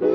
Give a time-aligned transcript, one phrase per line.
[0.00, 0.10] 今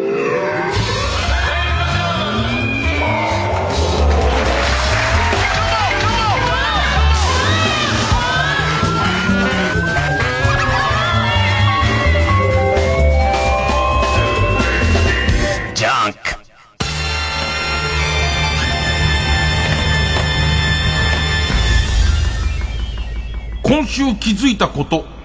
[23.86, 25.23] 週気づいたこと。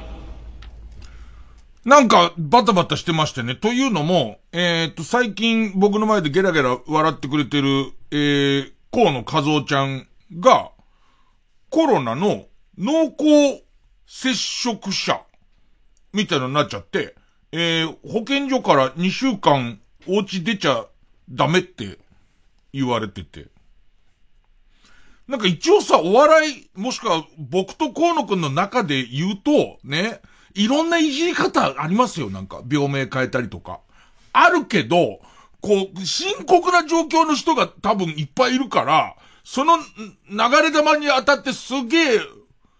[1.88, 3.54] なんか、バタバタしてましてね。
[3.54, 10.06] というのも、えー、っと、最近僕の前でゲラゲラ笑ってくれてる、えー、河野和夫ちゃん
[10.38, 10.70] が、
[11.70, 12.44] コロナの
[12.76, 13.64] 濃厚
[14.06, 15.22] 接触者、
[16.12, 17.14] みたいなになっちゃって、
[17.52, 20.84] えー、保健所から2週間お家出ちゃ
[21.30, 21.96] ダメって
[22.74, 23.46] 言われてて。
[25.26, 30.20] なんか一応さ、お笑い、もしくは僕と河野くんの中で言うと、ね、
[30.58, 32.62] いろんないじり方ありますよ、なんか。
[32.68, 33.80] 病名変えたりとか。
[34.32, 35.20] あるけど、
[35.60, 39.82] こう、深刻な状況の人が多分いっぱいいるから、その流
[40.62, 42.20] れ玉に当たってすげえ、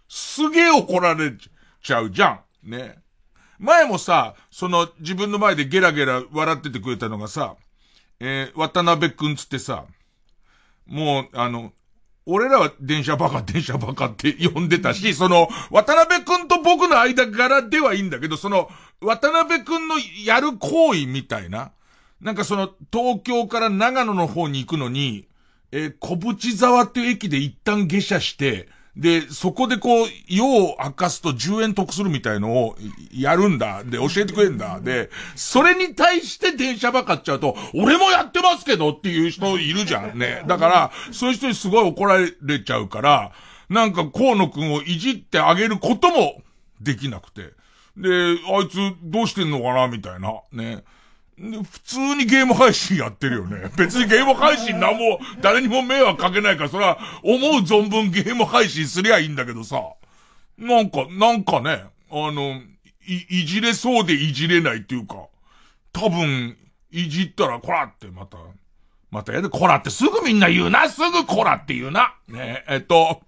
[0.08, 1.32] すげえ怒られ
[1.80, 2.70] ちゃうじゃん。
[2.70, 2.98] ね。
[3.60, 7.54] 前もさ、その自分の前でゲラゲラ笑っててくれたのがさ、
[8.18, 9.86] えー、渡辺くんつってさ、
[10.86, 11.72] もう、あの、
[12.30, 18.68] 俺らは電車バカ、電車バカって呼んでたし、その、渡辺くんと僕の間柄ではいいんだけど、その、
[19.00, 19.94] 渡辺くんの
[20.26, 21.72] やる行為みたいな、
[22.20, 25.26] なんかその、東京から長野の方に行くのに、
[25.72, 28.68] えー、小淵沢っていう駅で一旦下車して、
[28.98, 32.77] で、そこでこう、用を明かすと10円得するみたいのを
[33.12, 33.84] やるんだ。
[33.84, 34.80] で、教えてくれんだ。
[34.80, 40.42] で、それに対して電車ばかっちゃうと、俺もやってますけどっていう人いるじゃんね。
[40.48, 43.32] だから、そういう人にすごい怒られちゃうから、
[43.69, 46.42] なんか河野くんをいじってあげることも
[46.80, 47.52] できなくて。
[47.96, 48.08] で、
[48.52, 50.32] あいつどうしてんのかなみたいな。
[50.52, 50.82] ね。
[51.39, 53.70] 普通にゲーム配信やってるよね。
[53.77, 59.82] 別にゲーム配信なんも、誰にも迷惑かけないから、それは思う存分ゲーム配信すりゃいいんだけどさ。
[60.59, 62.60] なんか、なんかね、あの、
[63.06, 65.27] い、いじれそうでいじれないっていうか、
[65.93, 66.56] 多分、
[66.91, 68.38] いじったら、こらってまた、
[69.10, 72.15] またやで、こらってすぐみんな言うな、すぐこらって言うな。
[72.27, 73.22] ねえ、っと、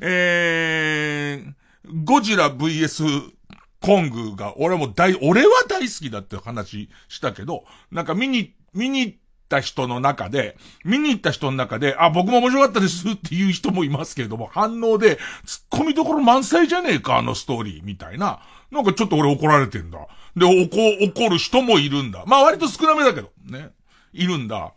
[0.00, 3.35] えー、ゴジラ VS
[3.80, 18.40] コングが、俺も大、俺は大好きだって話したけど、なんか見に、見に行った人の中で、見に行った人の中で、あ、僕も面白かったですっていう人もいますけれども、反応で、突っ込みどころ満載じゃねえか、あのストーリー、みたいな。
[18.70, 19.98] なんかちょっと俺怒られてんだ。
[20.36, 22.24] で、怒、怒る人もいるんだ。
[22.26, 23.70] まあ割と少なめだけど、ね。
[24.12, 24.72] いるんだ。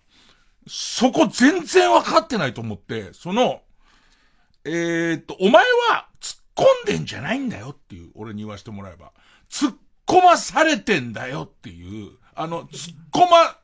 [0.68, 3.62] そこ全然わかってないと思って、その、
[4.66, 6.09] えー、っと、お前は、
[6.60, 9.14] 込んでんじゃないんだよっていう、俺に言わせてもらえば。
[9.50, 9.76] 突っ
[10.06, 13.58] 込まされてんだよっていう、あの、突っ込ま、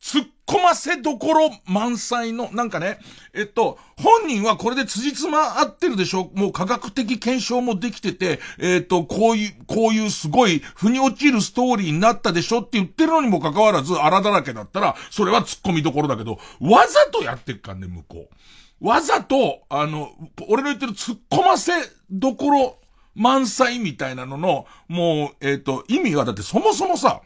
[0.00, 2.98] 突っ込ませどころ満載の、なんかね、
[3.32, 18.34] えっと、本人はこれで辻褄合ってるでしょもう科学的検証もできてて、えっと、こういう、こういうすごい、腑に落ちるストーリーになったでしょって言ってるのにもかかわらず、荒だらけだったら、それは突っ込みどころだけど、わざとやってっかんね、向こう。
[18.82, 20.10] わざと、あの、
[20.48, 21.72] 俺の言ってる突っ込ませ
[22.10, 22.78] どころ
[23.14, 27.22] 満載みたいなのの、もう、えっ、ー、と、意味はだってそもそもさ、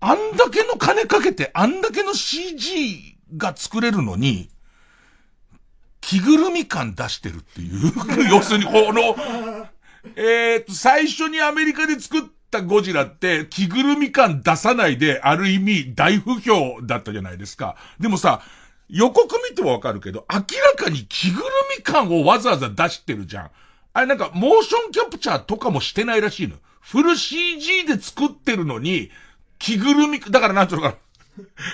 [0.00, 4.50] あんだけの金かけて、あんだけの CG が作れるのに、
[6.00, 7.92] 着ぐるみ感出してるっていう。
[8.28, 9.16] 要するに、この、
[10.16, 17.76] えっ、と、最初にアメリカで作ったゴジラって、着ぐるみ感出さないで、ある意味大不評だったじゃないですか。
[18.00, 18.42] でもさ、
[18.88, 20.38] 予告見てもわかるけど、明
[20.76, 21.44] らかに着ぐる
[21.76, 23.50] み感をわざわざ出してるじゃん。
[23.92, 26.56] あれなんか、モーションキャプチャーとかもしてないらしいの。
[26.80, 29.10] フル CG で作ってるのに、
[29.58, 30.98] 着ぐるみ、だからなんていうのかな。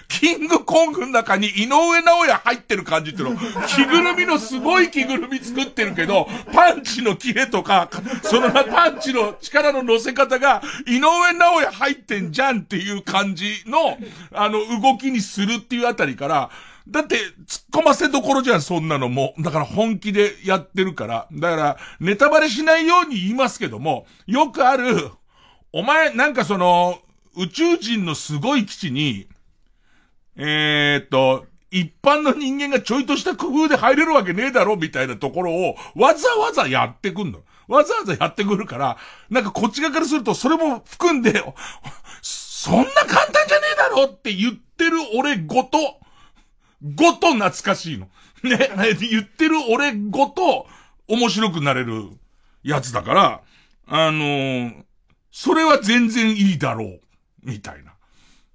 [0.09, 3.39] キングコングの中に井上直也入ってる感じっていうの。
[3.67, 7.91] 着ぐるみのすごい着ぐるみ作ってるけど、パンチのキレとか、
[8.23, 13.99] そのパンチの力の乗せ方が、井上直也入ってんじゃんっていう感じの、
[14.33, 16.51] あの、動きにするっていうあたりから、
[16.91, 19.35] だって、突っ込ませどころじゃん、そんなのも。
[19.39, 21.29] だから本気でやってるから。
[21.33, 25.11] だから、ネタバレしないように言いますけども、よくある、
[25.73, 26.99] お前、なんかその、
[27.37, 29.29] 宇宙人のすごい基地に、
[30.37, 37.41] えー、っと、一般の人間がちょいとした工夫で入れるわけねえだろ、みたいなところを、わざわざやってくんの。
[37.69, 38.97] わざわざやってくるから、
[39.31, 41.41] なんかこっち側からすると、それも含んで、
[42.21, 46.01] そんな簡単じゃねえだろって言ってる俺ごと、
[46.83, 48.09] ごと懐かしいの。
[48.43, 50.67] ね、言ってる俺ごと
[51.09, 52.09] 面白くなれる
[52.63, 53.41] やつだから、
[53.87, 54.85] あのー、
[55.31, 57.01] それは全然いいだろう。
[57.43, 57.91] みたいな。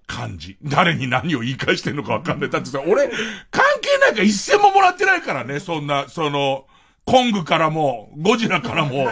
[0.08, 0.58] 感じ。
[0.64, 2.50] 誰に何を言い返してんのかわかんない。
[2.50, 3.08] だってさ、俺、
[3.52, 6.66] 関係ないか一銭ももらってないからね、そんな、その、
[7.06, 9.08] コングからも、ゴジラからも、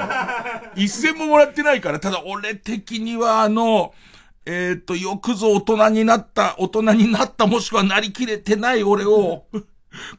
[0.75, 3.93] 一銭ももらってないから、ただ俺的にはあの、
[4.45, 9.45] えっ、ー、と、よくぞ大人になった、大人になったもしくはなりきれてない俺を、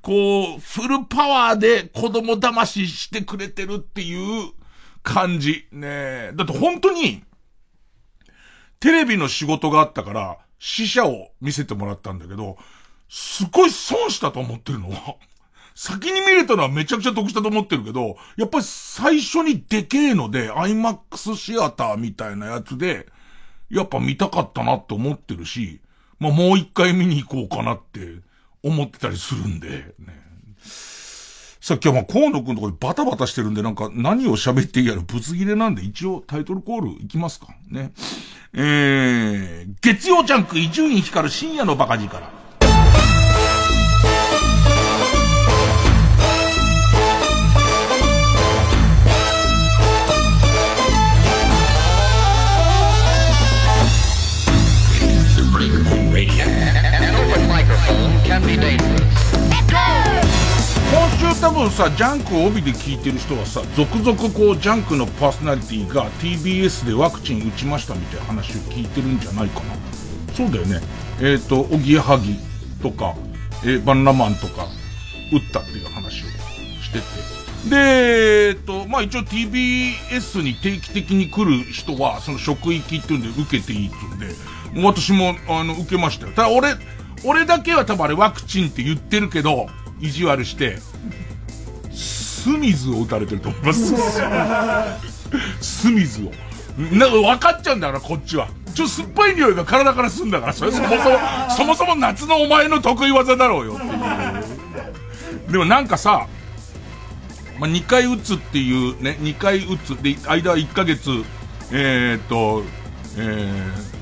[0.03, 4.53] こう、フルパワーで子供騙ししてくれてるっていう
[5.03, 5.67] 感じ。
[5.73, 7.23] ねえだって本当に、
[8.81, 12.57] テレビの仕事があったから、死者を見せてもらったんだけど、
[13.09, 15.17] すごい損したと思ってるのは、
[15.75, 23.07] 先に見れたのはめちゃくちゃ得したと思ってるけど、やっぱり最初にでけえので、IMAX シアターみたいなやつで、
[23.75, 25.81] やっぱ見たかったなって思ってるし、
[26.19, 28.19] まあもう一回見に行こうかなって
[28.63, 30.25] 思ってたりするんで、ね。
[31.61, 37.93] さっきはま河野くんとこでバタバタしてるんでなんか何を喋っていいやらぶつ切れなんで一応タイトルコールいきますかね。
[38.53, 42.44] えー、月曜ジャンク伊集院光る深夜のバカ力。
[61.45, 69.75] 多分さ、ジャンクを帯で聞いてる人はさ、続々こう、ジャンクのパーソナリティが TBS でワクチン打ちましたみたいな話を聞いてるんじゃないかな。
[70.33, 70.81] そうだよね。
[71.21, 72.39] えっ、ー、と、おぎやはぎ
[72.83, 73.15] とか、
[73.63, 74.69] えー、バンラマンとか、
[75.33, 76.27] 打ったっていう話を
[76.83, 77.69] してて。
[77.69, 77.77] で、
[78.49, 86.33] えっ、ー、と、まあ一応 TBS に定期的に来る人は、その職域っていうんで受けていいって言うんで、私も、あの、受けましたよ。
[86.33, 86.75] ただ俺、
[87.23, 89.67] 俺だけは多分あれワクチンって言ってるけど、
[90.01, 90.79] 意地悪して、
[92.45, 93.95] スミズを打たれてると思います。
[95.63, 96.31] スミズを。
[96.95, 98.49] なんか、分かっちゃうんだから、こっちは。
[98.75, 101.01] ちょっと、酸っぱい匂いが体からすんだから、それそもそも、
[101.57, 103.89] そもそも夏のお前の得意技だろうよってい
[105.49, 105.53] う。
[105.53, 106.27] でもなんかさ、
[107.59, 111.25] まあ、2回打つっていうね、2回打つで、間1ヶ月、
[111.73, 112.63] えー、っと、
[113.17, 113.21] え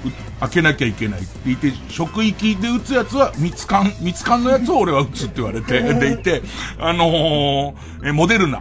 [0.04, 6.42] ー、開けなきゃいけないって言って、職域で打つやつは、蜜缶、蜜缶のやつを俺は打つって言われて、でいて、
[6.78, 8.58] あのー、え、モデルナ、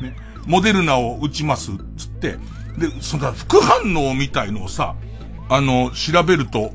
[0.00, 0.14] ね、
[0.46, 2.36] モデルナを打ちます、つって、
[2.78, 4.94] で、その副反応みたいのをさ、
[5.48, 6.72] あの、調べると、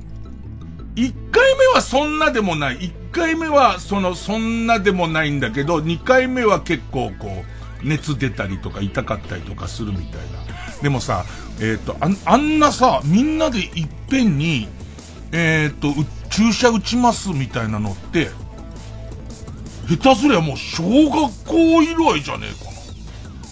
[0.96, 2.80] 1回目はそんなでもない。
[2.80, 7.46] 1回目は、その、そんなでもないんだけど、2回目は結構こ
[7.84, 10.82] う、熱出たりとか痛かったりとかするみたいな。
[10.82, 11.26] でもさ、
[11.60, 14.68] えっ、ー、とあ、あんなさ、みんなでいっぺんに、
[15.32, 15.94] えっ、ー、と、
[16.30, 18.30] 注射打ちますみたいなのって、
[19.90, 22.80] 下手すりゃもう小学校以来じゃねえかな。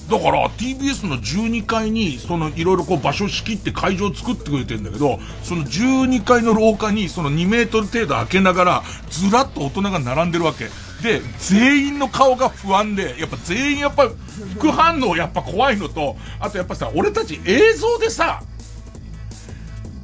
[0.07, 10.69] だから TBS の12階に、そのいろいろこう場所仕切って会場作ってくれてんだけど、その12階の廊下にその2メートル程度開けながら、ずらっと大人が並んでるわけ。
[11.01, 14.09] で、全員の顔が不安で、やっぱ全員やっぱ
[14.55, 18.41] 副反応やっぱ怖いのと、あとやっぱさ、俺たち映像でさ、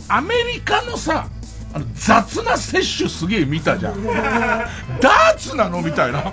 [0.07, 1.27] アメリカのさ、
[1.73, 4.03] あの雑な摂取すげえ見たじゃん。
[4.03, 6.31] ダーツなのみたいな。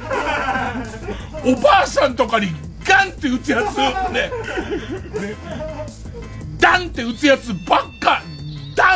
[1.45, 2.49] おばあさんとかに
[2.85, 3.95] ガンって打つやつ、ね。
[4.13, 4.31] ね。
[6.59, 8.23] ダンって打つやつばっか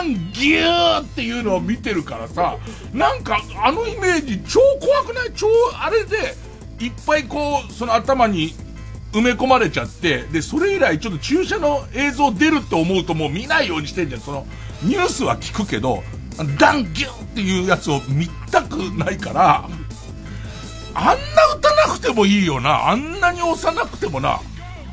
[0.04, 2.58] ンギューっていうのを見てるからさ、
[2.92, 5.32] なんかあのイメージ超怖くない？
[5.34, 6.36] 超あれで、
[6.78, 8.54] いっぱいこう、その頭に
[9.12, 14.20] 埋め込まれちゃって、で、それ以来ちょっと注射の映像出るって思うともう見ないようにしてんじゃん。
[14.20, 14.46] その、
[14.82, 16.02] ニュースは聞くけど、
[16.58, 19.68] ダンギューっていうやつを見たくないから、
[20.94, 21.14] あんな
[21.56, 22.88] 打たなくてもいいよな。
[22.88, 24.40] あんなに押さなくてもな。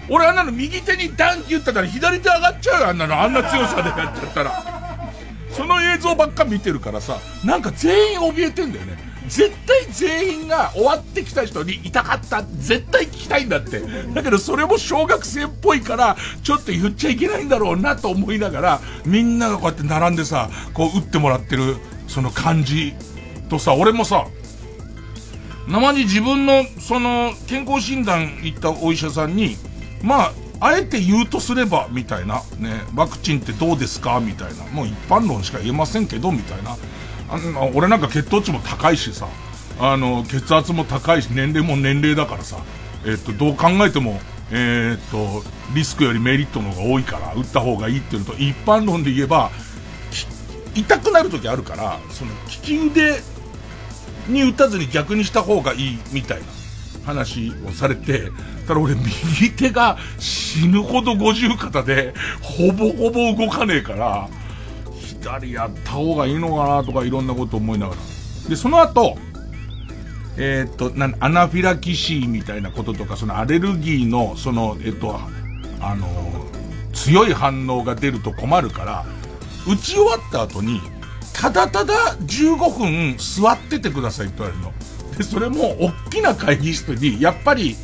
[0.09, 3.21] 俺あんなの右手にダンキューったら左手上がっちゃうよ、あんなの。
[3.21, 4.80] あんな強さでやっちゃったら。
[5.53, 9.12] その映像ばっか見てるからさ、なんか全員怯えてんだよね。
[9.27, 13.81] 絶対全員が終わってきた人に痛かった、絶対聞きたいんだって。
[14.13, 21.77] だけどそれも小学生っぽいから、ちょっと言っちゃいけないんだろうなと思いながら、みんながこうやって並んでさ、こう打ってもらってる、
[22.08, 22.93] その感じ
[23.50, 24.27] とさ、俺もさ、
[25.67, 29.55] 生に自分の、その、健康診断行ったお医者さんに、
[30.01, 34.19] まあ、あえて言うとすれば、みたいな、ね、ワクチンってどうですか？
[34.19, 36.77] みたいな、もう一般論しか言えませんけど、みたいな。
[37.29, 39.27] あの、俺なんか血糖値も高いしさ、
[39.79, 42.57] あの、血圧も高いし、年齢も年齢だからさ、
[43.05, 49.49] えっと、どう考えても、えー、っと、リスクよりメリットの方が多いから、打った方がいいっていうのと、一般論で言えば、
[50.75, 53.21] 痛くなる時あるから、その、利き腕
[54.27, 56.45] に打たずに逆にした方がいいみたいな。
[57.05, 58.31] 話をされて、
[58.67, 64.29] ただ俺右手が死ぬほど五十肩で、ほぼほぼ動かねえから、
[65.22, 68.01] たりやった方がいいのかなとかいろんなこと思いながら。
[68.50, 69.17] で、その後、
[70.38, 75.20] えっ、と、な、アナフィラキシーみたいなこととか、そのアレルギーの、その、えっ、と、
[75.79, 76.08] あの
[76.93, 79.05] 強い反応が出ると困るから、
[79.67, 80.81] 打ち終わった後に、
[81.34, 84.74] ただただ15分座っててくださいって言われるの。
[85.23, 87.75] それも、大きな会議室に、やっぱり、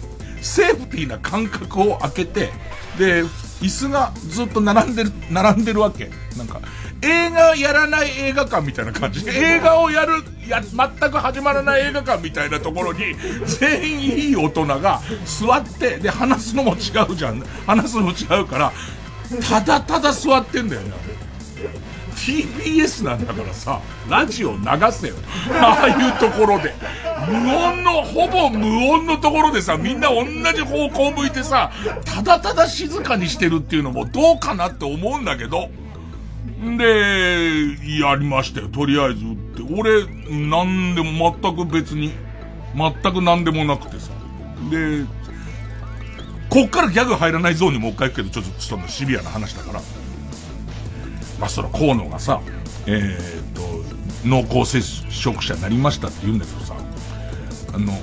[0.41, 2.51] セーフティーな間隔を空けて、
[2.97, 3.23] で、
[3.61, 6.09] 椅子がずっと並んでる、並んでるわけ。
[6.37, 6.61] なんか、
[7.01, 9.27] 映画やらない映画館みたいな感じ。
[9.29, 13.15] 映画をやる、や、全く始まらない映画館みたいなところに、
[13.45, 17.43] 全員いい大人が座って、で、話すのも違うじゃん。
[17.65, 18.71] 話すのも違うから、
[19.47, 21.16] ただただ座ってんだよね。
[22.17, 25.15] TBS なんだからさ、ラジオ流せよ。
[25.61, 26.73] ああいうところで。
[27.29, 31.71] 無音の、ほぼ無音のところでさ、みんな同じ方向向いてさ、
[32.05, 35.69] ただただ静かにしてるっていうのもどうかなって思うんだけど、
[36.77, 39.73] で、やりましたよ、とりあえずって。
[39.73, 42.11] 俺、なんでも全く別に、
[42.75, 44.09] 全くなんでもなくてさ。
[44.71, 45.05] で、
[46.49, 49.81] こっからギャグ入らないゾーンにもう一回行くけど、ちょっとそのシビアな話だから。
[51.39, 52.41] まあ、その河野がさ、
[52.85, 56.75] えー、っと、濃厚接触者になりましたって言うんだけどさ、
[57.73, 57.93] あの、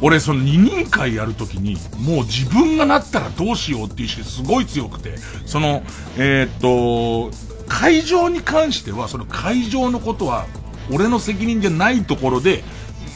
[0.00, 5.16] 俺その二人会やるときに、もう自分がなったらどうしようっていう意識すごい強くて、
[5.46, 5.82] その、
[6.18, 7.34] えー、っと、
[7.68, 10.46] 会場に関しては、その会場のことは、
[10.92, 12.62] 俺の責任じゃないところで、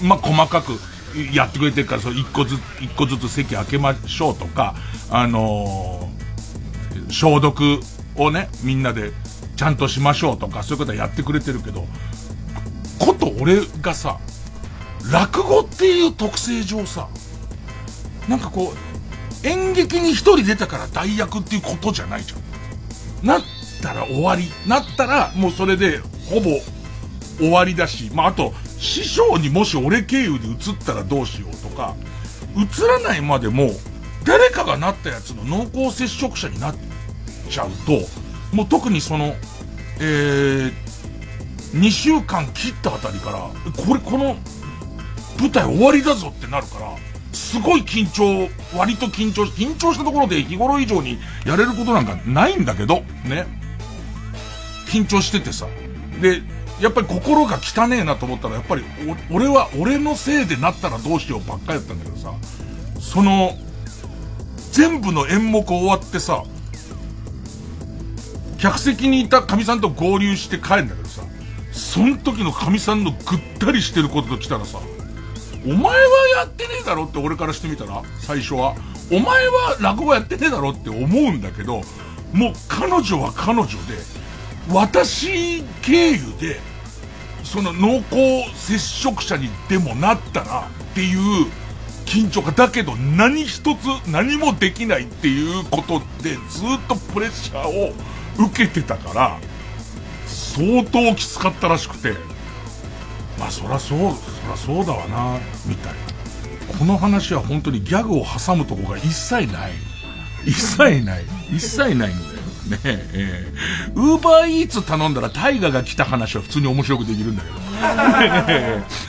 [0.03, 0.79] まあ、細かく
[1.35, 4.75] やってくれてるから、その一個ずつ、一個ずつ席開けましょうとか、
[5.11, 7.81] あのー、消毒
[8.17, 9.13] をね、みんなで
[9.59, 11.85] ちゃんとしましょうとか、そういうことはやってくれてるけど、
[13.01, 14.21] こと俺がさ、
[15.11, 17.09] 落語っていう特性上さ、
[18.29, 22.37] なんかこう、演劇に一人出たから代役っていうことじゃないじゃ
[23.25, 23.27] ん。
[23.27, 23.43] なっ
[23.83, 24.45] たら終わり。
[24.69, 25.99] なったらもうそれで
[26.31, 26.61] ほぼ
[27.39, 31.97] 終わりだし、まあ、あと、師匠にもし俺経由で移ったらどうしようとか、
[32.57, 33.71] 移らないまでも、
[34.25, 36.77] 誰かがなったやつの濃厚接触者になっ
[37.51, 39.35] ちゃうと、もう特にその、
[40.01, 40.73] えー、
[41.75, 43.39] 2週間切ったあたりから、
[43.85, 44.37] これ、この
[45.39, 46.97] 舞台終わりだぞってなるから、
[47.33, 53.47] すごい緊張、割と緊張し、緊張したところで日頃以上にやれることなんかないんだけど、ね。
[54.87, 55.67] 緊張しててさ。
[56.21, 56.43] で、
[56.81, 58.85] やっぱり心が汚ねえなと思ったら、やっぱり、
[59.31, 62.33] 俺は、俺のせいでなったらどうしようばっかりやったんだけどさ、
[62.99, 63.53] その、
[64.73, 66.45] 全部の演目終わってさ、
[68.59, 71.23] 客席にいた神さんと合流して帰るんだけどさ、
[71.73, 73.21] その時の神さんのぐっ
[73.59, 74.81] たりしてることと来たらさ、
[75.65, 75.91] お前は
[76.39, 78.75] やってねえだろって俺からしてみたら、最初は。
[79.11, 81.83] お前は落語やってねえだろって思うんだけど、
[82.33, 83.75] もう彼女は彼女で、
[84.71, 86.61] 私経由で、
[87.45, 91.47] その濃厚接触者にでもなったらっていう
[92.05, 92.55] 緊張感。
[92.55, 97.93] だけど何一つ何もできないっていうことでずっとプレッシャーを
[98.39, 99.39] 受けてたから、
[100.27, 102.15] 相当きつかったらしくて、
[103.39, 105.99] まあそらそう、そらそうだわな、みたいな。
[106.79, 109.73] この話は本当にギャグを挟むとこが一切ない。
[110.45, 111.25] 一切ない。
[111.51, 112.13] 一切ないんだよ。
[112.69, 117.55] ねえ、えー、ウーバーイーツ頼んだらタイガが来た話は普通に面白くできるんだけど。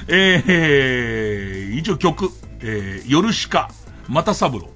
[0.08, 2.32] えー、一応曲、
[2.62, 3.70] えー、夜しか、
[4.08, 4.70] またサブロ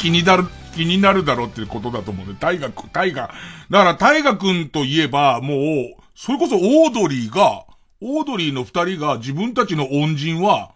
[0.00, 2.34] 気になる、気になるだろうっていうことだと思うね。
[2.40, 3.28] 大河、大河。
[3.28, 3.32] だ
[3.78, 7.64] から大河君といえば、もう、それこそオードリーが、
[8.00, 10.70] オードリーの二人が自分たちの恩人は、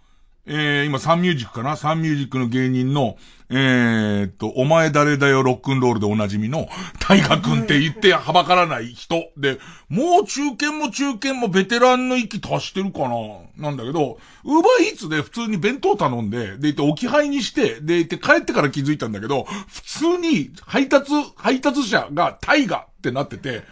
[0.46, 1.76] えー、今サンミュージックかな？
[1.76, 3.16] サンミュージックの芸人の、
[3.48, 6.68] えー、っと、お前誰だよロックンロールでおなじみの、
[7.00, 9.30] 大河君って言ってはばからない人。
[9.38, 13.16] で、もう中堅も中堅もベテランの域達してるかな？
[13.56, 23.62] なんだけど、ウーバーイーツで普通に弁当頼んで、で、言って置き配にして、で、言って帰ってから気づいたんだけど、普通に配達、配達者が大河ってなってて、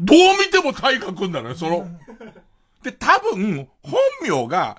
[0.00, 1.86] どう見ても大河君だね、その。
[2.82, 4.78] で、多分、本名が、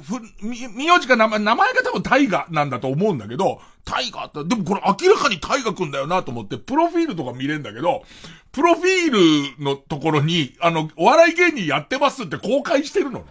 [0.00, 8.04] ふ、み、名字か名前、名前が多分タイガなんだと思うんだけど、タイガって、でもこれ明らかにタイガくんだよなと思って、プロフィールとか見れんだけど、
[8.52, 13.24] プロフィールのところに、あの、お笑い芸人やってますって公開してるの。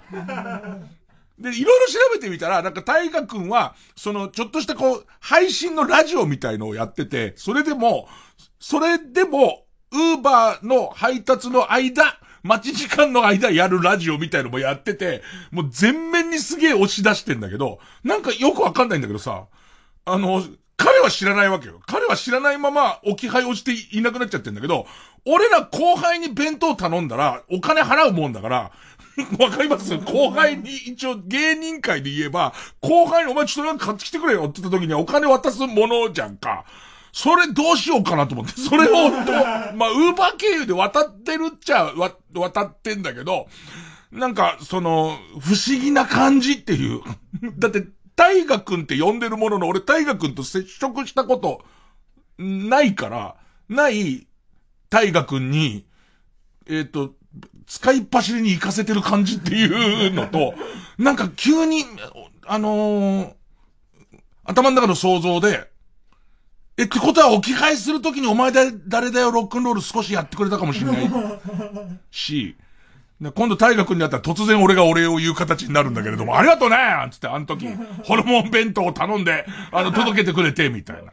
[1.39, 8.07] で、いろいろ調べてみたら、なんかタイガくんは、その、ちょっとしたこう、配信のラジオみたいのをやってて、それでも、
[8.59, 19.45] それでも、ウーバーの配達の間、待ち時間の間やるラジオみたいのもやってて、もう全面にすげえ押し出してんだけど、なんかよくわかんないんだけどさ、
[20.05, 20.43] あの、
[20.77, 21.79] 彼は知らないわけよ。
[21.85, 24.87] 彼は知らないまま置き配をしていなくなっちゃってんだけど、
[25.25, 28.71] 俺ら後輩に弁当頼んだらお金払うもんだから、
[29.39, 29.95] わかります？
[29.97, 36.65] 後輩に一応芸人界で言えば、後輩にお前ちょっとなんか買ってきてくれよって言った時にはお金渡すものじゃんか。
[37.13, 39.09] それどうしようかなと思って、 それを、
[39.75, 43.47] まあ、ウーバー経由で渡ってるっちゃ、わ、渡ってんだけど、
[44.11, 47.01] なんか、その、不思議な感じっていう。
[47.57, 51.63] だって、大河君って呼んでるものの、俺大河君と接触したこと、
[52.37, 53.35] ないから、
[53.69, 54.27] ない
[54.89, 55.85] 大河君に、
[56.67, 57.13] えっ、ー、と、
[57.65, 60.53] 使いっ走りに行かせてる感じっていうのと、
[60.97, 61.85] なんか急に、
[62.45, 63.33] あのー、
[64.43, 65.70] 頭の中の想像で、
[66.77, 71.09] え、ってことは置き換えするときにお前だ、誰だよロックンロール少しやってくれたかもしれない
[72.11, 72.55] し、
[73.35, 76.77] 今度大河君に会ったら突然俺がお礼を言う形になるんだけれども、ありがとうね
[77.11, 77.67] つって、あの時、
[78.03, 81.11] ホルモン弁当を頼んで、あの、届けてくれて、みたいな。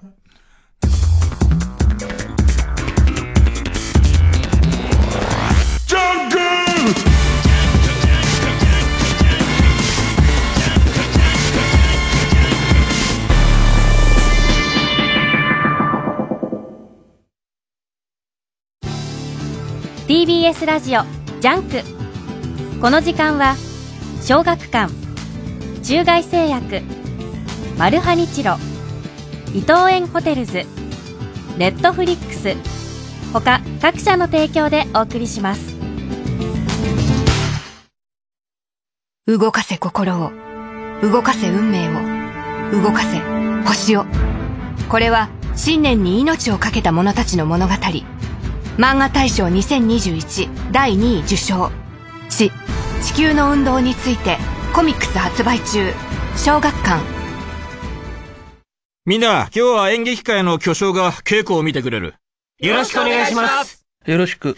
[20.09, 21.03] TBS ラジオ
[21.43, 21.83] ジャンク。
[22.81, 23.57] この時間は
[24.23, 24.91] 小学館
[25.83, 26.81] 中外製薬
[27.77, 28.57] マルハニチロ
[29.53, 30.65] 伊藤園ホテルズ
[31.59, 32.57] ネットフリックス
[33.35, 35.77] 他各社の提供でお送りします。
[39.27, 40.31] 動かせ心を
[41.03, 41.87] 動かせ運命
[42.71, 43.21] を動かせ
[43.67, 44.07] 星を。
[44.89, 47.75] これは信念に命を懸けた者たちの物語。
[48.79, 51.73] 漫画大賞2021第2位受賞
[52.29, 52.53] 地
[53.03, 54.39] 地球の運動について
[54.73, 55.93] コミックス発売中
[56.37, 57.03] 小学館
[59.05, 62.15] みんな、今日は演劇界の巨匠が稽古を見てくれる。
[62.61, 63.85] よろしくお願いします。
[64.07, 64.57] よろしく。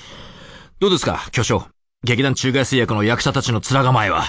[0.80, 1.68] どうですか、巨匠？
[2.02, 4.24] 劇団中外製薬の役者たちの面構えは。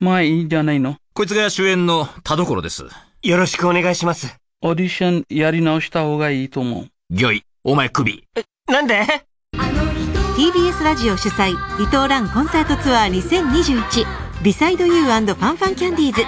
[0.00, 0.96] まあいいんじゃないの？
[1.12, 2.86] こいつが主演の田所です。
[3.22, 4.34] よろしくお願いします。
[4.62, 6.88] オーディションやり直した方がいいと思う。
[7.10, 8.28] ギョイ、お前首。
[8.68, 9.06] なんで
[10.36, 16.22] ？TBS ラジオ主催伊藤蘭コンサートツアー2021ビサイドユーファンファンキャンディーズ。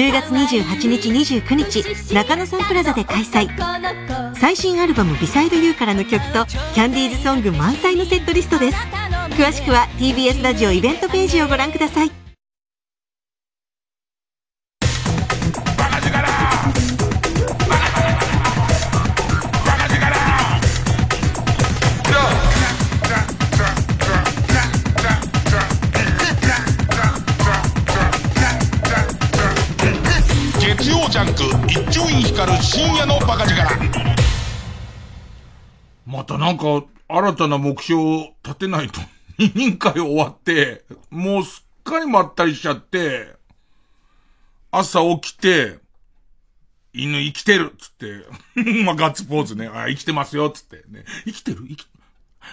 [0.00, 3.48] 10月28日29日中野サンプラザで開催。
[4.34, 8.78] 最新アルバム「ビサイドユーからの曲とキャンディーズソング満載のセットリストです。
[9.38, 12.27] 詳しくは TBS ラジオイベントページをご覧ください
[31.18, 33.74] ジャンク一丁院光る深夜のバカ力。
[36.06, 39.00] またなんか新たな目標を立てないと
[39.36, 43.34] 委員会終わってもうすっかりまったりしちゃって
[44.70, 45.80] 朝起きて
[46.92, 48.24] 犬生きてるっつって
[48.84, 49.66] まあガッツポーズね。
[49.66, 51.04] あ生きてますよっつってね。
[51.24, 51.66] 生きてる？
[51.68, 51.86] 生き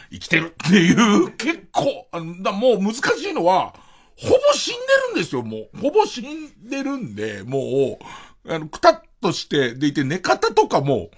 [0.10, 0.92] 生きてるってい
[1.24, 2.08] う結構
[2.42, 3.00] だもう難し
[3.30, 3.76] いのは
[4.18, 5.78] ほぼ死んでるんですよ、もう。
[5.78, 8.06] ほぼ死んでるんで、もう、
[8.48, 11.10] あの、くたっとして、でいて寝方とかも、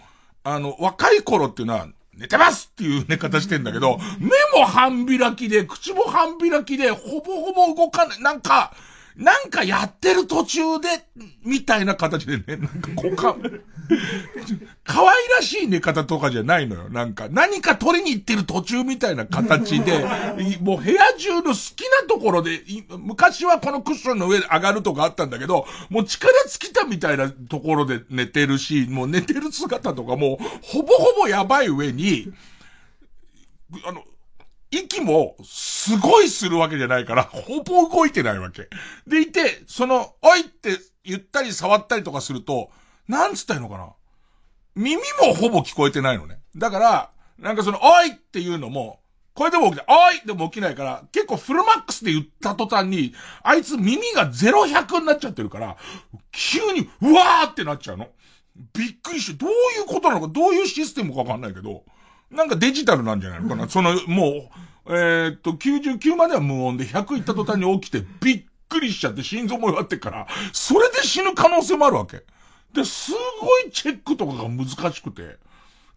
[0.43, 8.21] あの、若い頃っていうのは、寝てますっていう寝方してんだけど、目も半開きで、口も半開きで、ほぼほぼ動かない。
[8.21, 8.73] なんか、
[9.15, 10.87] なんかやってる途中で、
[11.43, 13.35] みたいな形でね、なんかこうか、
[14.83, 16.89] 可愛らしい寝方とかじゃないのよ。
[16.89, 20.05] なんか、何か取りに行ってる途中みたいな形で、
[20.61, 22.61] もう部屋中の好きなところで、
[22.97, 32.31] 昔はこのクッションの上で上がるとかあったんだけど、もう力尽きたみたいなところで寝てるし、もう寝てる姿とかもう、ほぼほぼやばい上に、
[33.85, 34.03] あの、
[34.71, 38.67] 息もすごいするわけじゃないから、ほぼ動いてないわけ。
[39.07, 42.69] でいて、その、おいって言ったり触ったりとかすると、
[43.07, 43.89] なんつったらいいのかな？
[44.75, 46.39] 耳もほぼ聞こえてないのね。
[46.55, 48.99] だから、なんかその、おいっていうのも、
[49.33, 49.85] これでも起きない。
[49.87, 55.77] おいでも起きないから、結構フルマックスで言った途端に、あいつ耳が0100になっちゃってるから、
[56.31, 58.07] 急に、うわーってなっちゃうの。
[58.73, 61.83] びっくりして、どういうことなのか、どういうシステムかわかんないけど、
[62.31, 63.69] なんかデジタルなんじゃないのかな。
[63.69, 64.49] その、も
[64.85, 72.23] う、えー、っと、99までは無音で100いった途端に起きて、びっくりしちゃって心臓も弱ってから、それで死ぬ可能性もあるわけ。
[72.77, 73.11] で、す
[73.41, 75.37] ごいチェックとかが難しくて。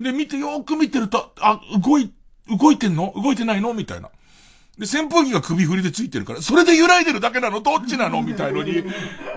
[0.00, 2.10] で、見て、よーく見てると、あ、動い、
[2.48, 3.12] 動いてんの？
[3.14, 3.74] 動いてないの？
[3.74, 4.08] みたいな。
[4.78, 7.60] で、扇風機が首振りでついてるから、それで揺らいでるだけなの？
[7.60, 8.22] どっちなの？
[8.22, 8.82] みたいのに、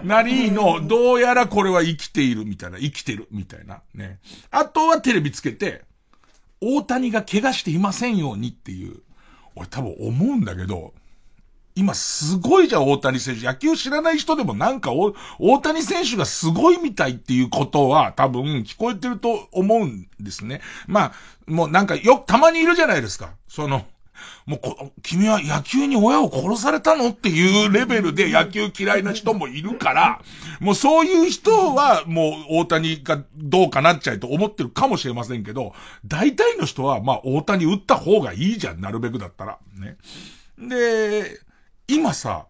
[0.03, 3.81] なりの、どうやらこれは生きているみたいな、生きてるみたいな。
[3.93, 4.19] ね。
[4.51, 5.83] あとはテレビつけて、
[6.61, 9.01] 大谷が怪我していませんようにっていう、
[9.55, 10.93] 俺多分思うんだけど、
[11.75, 13.45] 今すごいじゃん、大谷選手。
[13.45, 20.61] 野球知らない人でもなんか大谷選手がすごいみたいっていうことは多分聞こえてると思うんですね。
[20.87, 21.13] まあ、
[21.47, 23.31] もうなんかよ、たまにいるじゃないですか。
[23.47, 23.85] その、
[24.45, 30.21] もう、君は野球に親を殺されたのっていうレベルで野球嫌いな人もいるから、
[30.59, 35.73] もうそういう人はもう大谷がどうかなっちゃいと思ってるかもしれませんけど、
[36.05, 39.57] 大体の人はまあ大谷打った方がいいじゃん、なるべくだったら。
[39.75, 39.97] ね。
[40.59, 41.39] で、
[41.87, 42.47] 今さ、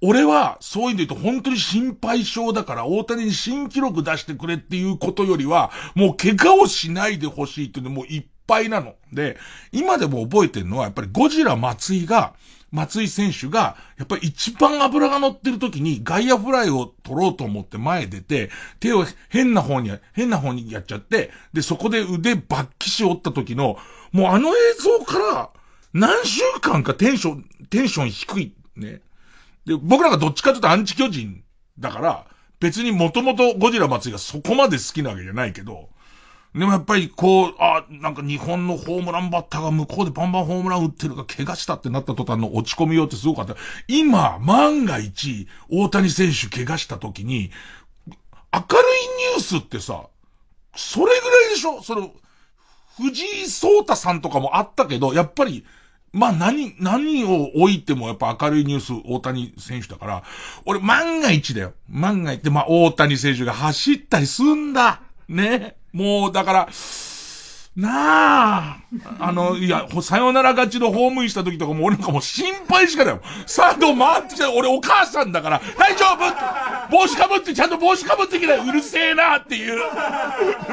[0.00, 8.96] 俺は、そういう意味で言うと本当に心配性だから、大谷に新記録出してくれっていうことよりは、もう怪我をしないでほしいっていうのもういっぱいなの。
[9.12, 9.38] で、
[9.72, 12.34] 今でも覚えてるのは、やっぱりゴジラ松井が、
[12.70, 23.78] 松井選手が、やっぱり一番油が乗ってる時に外野フライを取ろうと思って前出て、手を変な方に、変な方にやっちゃって、で、そこで腕バッキシ折った時の、
[24.10, 25.50] もうあの映像から、
[25.92, 28.54] 何週間かテンション、テンション低い。
[28.76, 29.00] ね。
[29.64, 31.42] で、僕なんかどっちかというとアンチ巨人
[31.78, 32.26] だから、
[32.60, 35.88] 別にもともとゴジラ松井がそこまで好きなわけじゃないけど、
[36.54, 43.56] でもやっぱりこう、あ、なんか日本のホームランバッターが向こうでバンバンホームラン打ってるが怪我したってなった途端の落ち込みようってすごかった。
[43.88, 47.50] 今、万が一、大谷選手怪我した時に、
[48.06, 48.12] 明るい
[49.32, 50.06] ニュースってさ、
[50.76, 51.82] それぐらいでしょ？
[51.82, 52.12] その、
[52.98, 55.66] 藤井聡太さんとかもあったけど、やっぱり、
[56.14, 60.22] まあ何、何を置いてもやっぱ明るいニュース、大谷選手だから、
[60.64, 61.72] 俺万が一だよ。
[61.88, 65.02] 万が一で、まあ大谷選手が走ったりすんだ。
[65.28, 65.74] ね。
[65.92, 66.68] もう、だから、
[67.76, 68.78] なあ。
[69.18, 73.20] あの、いや、さよなら勝ちのホームインした時とかも俺なんかもう心配しかないよ。
[73.46, 79.78] サード回ってきた俺お母さんだから、大丈夫帽子かぶって、ちゃんと帽子かぶってきなうるせえなっていう。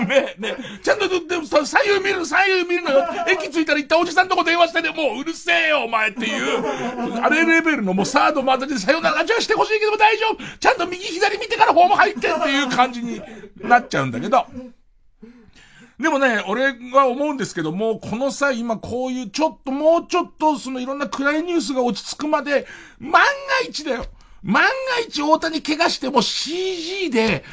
[0.07, 3.07] ね、ね、ちゃんと、でも左右見る、左右見るのよ。
[3.27, 6.63] 駅着いたら行ったおじさんとこ電話してでもううるせえよ、お前っていう。
[7.19, 13.19] あれレベルのもうサード回ってて、さよなら勝ちはしてほしいけども大丈夫ちゃんと右左見てからホーム入ってっていう感じに
[13.57, 14.45] なっちゃうんだけど。
[16.01, 22.65] でもね、俺は思うんですけども、この際今こういうちょっともうちょっとそのいろんな暗いニュースが落ち着くまで、
[22.99, 23.27] 万が
[23.67, 24.05] 一だよ。
[24.43, 24.69] 万が
[25.07, 27.43] 一大谷怪我しても CG で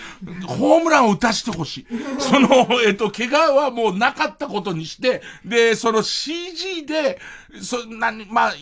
[0.46, 1.86] ホームランを打たしてほしい。
[2.18, 7.20] その、えっと、怪我はもうなかったことにして、で、その CG で、
[7.60, 8.54] そ、なに、まあ、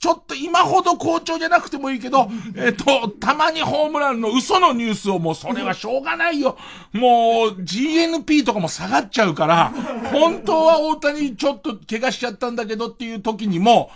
[0.00, 6.56] ちょっと今ほど好調じゃなくてもいいけど、 えっと、たまにホームランの嘘のニュースをもうそれはしょうがないよ。
[6.94, 9.74] もう GNP とかも下がっちゃうから、
[10.10, 13.90] 本当は大谷ちょっと怪我しちゃったんだけどっていう時にも、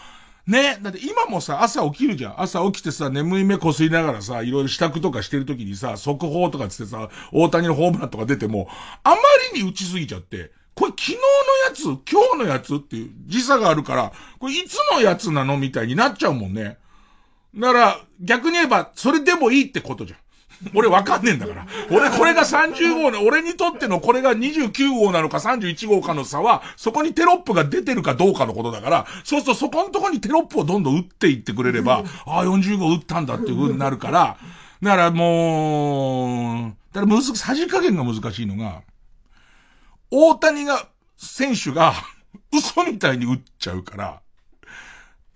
[0.46, 0.78] ね。
[0.82, 2.42] だって今もさ、朝起きるじゃん。
[2.42, 8.68] 朝起きてさ、眠い目こすりながらさ、いろいろ支度とかしてる時にさ、速報とかつってさ、大谷のホームランとか出ても、
[9.04, 9.16] あま
[9.54, 11.18] りに打ちすぎちゃって、これ昨日の
[11.68, 11.82] やつ？
[12.10, 16.78] 今日のやつっていう時差があるから、これいつのやつなのみたいになっちゃうもんね。
[17.56, 20.18] だから、逆に言えば、それでもいいってことじゃん。
[20.74, 21.66] 俺わかんねえんだから。
[21.90, 34.36] 俺これが30号の、俺にとってのこれが29号なのか31号かの差は、そこにテロップが出てるかどうかのことだから、そうするとそこのとこにテロップをどんどん打っていってくれれば、ああ、40号打ったんだっていう風になるから、
[34.82, 38.82] だからもう、だから難し、さじ加減が難しいのが、
[40.16, 41.92] 大谷が、選手が、
[42.54, 44.20] 嘘みたいに打っちゃうから、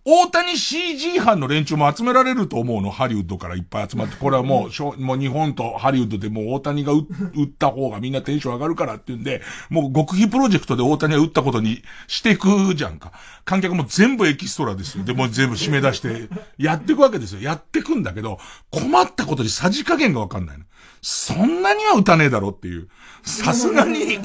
[0.05, 2.91] 大谷 CG 班の連中も集められると思うの。
[2.91, 4.17] ハリウッドからいっぱい集まって。
[4.17, 13.12] これはもう、もう日本とハリウッドでもう大谷が打った方がみんなテンション上がるからっていうんで、もう極秘プロジェクトで大谷が打ったことにしていくじゃんか。
[13.45, 15.05] 観客も全部エキストラですよ。
[15.05, 17.41] で、も全部締め出して、やっていくわけですよ。
[17.41, 18.38] やっていくんだけど、
[18.71, 20.64] 困ったことにさじ加減がわかんないの。
[21.03, 22.89] そんなには打たねえだろっていう。
[23.23, 24.19] さすがに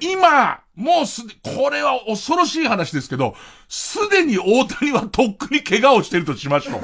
[0.00, 3.34] 今、もうす、これは恐ろしい話ですけど、
[3.68, 6.80] すでに大谷はとっくに怪我をしてるとしましょう。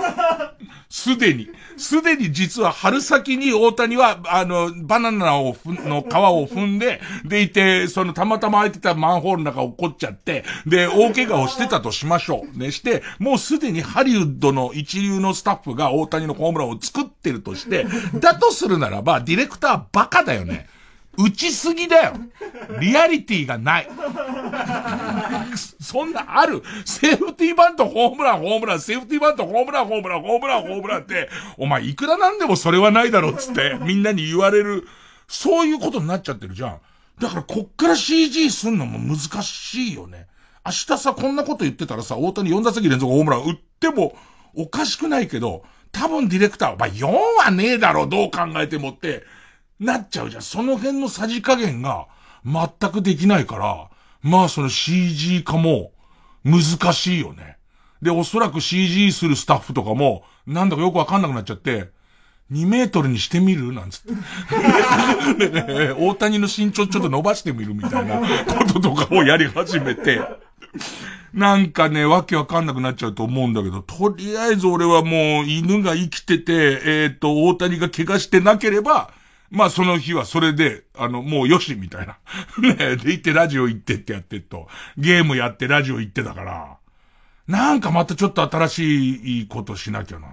[0.88, 1.48] すでに。
[1.76, 12.58] すでに実は春先に大谷は、あの、バナナをの皮を踏んで、でいて、そのたまたま空いてたマンホールの中を怒っこっちゃって、で、大怪我をしてたとしましょう。
[12.58, 20.68] ね、して、もうすでにハリウッドの一流のスタッフが大谷のホームランを作ってるとして、だとするならば、ディレクターバカだよね。
[21.18, 22.14] 打ちすぎだよ。
[22.80, 23.88] リアリティがない。
[25.80, 26.62] そんなある。
[26.84, 34.86] セーフティーバント、ホームラン、ホームラン、セーフティーバント、ホームラン、ホームラン、ホームラン、ホームランって、お前いくらなんでもそれはないだろ、つって、みんなに言われる。
[35.28, 36.80] そういうことになっちゃってるじゃん。
[37.18, 40.26] だからこっから CG すんのも難しいよね。
[40.64, 44.16] 明日さ、こんなこと言ってたらさ、大谷4打席連続ホームラン打っても
[44.54, 47.06] おかしくないけど、多分ディレクターは、まあ、4
[47.44, 49.24] はねえだろ、どう考えてもって、
[49.80, 50.42] なっちゃうじゃん。
[50.42, 52.06] その辺のさじ加減が
[52.44, 53.88] 全くできないから、
[54.22, 55.92] まあその CG 化も
[56.44, 57.58] 難しいよね。
[58.02, 61.90] で、おそらく CG するスタッフとかも、なんだかよくわかんなくなっちゃって、
[62.52, 63.72] 2メートルにしてみる？
[63.72, 65.92] なんつって。
[65.98, 70.20] 大谷の身長ちょっと伸ばしてみるみたいなこととかをやり始めて、
[71.34, 79.10] なんかね、わけわかんなくなっちゃうと思うんだけど、とりあえず俺はもう犬が生きてて、えっ、ー、と、大谷が怪我してなければ、
[79.50, 82.18] まあその日はそれで、あの、もうよし、みたいな。
[82.58, 86.76] ねで行ってラジオ行ってってやってっと、ゲームやってラジオ行ってだから、
[87.46, 90.28] なんかまたちょっと新しいことしなきゃな。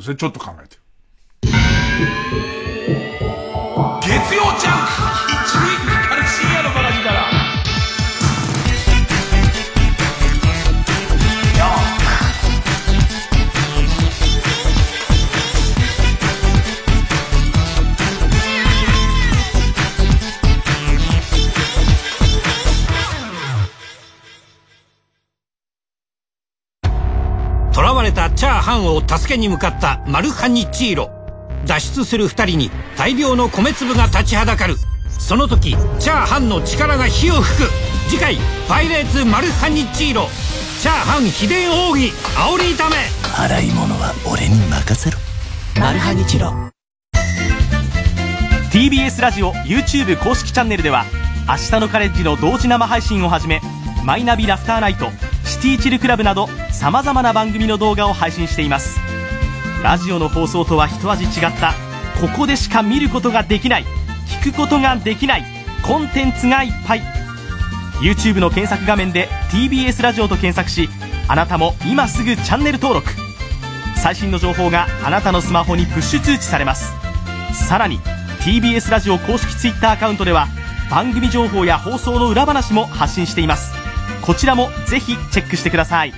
[0.00, 0.76] それちょっと考えて。
[4.02, 5.95] 月曜ジャンク
[28.06, 31.10] れたチャーハンを助けに向かったマルハニチーロ。
[31.66, 34.76] 脱出する2人に大量の米粒が立ちはだかる。
[35.18, 37.70] その時チャーハンの力が火を吹く。
[38.08, 38.38] 次回
[38.68, 40.28] 「パイレーツマルハニチーロ」
[40.80, 42.96] チャーハン秘伝奥義煽り炒め。
[43.36, 45.18] 洗い物は俺に任せろ。
[45.80, 46.54] マルハニチロ。
[48.70, 51.06] TBS ラジオ YouTube 公式チャンネルでは
[51.48, 53.60] 明日のカレッジの同時生配信をはじめ
[54.04, 55.10] マイナビラスターナイト
[55.46, 58.98] シティチルクラブなどさまざまな番組の動画を配信しています。
[59.82, 61.72] ラジオの放送とは一味違った
[62.20, 63.84] ここでしか見ることができない
[64.42, 65.44] 聞くことができない
[65.82, 67.02] コンテンツがいっぱい。
[68.00, 70.88] YouTube の検索画面で TBS ラジオと検索し
[71.28, 73.08] あなたも今すぐチャンネル登録。
[73.96, 76.92] 最新の情報があなたのスマホにプッシュ通知されます。
[77.52, 78.00] さらに
[78.40, 80.48] TBS ラジオ公式 Twitter アカウントでは
[80.90, 83.75] 番組情報や放送の裏話も発信しています。
[84.26, 86.12] こちらもぜひチェックしてください。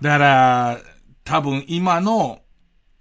[0.00, 0.85] だから、
[1.26, 2.38] 多分今の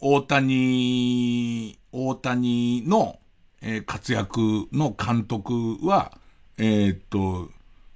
[0.02, 3.20] 大谷、大谷の、
[3.62, 6.12] えー活躍の監督は、
[6.58, 7.50] えーっと、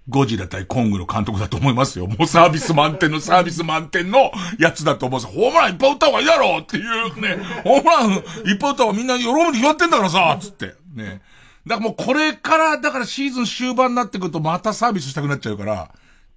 [0.07, 2.05] ゴジラ対コングの監督だと思いますよ。
[2.05, 8.21] もうサービス満点のサービス満点のやつだと思うんですホームランいっぱい打った方がいいだろうっていうね、ホームランいっ
[8.57, 10.75] ぱい打った方がみんな喜ぶに決まってんだからさ、つって。
[10.93, 11.21] ね。
[11.65, 15.89] だからもうこれから、だからシーズン終盤になってくるとまたサービスしたくなっちゃうから、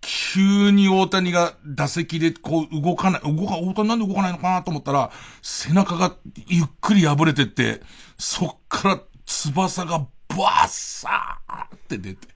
[0.03, 5.11] 急に大谷が打席でこう動かない、動か、大谷なんで動かないのかなと思ったら、
[5.41, 6.15] 背中が
[6.49, 7.81] ゆっくり破れてって、
[8.19, 12.29] そっから翼がバッサーって出て。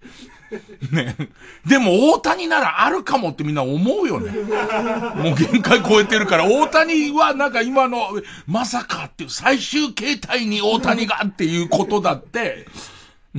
[0.92, 1.16] ね。
[1.66, 4.30] でも大谷ならあるかもってみんな思うよね。
[5.16, 8.10] もう限界超えてるから、大谷はなんか今の、
[8.46, 12.66] まさかっていう最終形態に大谷がっていうことだって、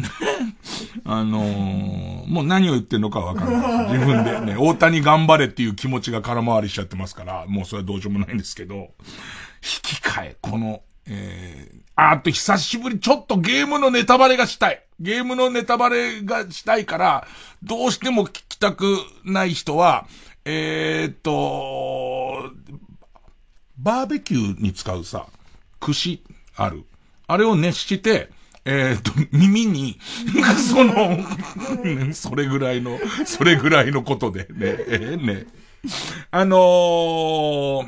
[1.05, 3.93] あのーもう何を言ってんのかわかんない。
[3.93, 8.89] 自分でね、大谷頑張れっていう気持ちが空回りしちゃってますから、もうそれはどうしようもないんですけど、引
[9.81, 14.83] き換え、この、えー、あと久しぶり、ちょっとゲームのネタバレがしたい。
[14.99, 17.27] ゲームのネタバレがしたいから、
[17.63, 20.05] どうしても聞きたくない人は、
[20.43, 22.51] えーっと、
[23.77, 25.27] バーベキューに使うさ、
[25.79, 26.21] 串
[26.55, 26.83] ある。
[27.27, 28.29] あれを熱して、
[28.69, 29.97] えーっと、耳に、
[30.69, 31.17] その、
[32.13, 35.47] それぐらいの、それぐらいのことでね、えーね。
[36.31, 37.87] あのー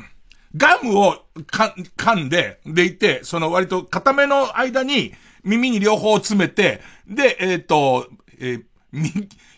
[0.56, 5.14] ガムをか噛んで、でいて、その割と固めの間に
[5.44, 8.62] 耳に両方詰めて、で、えっ、と、えー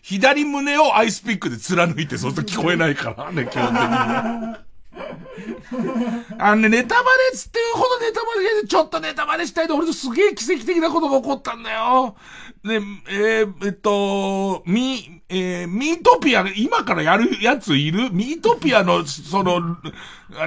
[0.03, 4.72] 左胸をアイスピックで貫いて、そうすると聞こえないからね、基本的に。
[6.39, 8.27] あのね、ネタバレっつっていうほどネタバ
[8.61, 12.17] レ、ちょっとネタバレしたいと、俺とすげえ奇跡的なことが起こったんだよ。
[12.65, 18.11] で、えーえっと、ミ、えーミートピア、今からやるやついる？
[18.13, 19.77] ミートピアの、その、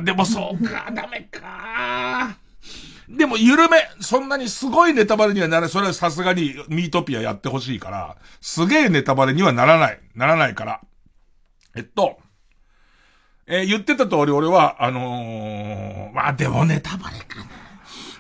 [0.03, 2.37] でもそうか、 ダメか。
[3.09, 5.69] でも、緩め、そんなにすごいネタバレにはならない。
[5.69, 9.99] それはさすがにミートピアやってほしいから、すげえネタバレにはならない。
[10.15, 10.81] ならないから。
[11.75, 12.17] えっと、
[13.47, 17.65] えー言ってた通り俺は、あのー、まあでもネタバレかな。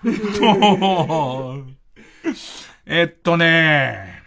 [0.05, 1.65] えっと、
[2.85, 4.21] えっとね、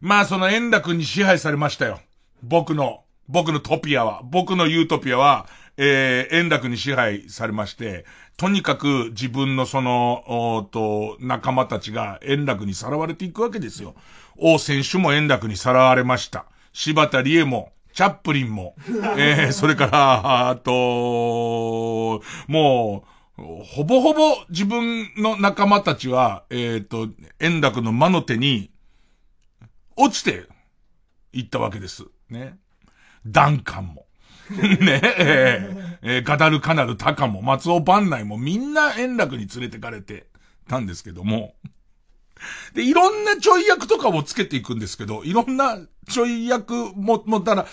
[0.00, 2.00] まあその円楽に支配されましたよ。
[2.42, 5.46] 僕の、僕のトピアは、僕のユートピアは、
[5.78, 8.04] えー、円楽に支配されまして、
[8.36, 10.24] とにかく自分のその、
[10.56, 13.94] おと、仲間たちが円楽にさらわれていくわけですよ。
[14.36, 16.44] 王選手も円楽にさらわれました。
[16.72, 18.74] 柴田理恵も、チャップリンも、
[19.16, 23.04] えー、それから、あと、も
[23.38, 27.08] う、ほぼほぼ自分の仲間たちは、えっ、と、
[27.40, 28.70] 円楽の魔の手に、
[29.96, 30.46] 落ちて、
[31.32, 32.04] いったわけです。
[32.28, 32.58] ね。
[33.26, 34.06] ダンカンも。
[34.52, 40.26] ねえーえーガダルカナルタカも、松尾万内もみんな円楽に連れてかれて
[40.68, 41.54] たんですけども、
[42.74, 45.78] で、いろんなちょい役とかもつけていくんですけど、いろんな
[46.08, 47.66] ちょい役も、もたら、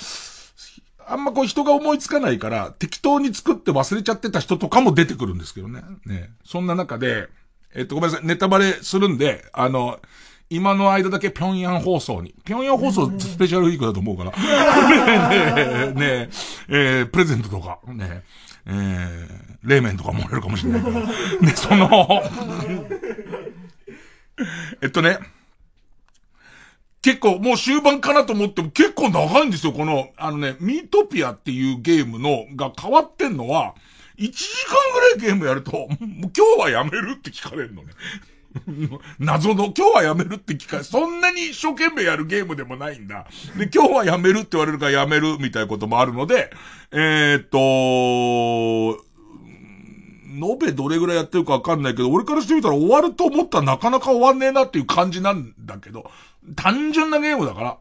[1.07, 5.81] あんまこう人が思いつかないから、適当に作って忘れちゃってた人とかも出てくるんですけどね。
[6.05, 7.27] ねそんな中で、
[7.73, 9.99] えっと、ごめんなさい、ネタバレするんで、あの、
[10.51, 12.33] 今の間だけ平壌放送に。
[12.45, 14.31] 平壌放送スペシャルウィークだと思うから。
[15.29, 16.29] ねえ、ねえ、
[16.69, 18.23] えープレゼントとか、ねえ、
[18.65, 20.99] えー冷麺とかもらえるかもしれないから。
[20.99, 21.07] ね、
[21.55, 21.87] その、
[24.81, 25.19] えっとね、
[27.01, 33.75] 結構もう終盤かなと思っても結構長いんですよ、この、あのね、ミートピアっていうゲームの、が変わってんのは、
[34.17, 37.89] 1時間ぐらいゲームやると、 もう今日はやめるって聞かれるのね。
[39.19, 43.27] 謎の、今日はやめるって聞かれ、そんなに一生懸命やるゲームでもないんだ。
[43.57, 46.51] で、今日はやめるって言われるからやめるみたいなこともあるので、
[46.91, 49.08] えーっと、
[50.29, 56.09] 延べどれぐらいやってるかわかんないけど、俺からしてみたら終わると思ったらなかなか終わんねえなっていう感じなんだけど、
[56.55, 57.77] 単純なゲームだから。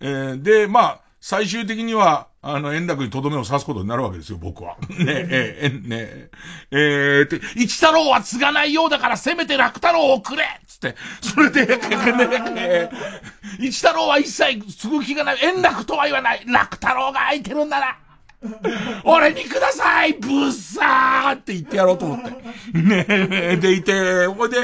[0.00, 4.76] えー、で、まあ、最終的には、あの、円楽にとどめを刺すことになるわけですよ、僕は。
[4.88, 6.30] ねえ、え、ねえ、
[6.70, 11.78] えー、って、一太郎は継がないようだからせめて楽太郎をくれつって、それで、ね
[12.56, 12.90] え、
[13.58, 15.38] 一太郎は一切継ぐ気がない。
[15.42, 16.42] 円楽とは言わない。
[16.46, 17.98] 楽太郎が空いてるんだなら、
[19.04, 22.30] 俺にくださいブッサーって言ってやろうと思って。
[22.78, 24.56] ねえ、でいて、ほいで、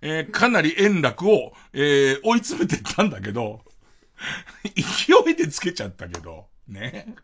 [0.00, 3.62] えー、かなり円楽を、えー、追い詰めてったんだけど、
[4.74, 7.14] 勢いでつけちゃったけど、ね。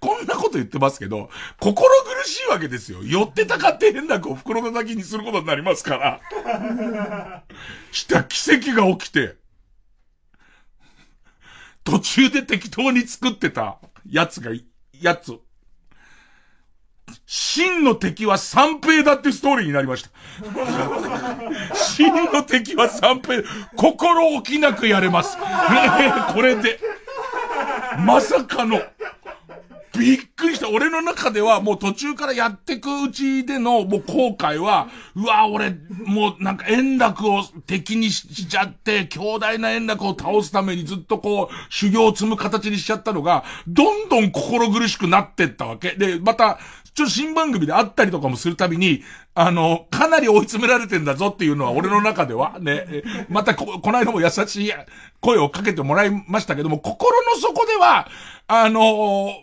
[0.00, 3.02] こんなこと言ってますけど、心苦しいわけですよ。
[3.02, 7.44] 寄ってたかって変楽を袋の先にすることになりますから。
[7.90, 9.36] した奇跡が起きて、
[11.84, 13.78] 途中で適当に作ってた
[14.08, 14.50] やつが、
[15.00, 15.38] やつ。
[17.26, 20.10] 真の敵は三平だってストーリーになりました。
[21.74, 23.42] 真の敵は三平。
[23.76, 25.36] 心置きなくやれます。
[26.32, 26.78] これで。
[27.98, 28.80] まさかの。
[29.98, 30.70] びっくりした。
[30.70, 45.90] 俺の中ではもう途中からやってくうちでのもう後悔は、うわ、俺、もうなんか円楽を敵にしちゃって、強大な円楽を倒すためにずっとこう、修行を積む形にしちゃったのが、どんどん心苦しくなってったわけ。
[45.90, 46.58] で、また、
[46.94, 49.02] ちょ新番組で会ったりとかもするたびに、
[49.34, 52.58] あの、かなり追い詰められてんだぞっていうのは俺の中では。
[52.60, 54.72] ね、またこ、この間も優しい
[55.20, 58.08] 声をかけてもらいましたけども、心の底では、
[58.48, 58.80] あの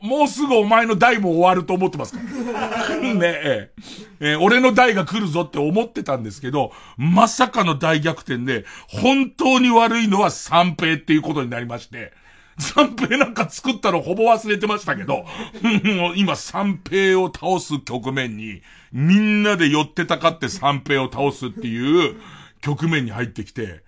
[0.03, 2.19] もうすぐお前の代も終わると思ってますか
[2.53, 2.95] ら。
[3.01, 3.19] ね。
[3.21, 3.71] え、
[4.19, 12.13] え、俺の代が来るぞって思ってたんですけど、まさかの大逆転で、本当に悪いのは三平っていうことになりまして、
[12.59, 15.25] 三平なんか作ったのほぼ忘れてましたけど、
[16.15, 22.15] 今三平を倒す局面に、みんなで寄ってたかって三平を倒すっていう
[22.61, 23.83] 局面に入ってきて、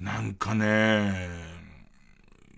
[0.00, 1.28] なんかね、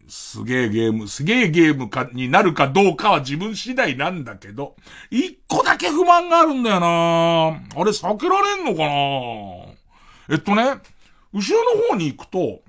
[0.09, 4.77] すげえゲーム、すげえゲームか、になるかどうかは自分次第なんだけど、
[5.11, 6.87] 一個だけ不満があるんだよな。
[7.81, 8.97] あれ避けられんのかな。
[10.29, 10.81] えっとね、
[11.33, 12.61] 後ろの方に行くと、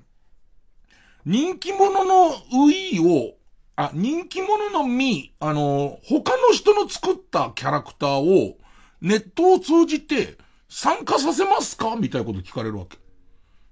[1.28, 3.34] 人気者のウィーを、
[3.76, 8.56] あ、人気者のミー、あの、他の人の作ったキャラクターを
[9.02, 10.38] ネットを通じて
[10.70, 11.96] 参加させますか？
[11.96, 12.96] みたいなこと聞かれるわけ。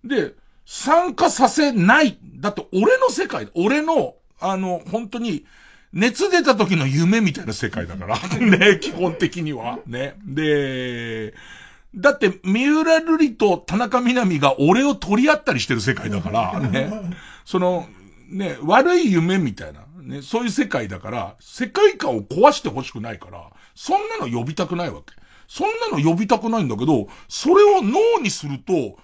[0.06, 0.34] で、
[0.66, 2.18] 参加させない。
[2.34, 5.46] だって俺の世界、俺の、あの、本当に、
[5.94, 8.18] 熱出た時の夢みたいな世界だから。
[8.38, 9.78] ね、基本的には。
[9.86, 10.16] ね。
[10.26, 11.32] で、
[11.96, 16.90] だって、三浦瑠璃と田中みな実が俺を取り合ったりしてる世界だから、ね。
[17.44, 17.88] その、
[18.28, 25.14] ね、悪い夢みたいな、ね、そういう世界だから、世界観を壊してほしくないから、そんなの呼びたくないわけ。
[25.48, 28.98] そんなの呼びたくないんだけど、それを脳にすると、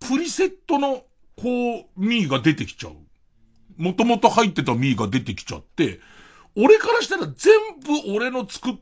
[0.00, 1.04] プリセットの、
[1.36, 2.94] こう、ミーが出てきちゃう。
[3.76, 6.00] もともと入ってたミーが出てきちゃって、
[6.56, 8.74] 俺からしたら全部俺の作っ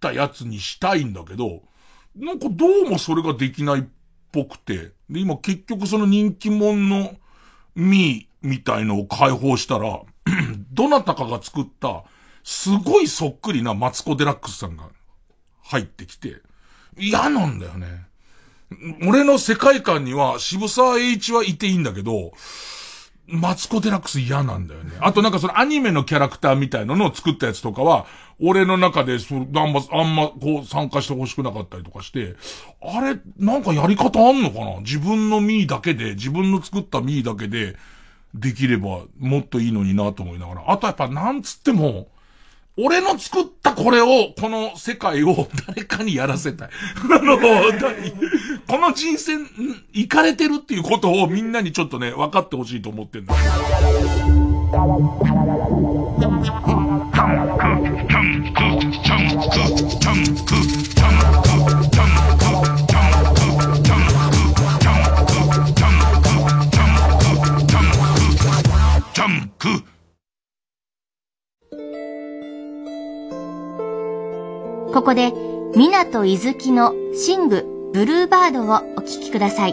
[0.00, 1.62] たやつにしたいんだけど、
[2.16, 3.84] なんかどうもそれができないっ
[4.32, 7.16] ぽくて、で、今結局その人気者の
[7.74, 10.02] ミー、みたいのを解放したら、
[10.72, 12.04] どなたかが作った、
[12.44, 14.90] すごいそっくりなマツコ・デラックスさんが
[15.62, 16.42] 入ってきて、
[16.96, 18.06] 嫌なんだよね。
[19.06, 22.32] 俺の世界観には渋沢栄一はいていいんだけど、
[23.26, 24.92] マツコ・デラックス嫌なんだよね。
[25.00, 28.06] あとなんかそのアニメのキャラクターみたいなのを作ったやつとかは、
[28.38, 32.34] 俺の中でそ、あんま、あんまこう参加してほしくなかったりとかして、
[32.82, 34.80] あれ、なんかやり方あんのかな？
[34.80, 37.76] 自分のミーだけで、自分の作ったミーだけで、
[38.34, 40.70] できればもっといいのになと思いながら。
[40.70, 42.08] あとやっぱなんつっても、
[42.76, 46.70] 俺の作ったこれを、この世界を誰かにやらせたい。
[47.08, 47.44] あの、こ
[48.78, 49.34] の人生、
[49.92, 53.34] 行かれてるっていうことをみんなにちょっとね、分かってほしいと思ってんだ。
[74.94, 75.32] ここで、
[75.74, 79.72] 港伊豆のシング、ブルーバードをお聴きください。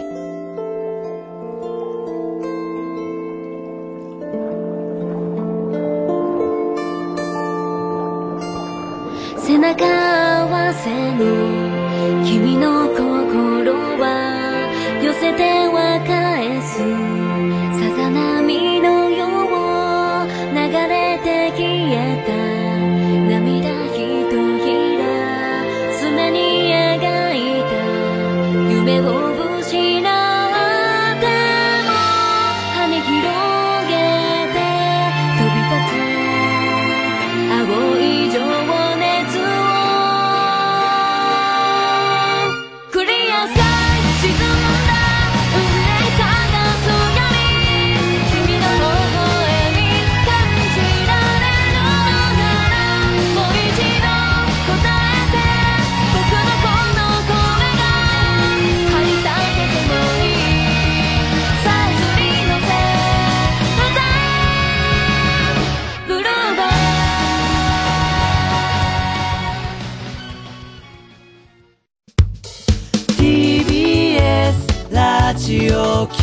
[9.38, 14.68] 背中合わせに君の心は
[15.04, 16.21] 寄せては返す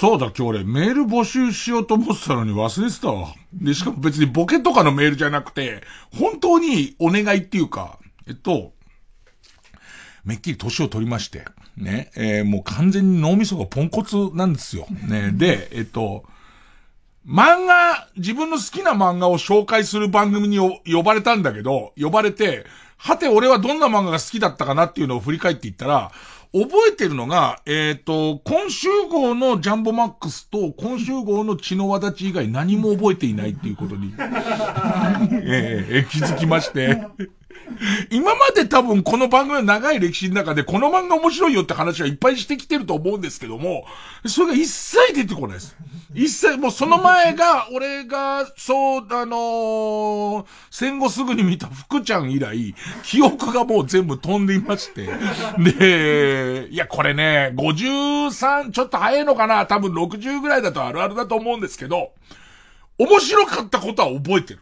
[0.00, 3.32] そうだ、今日俺メール募集しようと思ってたのに忘れてたわ。
[3.52, 8.72] で、しかも別にボケとかのメールじゃなくて、本当にお願いっていうか、えっと、
[10.24, 11.44] めっきり年を取りまして、
[11.76, 14.86] ね、えーもう完全に脳みそがポンコツなんですよ。
[15.06, 16.24] ね、で、えっと、
[17.24, 22.66] 漫画、自分の好きな漫画を紹介する番組に呼ばれたんだけど、呼ばれて、
[22.96, 26.10] はて俺はどんな漫画が好きだったかなっていうのを振り返っていったら、
[26.54, 34.14] 覚えてるのが、えっ、と、今週号のジャンボマックスと今週号の血の輪立ち以外何も覚えていないっていうことに、
[35.42, 37.02] えー気づきまして。
[38.10, 43.84] 今まで多分この番組の長い歴史の中でこの漫画面白いよって話はいっぱいしてきてると思うんですけども、
[44.26, 45.76] それが一切出てこないです。
[46.14, 55.08] 一切、もうその前が、俺が、そう、あのー戦後すぐに見た福ちゃん以来、記憶がもう全部飛んでいまして。
[55.58, 62.12] で、いや、これね、53、ちょっと早いのかな多分60ぐらいだとあるあるだと思うんですけど、
[62.98, 64.60] 面白かったことは覚えてる。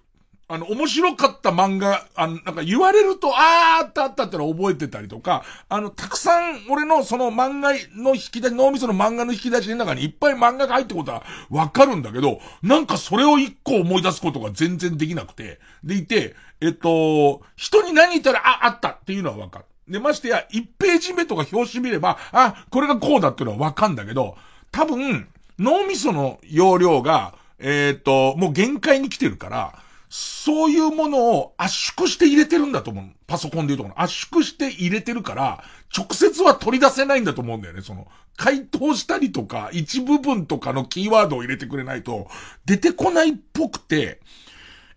[0.52, 19.64] あの、面白かった漫画、あの、なんか言われると、あーあったあったってのを覚えてたりとか、あの、たくさん、俺のその漫画の引き出し、脳みその漫画の引き出しの中にいっぱい漫画が入ってことはわかるんだけど、なんかそれを一個思い出すことが全然できなくて、でいて、えっと、人に何言ったら、あ、あったっていうのはわかる。
[19.88, 24.36] で、ましてや、1ページ目とか表紙見れば、あ、これがこうだっていうのはわかんだけど、
[24.70, 25.28] 多分、
[25.58, 29.81] 脳みその容量が、えっ、と、もう限界に来てるから、
[30.14, 33.04] そういうものを圧縮して入れてるんだと思う。
[33.26, 34.02] パソコンで言うとこの。
[34.02, 35.64] 圧縮して入れてるから、
[35.96, 37.80] 直接は取り出せないんだと思うんだよね。
[37.80, 38.06] その、
[38.36, 42.28] 回答したりとか、一部分とかのキーワードを入れてくれないと、
[42.66, 44.20] 出てこないっぽくて、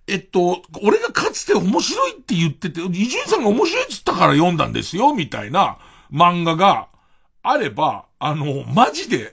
[0.08, 5.78] えっと、俺がかつて面白いって言ってて、伊集院さんが面白いっつったから読んだんですよ、みたいな
[6.12, 6.90] 漫画が
[7.42, 9.32] あれば、あの、マジで、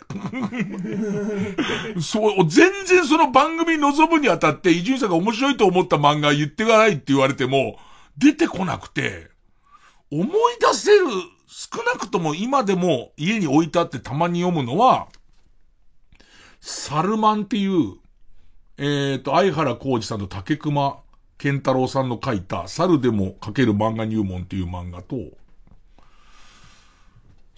[1.99, 7.78] そう、全然その番組望むにあたって、伊集院さんが面白いと思った漫画言ってくださいって言われても、
[8.18, 9.30] 出てこなくて、
[10.11, 10.28] 思い
[10.61, 11.07] 出せる、
[11.47, 15.09] 少なくとも今でも家に置いてあってたまに読むのは、
[16.61, 17.95] サルマンっていう、
[18.76, 20.99] えっ、と、相原浩二さんと竹熊
[21.38, 25.16] 健太郎さんの書いた、猿でも書ける漫画入門っていう漫画と、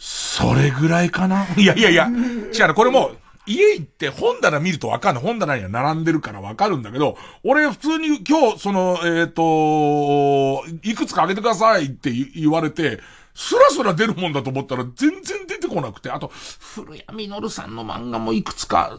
[0.06, 1.46] それぐらいかな？
[1.56, 3.12] いやいやいや、違うな、これも、
[3.46, 5.24] 家行って本棚見るとわかんない。
[5.24, 13.00] 本棚には並んでるからわかるんだけど、俺普通に今日、その、えっ、と、いくつかあげてくださいって言われて、
[13.34, 18.98] スラスラ出るもんだと思ったら全然出てこなくて、あと、古谷実さんの漫画もいくつか、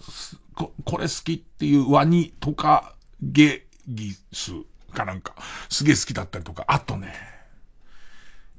[0.55, 4.53] ここれ好きっていうワニとかゲギス
[4.93, 5.35] かなんか、
[5.69, 7.13] すげえ好きだったりとか、あとね、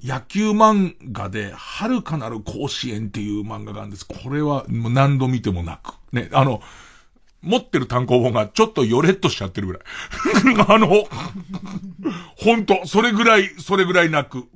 [0.05, 4.07] 野球漫画で、遥かなる甲子園っていう漫画があるんです。
[4.07, 5.95] これはもう何度見てもなく。
[6.13, 6.61] ね、あの、
[7.43, 9.83] 持ってる単行本がちょっとヨレッとしちゃってるぐらい。
[10.69, 10.89] あの、
[12.37, 14.49] ほんと、それぐらい、それぐらい泣く。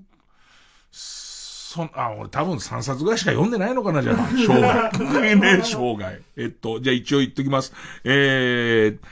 [0.91, 4.17] そん、あ、俺多分3冊ぐらいしか読んでないのかな、じゃあ。
[4.37, 5.35] 生涯。
[5.37, 6.21] ね、生涯。
[6.37, 7.73] えっと、じゃあ一応言っときます。
[8.03, 9.07] えー、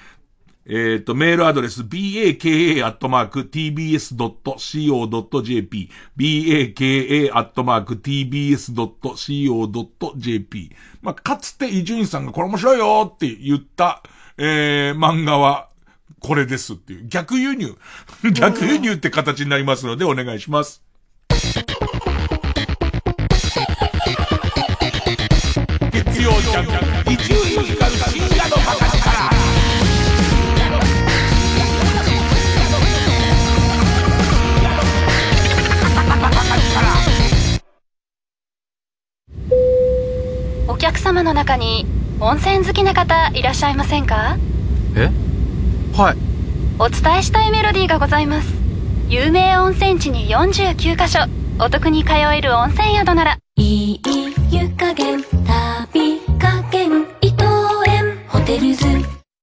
[0.69, 2.31] えっ、と、メールアドレス、baka.tbs.co.jp、
[6.16, 7.16] baka.tbs.co.jp。
[11.01, 14.03] まあ、かつて伊集院さんがこれ面白いよって言った、
[14.37, 15.71] えー、漫画は、
[16.21, 17.07] これですっていう。
[17.07, 17.77] 逆輸入。
[18.35, 20.83] 逆輸入って形になりますので、お願いします。
[25.93, 26.66] 月曜ジャン
[27.05, 28.88] ク、伊集院光る深夜のバカ
[41.09, 41.87] 様の中に
[42.21, 44.37] 温泉好きな方いらっしゃいませんか？
[44.95, 45.11] え？
[45.97, 46.17] はい。
[46.79, 48.53] お伝えしたいメロディーがございます。
[49.09, 51.21] 有名温泉地に49カ所。
[51.61, 53.39] お得に通える温泉宿なら。
[53.57, 54.01] いい
[54.51, 57.45] 湯加減旅加減伊藤
[57.87, 58.19] 園。
[58.29, 58.85] ホテルズ。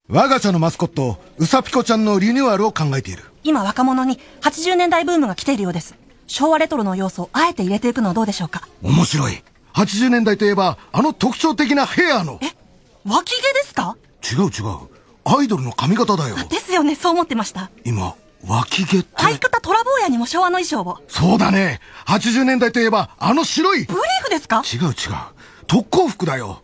[0.08, 3.24] 我が社のマスコット、うさぴこちゃんのリニューアルを考えている。
[3.44, 5.96] 今若者に80年代ブームが来ているようです。
[6.28, 8.68] 昭和レトロの要素をあえて入れていくのはどうでしょうか？
[8.84, 9.42] 面白い。
[9.76, 12.40] 80年代といえば、あの特徴的なヘアの。
[13.06, 13.98] 脇毛ですか？
[14.24, 14.90] 違う違う。
[15.26, 16.36] アイドルの髪型だよ。
[16.50, 17.70] ですよね、そう思ってました。
[17.84, 18.16] 今、
[18.48, 19.08] 脇毛って。
[19.18, 21.00] 相方トラ坊やにも昭和の衣装を。
[21.08, 21.82] そうだね。
[22.08, 23.86] 80年代といえば、あの白い。
[23.86, 24.64] ブリーフですか？
[24.66, 24.94] 違う違う。
[25.68, 26.62] 特攻服だよ。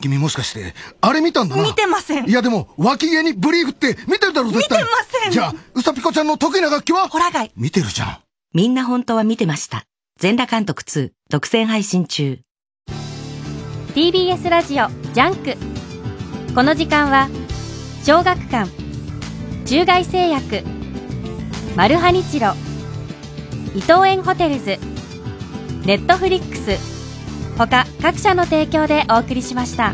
[0.00, 1.62] 君もしかして、あれ見たんだな。
[1.62, 2.28] 見てません。
[2.28, 4.82] いやでも、脇毛にブリーフって見てるだろ、絶対。
[4.82, 5.32] 見てません。
[5.32, 7.08] じゃあ、うさぴこちゃんの得意な楽器は？
[7.08, 7.52] ホラガイ。
[7.56, 8.18] 見てるじゃん。
[8.52, 9.84] みんな本当は見てました。
[10.18, 12.40] 全裸監督2、独占配信中。
[13.94, 17.28] TBS ラジオジャンクこの時間は
[18.04, 18.70] 小学館
[19.66, 20.62] 中外製薬
[21.76, 22.54] マルハニチロ
[23.74, 24.78] 伊藤園ホテルズ
[25.84, 26.78] ネットフリックス
[27.58, 29.92] 他各社の提供でお送りしました。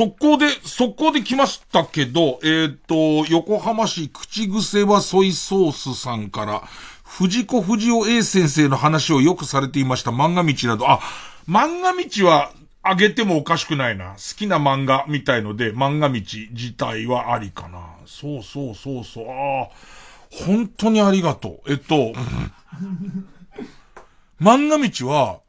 [0.00, 6.62] 速攻で、速攻で来ましたけど、えっ、と、横浜市口癖はソイソースさんから、
[7.04, 11.00] 藤子不二雄 A 先生の話をよくされていました漫画道など、あ、
[11.46, 12.50] 漫画道は
[12.82, 14.12] あげてもおかしくないな。
[14.12, 17.96] 好きな漫画みたいので、漫画道自体はありかな。
[18.06, 19.26] そうそうそうそう。
[19.28, 19.68] ああ、
[20.30, 21.72] 本当にありがとう。
[21.72, 22.14] えっと、
[24.40, 25.40] 漫画道は、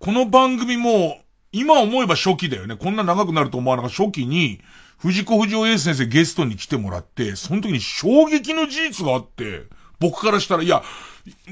[0.00, 1.20] この番組も、
[1.52, 2.76] 今思えば初期だよね。
[2.76, 4.02] こんな長くなると思わなかった。
[4.02, 4.60] 初期に、
[4.98, 9.64] 藤子不二雄先生ゲストに来てもらって、その時に衝撃の事実があって、
[9.98, 10.82] 僕からしたら、いや、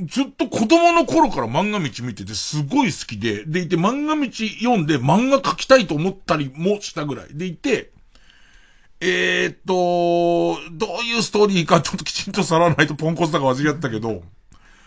[0.06, 7.28] ずっと子供の頃から漫画道見ててすごい好きで、でいて漫画道読んで漫画描きたいと思ったりもしたぐらい。
[7.32, 7.90] でいて、
[9.00, 14.22] えー、っと、どういうストーリーかちょっときちんとさらないとポンコツだか忘れちゃったけど、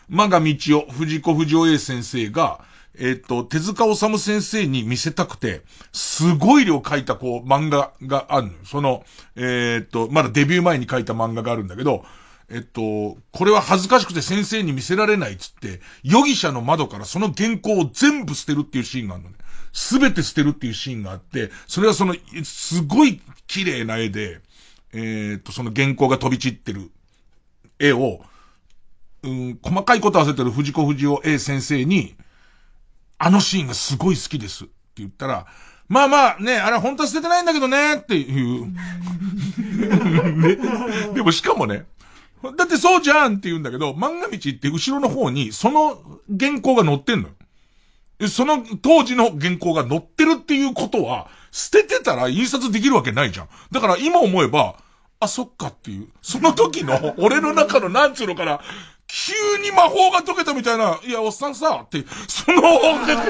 [0.10, 2.62] 漫画道夫、藤子不二雄先生が、
[3.00, 8.54] えっ、と、手塚治虫先生に見せたくて、すごい量書いたこう漫画があるの。
[8.66, 9.04] その、
[9.36, 12.04] えっ、と、まだデビュー前に書いた漫画があるんだけど、
[12.50, 19.36] えっと、これは恥ずかしくて先生に見せられないっつって、容疑者の窓からその原稿を全部捨てるっていうシーンがあるのね。
[19.74, 24.40] すべて捨てるっていうシーンがあって、それはその、すごい綺麗な絵で、
[24.94, 26.90] えっと、その原稿が飛び散ってる
[27.80, 28.22] 絵を、
[29.24, 32.16] うん、細かいこと合わせてる藤子不二雄 A 先生に、
[33.18, 35.48] あのシーンがすごい好きですって言ったら、
[35.88, 38.68] まあまあね、あれ本当は捨ててないんだけどねっていう。
[40.38, 40.56] ね、
[41.14, 41.86] でもしかもね、
[42.58, 46.02] だってそうじゃんって言うんだけど、漫画道って後ろの方にその
[46.40, 47.34] 原稿が載ってんのよ。
[48.28, 53.50] その当時の原稿が載ってるっていうことは、捨ててたら印刷できるわけないじゃん。
[53.72, 54.76] だから今思えば、
[55.20, 56.10] あ、そっかっていう。
[56.22, 58.60] その時の俺の中のなんつうのかな、
[59.08, 59.34] 急
[59.64, 62.62] に魔法が解けたみたいな、いや、おっさんさ、って、その、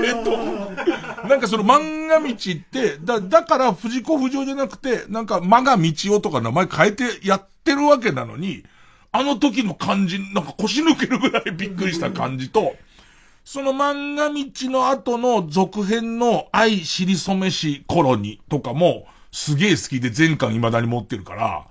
[0.04, 8.64] えっと、なんかその漫画道って、だ、だから藤子不二雄じゃなくて、なんかマガ道夫とか名前変えてやってるわけなのに、
[9.12, 12.76] あの時の感じ、なんか腰抜けるぐらいびっくりした感じと、
[13.46, 21.66] その漫画道の後の続編の愛尻染めし頃にとかもすげえ好きで全巻未だに持ってるから、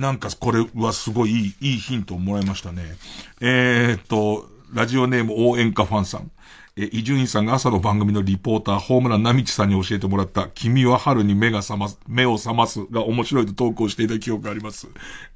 [0.00, 2.96] なんかこれはすごいいい、いいヒントをもらいましたね。
[3.42, 6.30] えー、っと、ラジオネーム応援歌ファンさん。
[6.76, 14.88] え、伊集院さんが朝の番組のリポーター、ホームランなみちさんに教えてもらった、君は春に目が覚ます、目を覚ますが面白いと投稿していた記憶があります。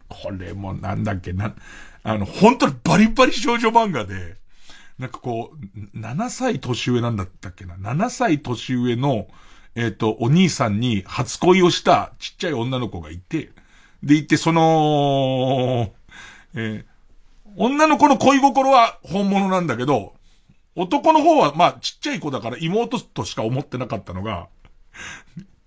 [0.09, 1.55] これもなんだっけな、
[2.03, 4.37] あの、本当にバリバリ少女漫画で、
[4.99, 9.27] なんかこう、7歳年上なんだったっけな ?7 歳年上の、
[9.75, 13.51] えっ、と、お兄さんに初恋をしたちっちゃい女の子がいて、
[14.05, 15.93] で、いて、その、
[16.55, 16.95] えー
[17.57, 20.15] 女の子の恋心は本物なんだけど、
[20.77, 24.49] 男の方は、まあ、ちっちゃい子だから妹としか思ってなかったのが、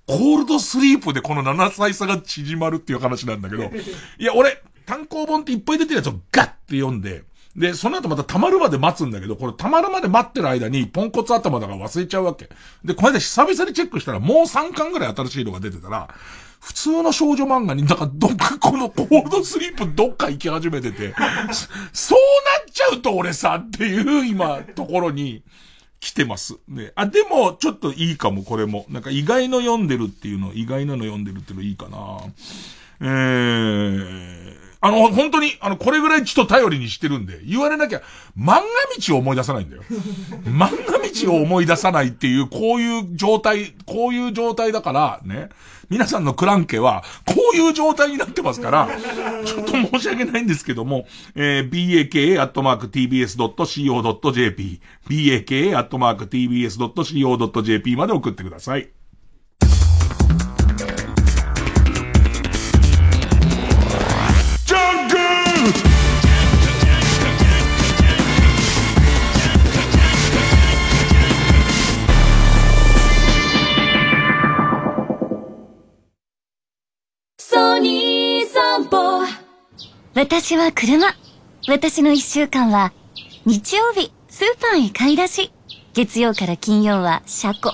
[0.05, 3.63] コールドスリープでこの7歳差が縮まるっていう話なんだけど、
[4.19, 7.23] いや、俺、単行本っていっぱい出てるやつをガッて読んで、
[7.55, 12.49] で、その後また溜まるまで待つんだけど、これ溜まるまで待ってる間にポンコツ頭だから忘れちゃうわけ。
[12.83, 16.13] で、この間久々にチェックしたらもう3巻ぐらい新しいのが出てたら、
[16.67, 21.15] 普通の少女漫画に、なんかどっかこのコードスリープどっか行き始めてて、
[21.93, 25.43] そうなっちゃうと俺さっていう今、ところに
[26.01, 26.57] 来てます。
[26.67, 26.91] ね。
[26.95, 28.85] あ、でもちょっといいかも、これも。
[28.89, 32.19] なんか意外の読んでるっていうの、意外なの読んでるっていうのいいかな。
[32.99, 38.01] えー、あの、本当に、あの、これぐらいちょっと頼りにしてるんで、言われなきゃ、
[38.37, 38.61] 漫画
[38.99, 39.83] 道を思い出さないんだよ。
[40.45, 45.47] 漫画道を思い出さないっていう、こういう状態、こういう状態だから、ね。
[45.89, 48.89] 皆さんのクランケは、こういう状態になってますから、
[49.45, 53.31] ちょっと申し訳ないんですけども、えー、baka.tbs.co.jp、
[55.09, 56.75] baka.tbs.co.jp
[57.95, 58.96] まで送ってください。
[80.17, 81.13] 私は車。
[81.67, 82.91] 私の一週間は、
[83.45, 85.51] 日曜日、スーパーへ買い出し。
[85.93, 87.71] 月曜から金曜は車庫。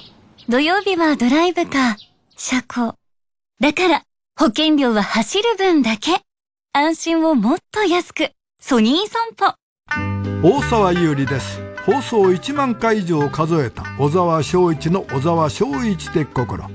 [0.49, 1.95] 土曜日はドライブカー、
[2.35, 2.95] 車庫。
[3.61, 4.03] だから、
[4.37, 6.19] 保険料は走る分だけ。
[6.73, 8.31] 安心をもっと安く。
[8.59, 9.55] ソニー散歩。
[10.45, 11.61] 大沢優里です。
[11.85, 16.67] 放送1万回以上数えた小沢昭一の小沢昭一的心。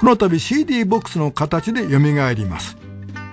[0.00, 2.00] この度 CD ボックスの形で蘇
[2.34, 2.85] ります。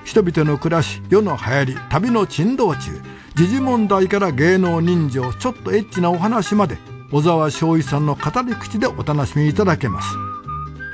[0.03, 2.91] 人々の暮らし世の流行り旅の珍道中
[3.35, 6.77] 時事問題から芸能人情ちょっとエッチなお話まで
[7.11, 10.07] 小沢昭一さんの語り口でお楽しみいただけます。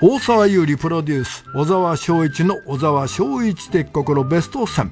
[0.01, 4.89] 大沢優里プロデュース小沢昭一の小沢昭一的心ベスト10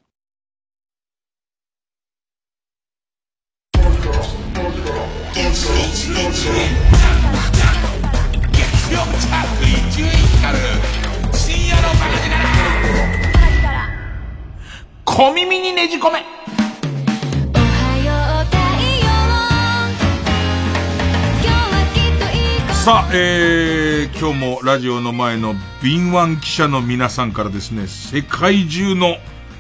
[15.06, 16.24] 小耳にねじ込め
[22.86, 29.18] さあ、えー、今日もラジオの前の敏腕記者の皆さんからですね、世界中の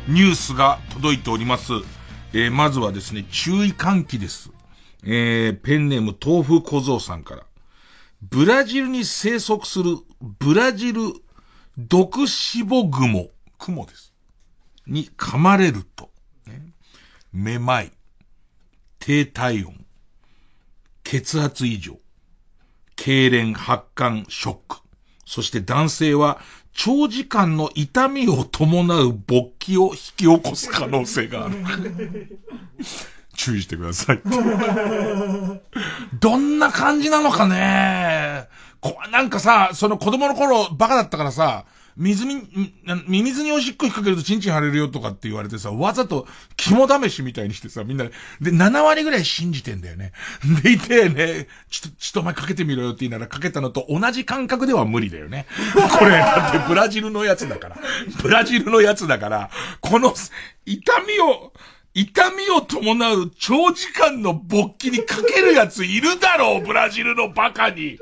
[0.07, 1.73] ニュースが届いております。
[2.33, 4.51] えー、まずはですね、注意喚起です。
[5.03, 7.47] えー、ペンネーム豆腐小僧さんから。
[8.21, 11.01] ブラジルに生息するブラジル
[11.79, 14.13] 毒脂肪雲、雲です。
[14.85, 16.11] に噛まれると、
[16.45, 16.61] ね、
[17.33, 17.91] めまい、
[18.99, 19.83] 低体温、
[21.03, 21.97] 血圧異常、
[22.95, 24.77] 痙攣、発汗、ショック。
[25.25, 26.39] そして男性は
[26.73, 31.55] 長時間の痛みを伴う勃起を引き起こす可能性がある。
[33.35, 34.21] 注意してください。
[36.19, 38.47] どんな感じなのかね
[38.79, 41.65] こなんかさ、その子供の頃バカだったからさ、
[41.97, 42.41] 水に、
[43.07, 46.27] ミミズにおしっこ引っ掛けるとチンチン腫れるよとかって言われてさ、わざと
[46.57, 50.11] 肝試しみたいにしてさ、みんなで、で、7割ぐらい信じてんだよね。
[50.61, 55.45] でいてね、ちょっと、ちょっとお前かけてみろよって言いならかけたのと同じ感覚では無理だよね。
[55.97, 57.77] これ、だってブラジルのやつだから。
[58.21, 60.13] ブラジルのやつだから、この、
[60.65, 61.53] 痛みを、
[61.97, 67.97] 痛みを伴う長時間の勃起にかけるやついるだろう、ブラジルのバカに。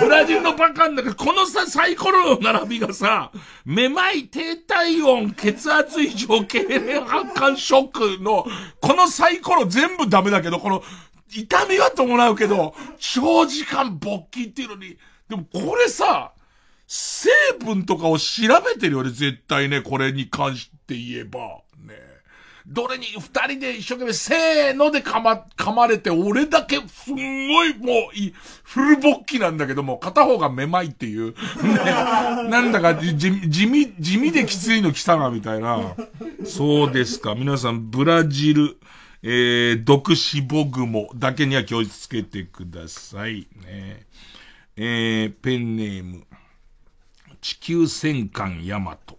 [0.00, 3.30] ブラジルのバカんだけど、このさ、サイコロの並びがさ、
[3.66, 8.46] めまい、低体温、血圧異常、痙攣、発汗、ショックの、
[8.80, 10.82] このサイコロ全部ダメだけど、この、
[11.30, 14.96] 痛みは伴うけど、長時間勃起っていうのに、
[15.28, 16.32] でもこれさ、
[16.86, 17.28] 成
[17.62, 21.65] 分とかを調べてるよね、絶対ね、これに関して言えば。
[22.68, 31.34] どれに二人で一生懸命せーので噛ま、噛まれて、俺だけすんごいもうい、フルボッキなんだけども、片方がめまいっていう、ね、
[32.50, 35.94] なんだか地地味、地味できついの来たな、みたいな。
[36.44, 37.36] そうですか。
[37.36, 38.78] 皆さん、ブラジル、
[39.22, 43.46] えー、毒死ボグモだけには気をつけてください。
[43.64, 44.06] ね、
[44.76, 46.26] えー、ペンネーム、
[47.40, 49.15] 地球戦艦ヤマト。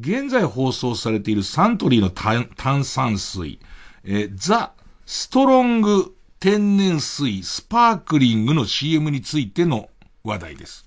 [0.00, 3.60] 現在放送されているサントリーの炭酸水、
[4.04, 4.72] えー、ザ・
[5.04, 9.90] ストロング天然水スパークリングの CM についての
[10.24, 10.86] 話題です。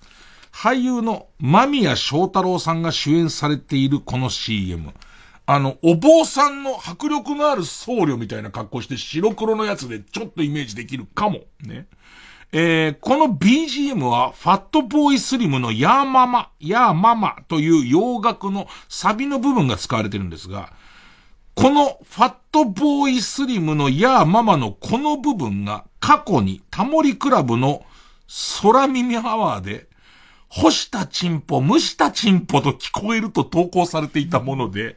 [0.51, 4.93] 俳優の間宮祥太郎さんが主演されているこの CM。
[5.45, 11.41] あの、お坊さんの迫力のある僧侶みたいな格好して白黒のやつでちょっとイメージできるかも。
[11.61, 11.87] ね。
[12.57, 20.71] えー、この BGM は、ファットボーイスリムのヤーママ、ヤーママという洋楽のサビの部分が使われてるんですが、
[21.53, 27.83] このファットボーイスリムのヤーママのこの部分が過去にタモリクラブの
[28.61, 29.89] 空耳アワーで、
[30.47, 34.95] 干したチンポ、蒸したチンポと聞こえると投稿されていたもので、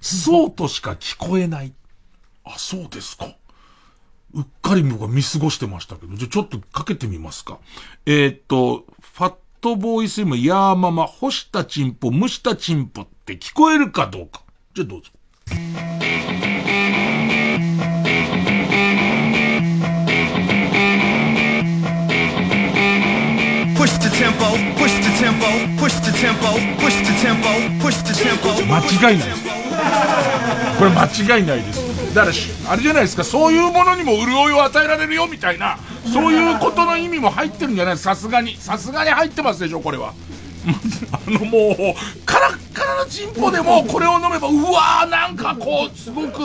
[0.00, 1.72] そうとしか聞こえない。
[2.44, 3.34] あ、そうですか。
[4.34, 7.58] うっかり僕は見過ごしてましたけど、じゃあちょっとかけてみますか。
[8.06, 14.42] えー、っと、ファットボーイスリム、ヤーママ、干したチンポ、蒸したチンポって聞こえるかどうか。
[14.74, 15.10] じゃあどうぞ。
[23.76, 24.44] Push the tempo,
[24.76, 25.46] push the tempo,
[25.78, 27.48] push the tempo, push the tempo,
[27.80, 28.50] push the tempo.
[28.66, 28.78] 間
[29.10, 29.42] 違いないです。
[30.78, 31.06] これ間
[31.38, 31.89] 違いないです。
[32.14, 35.78] だから、あれじゃないですか、そういうものにも潤いを与えられるよみたいな、
[36.12, 38.56] そういうことの意味も入ってるんじゃない、さすがに。
[38.56, 40.12] さすがに入ってますでしょ、これは。
[41.12, 41.76] あのもう、
[42.26, 46.40] カラッカラのチンポでもこれを飲めば、うわーなんかこう、すごく、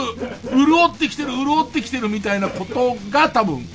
[0.52, 3.68] 潤ってきてる、潤ってきてるみたいなことが多分、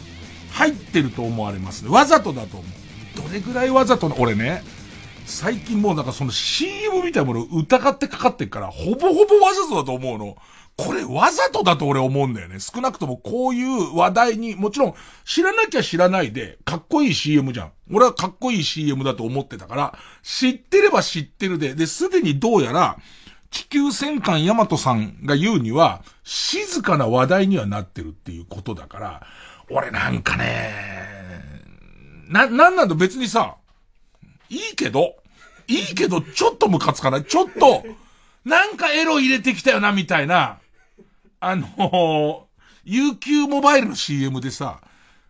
[0.53, 1.91] 入ってると思われますね。
[1.91, 3.29] わざとだと思う。
[3.29, 4.63] どれぐらいわざとな、俺ね、
[5.27, 10.37] 最近もうなんかその CM みたいなものを疑ってかかってるから、ほぼほぼわざとだと思うの。
[10.81, 12.59] これわざとだと俺思うんだよね。
[12.59, 14.95] 少なくともこういう話題に、もちろん
[15.27, 17.73] 知らなきゃ知らないで、かっこいい CM じゃん。
[17.93, 22.97] 俺はかっこいい CM だと思ってたから、知ってれば知ってるで、で、すでにどうやら、
[23.51, 29.27] 地球戦艦ヤマトさんが言うには、静かな話題にはなってるっていうことだから、
[29.69, 30.73] 俺なんかね、
[32.29, 33.57] な、なんなんだ別にさ、
[34.49, 35.17] いいけど、
[35.69, 37.85] いいけど、ちょっとムカつかないちょっと、
[38.47, 40.60] なんかエロ入れてきたよな、みたいな、
[41.41, 44.81] あのー、UQ モバイルの CM でさ、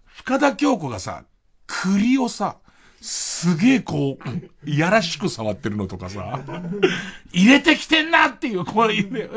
[0.07, 1.25] 深田京子がさ、
[1.67, 2.57] 栗をさ、
[3.01, 6.41] すげえこう、いやらしく触ってるのとかさ、
[7.33, 9.29] 入れてきてんなっていう、これ、ね、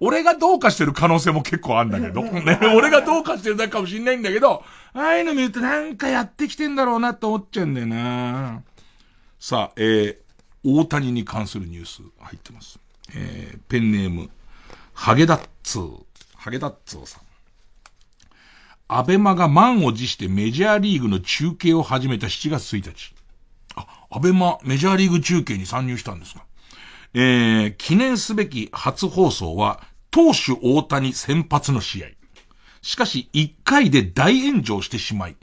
[0.00, 4.64] 俺がどうかしてる可能性も結構あんだけど、ね、 俺がどうかしてるだかもしんないんだけど、
[4.94, 8.62] ああいうの見るとなんかやってきてんだろうなって思っちゃうんだよな。
[9.38, 10.16] さあ、えー、
[10.64, 12.78] 大谷に関するニュース入ってます。
[13.14, 14.30] えー、ペンネーム、
[14.94, 16.00] ハゲダッツー、
[16.36, 17.22] ハゲダッツーさん。
[18.88, 23.14] アベマが満を持してメジャーリーグの中継を始めた7月1日。
[23.74, 26.44] あ、アベマメジャーリーグ中継に参入したんですか。
[27.12, 32.08] えー、記念すべき初放送は、投手大谷先発の試合。
[32.80, 35.36] しかし、1回で大炎上してしまい、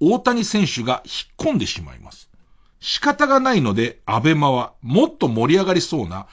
[0.00, 2.23] 大谷選手が引っ込んでしまいます。
[2.86, 6.26] 仕方がないので、アベマはもっと盛り上がりそうな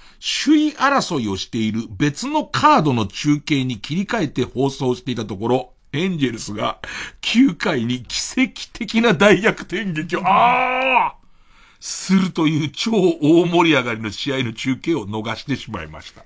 [0.43, 6.79] 首位争いをしている別のカードの中継に切り替えて放送していたところ、エンジェルスが
[7.21, 11.15] 9回に奇跡的な大逆転劇を、ああ
[11.79, 16.25] するという超大盛り上がりの試合の中継を逃してしまいました。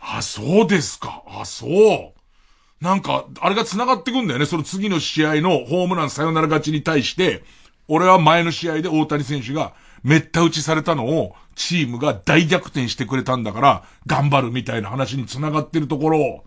[0.00, 1.22] あ、そうですか。
[1.26, 2.82] あ、そう。
[2.82, 4.46] なんか、あれが繋がってくんだよね。
[4.46, 7.44] その次の試合のホームランサヨナラ勝ちに対して、
[7.92, 16.44] 俺は前の試合で大谷選手がめった打ちされたのをチームが大逆転してくれたんだから頑張るみたいな話に繋がってるところ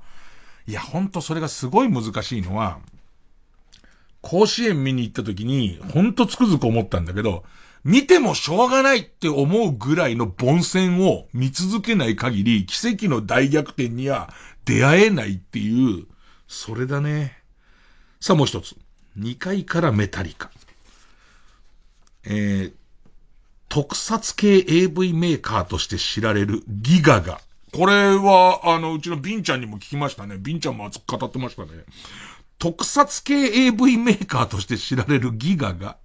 [0.65, 2.79] いや、ほんとそれがすごい難しいのは、
[4.21, 7.43] 甲子園見に行った時に、ほんとつくづく思ったんだけど、
[7.83, 14.33] 見てもしょうがないって思うぐらいの凡戦を見続けない限り、奇跡の大逆転には
[14.63, 16.05] 出会えないっていう、
[16.47, 17.37] それだね。
[18.21, 18.77] さあもう一つ。
[19.19, 20.49] 2階からメタリカ。
[22.25, 22.73] えー、
[23.69, 27.41] 特撮系 AV メーカーとして知られるギガが。
[27.73, 30.37] これは、あの、うちのビンちゃんにも聞きましたね。
[30.37, 31.69] ビンちゃんも熱く語ってましたね。
[32.59, 35.97] 特撮系 AV メーカーとして知られるギガが、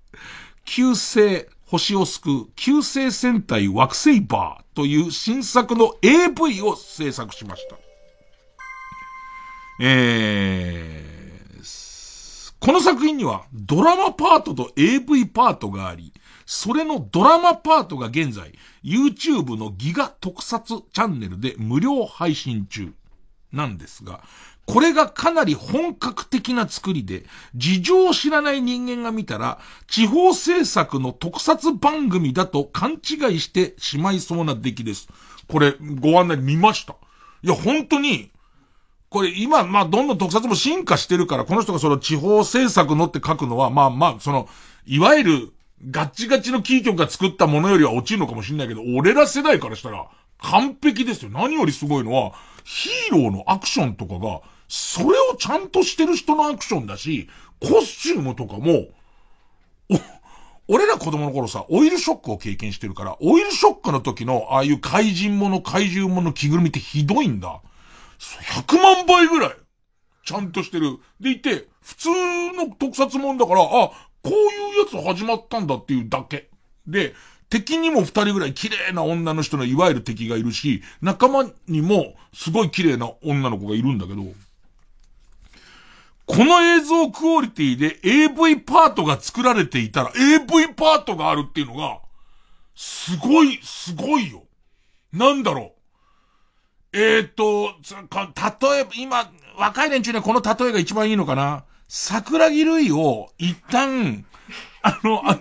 [0.64, 7.76] 旧星、星を救う、旧星戦隊惑星バーという新作の AV を制作しました。
[9.80, 10.87] えー、
[12.68, 16.12] この作品にはドラマパートと AV パートがあり、
[16.44, 18.52] それのドラマパートが現在、
[18.84, 22.92] YouTube のギガ特撮チャンネルで無料配信中
[23.54, 24.20] なんですが、
[24.66, 35.08] これがかなり本格的な作りで、事情を知らない人間が見たら、地方制作の特撮番組だと勘違いしてしまいそうな出来です。
[35.46, 36.96] これ、ご案内見ました。
[37.42, 38.30] いや、本当に、
[39.10, 44.48] これ今、まあ、どんどん特撮も進化してるから、この人がその地方制作のって書くのは、まあまあ、その、
[44.86, 45.52] いわゆる、
[45.90, 51.30] ガッチガチのキー局が作ったものよりは落ちるのかもしれないけど、俺ら世代からしたら、完璧ですよ。
[51.30, 52.32] 何よりすごいのは、
[52.64, 57.28] ヒーローのアクションとかが、それをちゃんとしてる人のアクションだし、
[57.60, 58.88] コスチュームとかも、
[60.68, 67.60] 俺ら子供の頃さ、オイルショックを経験してるから、オイルショックの時の、ああいう怪人もの、怪獣もの着ぐるみってひどいんだ。
[68.18, 69.56] 100万倍ぐらい、
[70.24, 70.98] ちゃんとしてる。
[71.20, 72.08] でいて、普通
[72.54, 73.92] の特撮もんだから、あ、こ
[74.24, 76.50] ういうやつ始まったんだっていうだけ。
[76.86, 77.14] で、
[77.50, 84.22] 敵にも二人ぐらい綺麗な女の人のいわゆる敵がいるし、仲間にもすごい綺麗な女の子がいるんだけど、
[86.26, 92.00] この映像クオリティで AV パートが作られていたら AV パートがあるっていうのが、
[92.74, 94.44] すごい、すごいよ。
[95.12, 95.77] なんだろう。
[96.92, 101.64] えーと、例えば、今、若い連中にはこの例えが一番いいのかな？
[101.88, 104.24] 桜木類を一旦、
[104.82, 105.38] あの、あ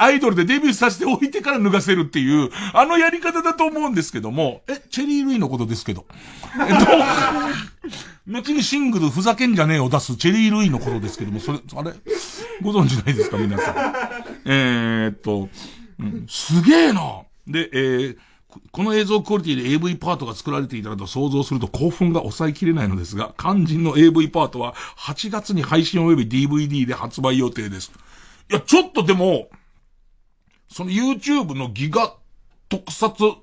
[0.00, 6.06] アイドルでデビューさせておいてから脱がせるっていう、あのやり方だと思うんですけども、え、チェリー・ルイのことですけど。
[6.58, 6.86] えっと、
[8.26, 10.16] 後にシングルふざけんじゃねえを出す。
[10.16, 11.92] チェリー・ルイのことですけども、それ、あれ？
[12.62, 13.74] ご存知ないですか皆さん。
[14.46, 15.48] えー、っと、
[16.00, 17.22] うん、すげえな！
[17.46, 18.16] で、えー、
[18.72, 27.92] この映像クオリティで AV パートが作られていたらと想像すると興奮が抑えきれないのですが、肝心の AV パートは8月に配信及び DVD で発売予定です。
[28.50, 29.48] いや、ちょっとでも、
[30.68, 32.14] その YouTube のギガ
[32.68, 33.36] 特撮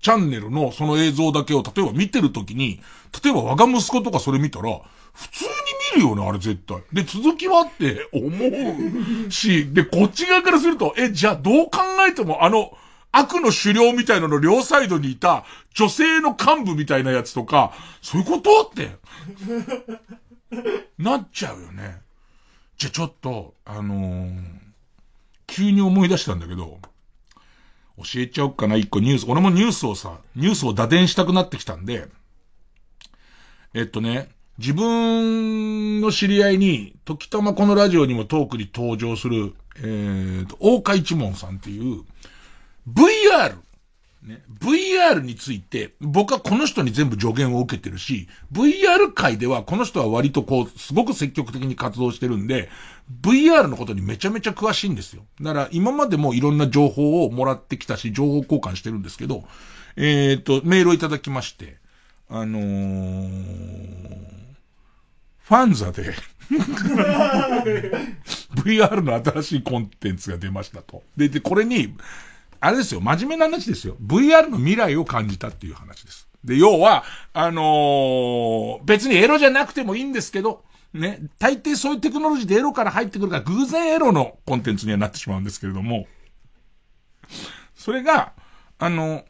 [0.00, 2.80] チャンネルのその映像だけを例えば見てるときに、
[3.22, 4.80] 例えば我が息子とかそれ見たら、
[5.12, 5.50] 普通に
[5.96, 6.82] 見るよね、あれ絶対。
[6.92, 8.28] で、続きはって思
[9.26, 12.72] うし、で、こっち側からすると、え、じゃあどう考えてもあの、
[13.12, 15.44] 悪の狩猟みたいなの両サイドにいた
[15.74, 18.96] 女性の幹部みたいなやつとか、そういうことって、
[20.98, 22.00] なっちゃうよね。
[22.76, 24.32] じゃちょっと、あのー、
[25.46, 26.80] 急に思い出したんだけど、
[27.98, 29.26] 教えちゃおっかな、一個ニュース。
[29.28, 32.08] 俺もニュースをさ、ニュースを打電したくなってきたんで、
[33.74, 42.04] えっとね、自分の知り合いに、時たまこのラジオにもトークに登場する、えーと、大岡一門さんっていう、
[42.92, 43.56] VR
[44.22, 52.68] ね、VR について、僕はこの人に全部助言を受けてるし、VR 界ではこの人は割とこう、すごく積極的に活動してるんで、
[53.22, 55.24] VR のことにめちゃめちゃ詳しいんですよ。
[55.40, 59.44] だから今までもいろんな情報をもらってきたし、情報交換してるんですけど、
[59.96, 61.78] えっ、ー、と、メールをいただきまして、
[62.28, 63.30] あのー、
[65.38, 66.14] ファンザで
[68.54, 71.02] VR の新しいコンテンツが出ましたと。
[71.16, 71.96] で、で、これに、
[72.60, 73.96] あれですよ、真面目な話ですよ。
[74.04, 76.28] VR の未来を感じたっていう話です。
[76.44, 86.06] で、要は、あのー、別にエロじゃなくてもいいんですけど、ね、大抵そういうテクノロジーでエロから入ってくるから偶然エロのコンテンツにはなってしまうんですけれども、
[87.74, 88.32] それが、
[88.78, 89.24] あの、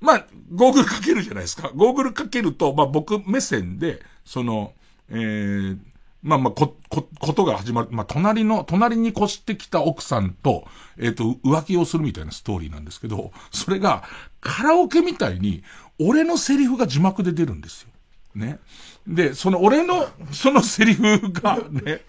[0.00, 1.70] まあ、ゴーグルかけるじゃないですか。
[1.74, 4.72] ゴーグルかけると、まあ僕目線で、その、
[5.08, 5.78] えー、
[6.24, 7.88] まあまあ、こ、こ、ことが始まる。
[7.90, 10.66] まあ、隣の、隣に越してきた奥さんと、
[10.98, 14.04] えっ、ー、と、浮気をするみたいなストーリーなんですけど、それが、
[14.40, 15.62] カラオケみたいに、
[16.00, 17.90] 俺のセリフが字幕で出るんですよ。
[18.34, 18.58] ね。
[19.06, 22.00] で、その俺の、そのセリフがね、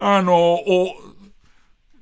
[0.00, 0.88] あの、お、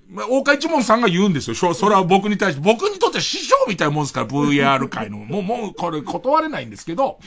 [0.08, 1.74] まあ、大川一門さんが言うんですよ。
[1.74, 5.18] それは僕に対して、僕にとって師匠みたいなもんですから、VR 界の。
[5.26, 7.18] もう、もう、これ断れないんですけど、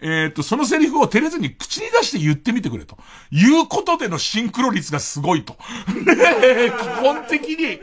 [0.00, 2.98] えっ、と、そのセリフを照れずに口に出して言ってみてくれと。
[3.30, 5.54] いうことでのシンクロ率がすごいと。
[5.86, 5.92] 基
[7.00, 7.78] 本的に、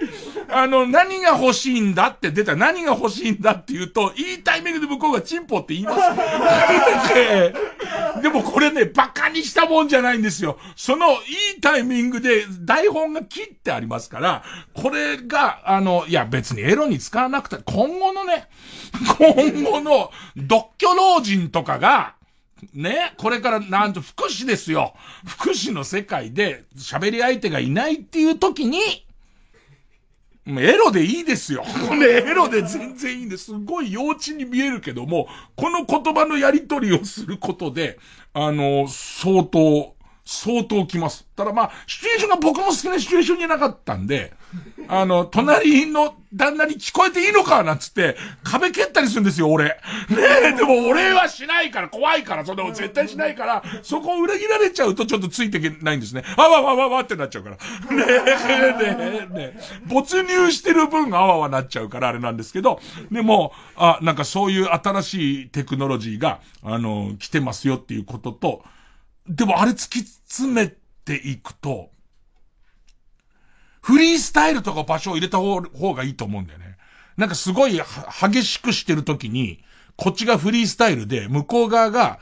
[0.50, 6.02] あの、何が欲しいんだって出た何が欲しいんだって言うと、いいタイミングで向こうがチンポって言います。
[8.22, 10.58] でもこれね、馬鹿にしたもんじゃないんですよ。
[10.76, 11.16] その、い
[11.58, 14.41] いタイミングで台本が切ってありますから、
[14.74, 18.48] これが、あの、いや別にエロに使わなくて、今後のね、
[19.18, 22.16] 今後の独居老人とかが、
[22.74, 24.94] ね、これからなんと福祉ですよ。
[25.26, 28.80] 福祉の世界で喋り相手がいないっていう時に、
[30.48, 31.64] エロでいいですよ。
[31.88, 33.46] これエロで全然いいんです。
[33.46, 38.00] すごい幼稚に見えるけども、この言葉のやりとりをすることで、
[38.34, 41.28] あの、相当、相当来ます。
[41.36, 44.34] ただまあ、シチュエーションが僕も好きなシチュエーションじゃなかったんで、
[44.88, 49.66] あの、隣の旦那に聞こえていいのかなんつって、壁蹴ったりするんですよ、俺。
[49.66, 49.76] ね
[50.46, 56.24] え、でも俺はしないから、怖いから、その絶対しないから、そこを裏切られちゃうとちょっとついていけないんですね。
[56.38, 57.56] あわわわわってなっちゃうから。
[57.96, 59.60] ねえ、ねえ、ねえ。
[59.86, 62.80] 没入してる分あわわなっちゃうからあれなんですけど、
[63.12, 68.64] でも、あ、なんかそういう新しいテクノロジーが、あの、来てますよっていうことと、
[69.28, 70.74] でもあれ突き詰め
[71.06, 71.92] ていくと、
[73.82, 75.62] フリースタイルとか場所を入れた方
[75.94, 76.78] がいいと思うんだよね。
[77.18, 77.82] なんかすごい
[78.22, 79.64] 激しくしてるときに、
[79.96, 82.20] こっちがフリースタイルで、向こう側が、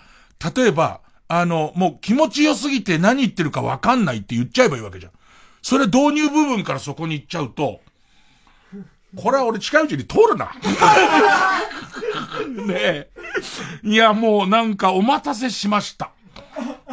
[0.56, 5.12] 例えば、あの、もう気持ちよすぎて何言ってるかわかんないって言っちゃえばいいわけじゃん。
[5.62, 7.82] それ導入部分からそこに行っちゃうと、
[9.16, 10.52] これは俺近いうちに通るな。
[12.66, 13.10] ねえ。
[13.84, 16.12] いや、もうなんかお待たせしました。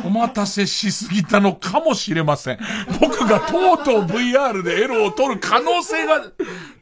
[0.05, 2.59] お待たせしすぎたのかもしれません。
[3.01, 6.23] 僕がとうとう VR でエロを取る可能性が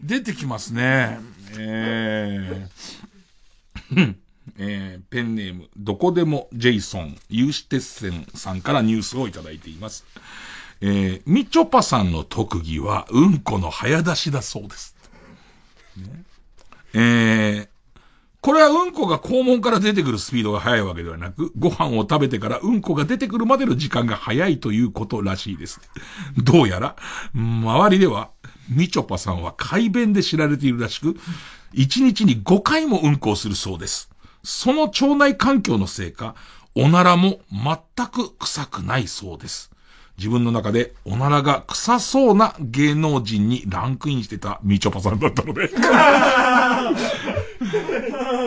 [0.03, 1.21] 出てきますね。
[1.59, 4.15] えー、
[4.59, 10.05] えー、ペンネーム、どこでもジェイソン、ユーシテッセンさんからニュースをいただいています。
[10.81, 14.97] えー、みちょぱさんの特技は、うんこの早出しだそうです。
[15.97, 16.25] ね、
[16.93, 17.69] えー、
[18.45, 25.81] これはうんこが肛門から出てくるスピードが速いわけではなく、ご飯を食べてからうんこが出てくるまでの時間が早いということらしいです。
[26.37, 26.95] どうやら、
[27.33, 28.33] 周りでは、
[28.69, 31.17] みちょぱさんは快便で知られているらしく、
[31.73, 34.11] 1日に5回もうんこをするそうです。
[34.43, 36.35] その腸内環境のせいか、
[36.75, 39.71] おならも全く臭くないそうです。
[40.17, 45.69] 自分の中でおならが臭そうな芸能人にランクインしてたみちょぱさんだったので。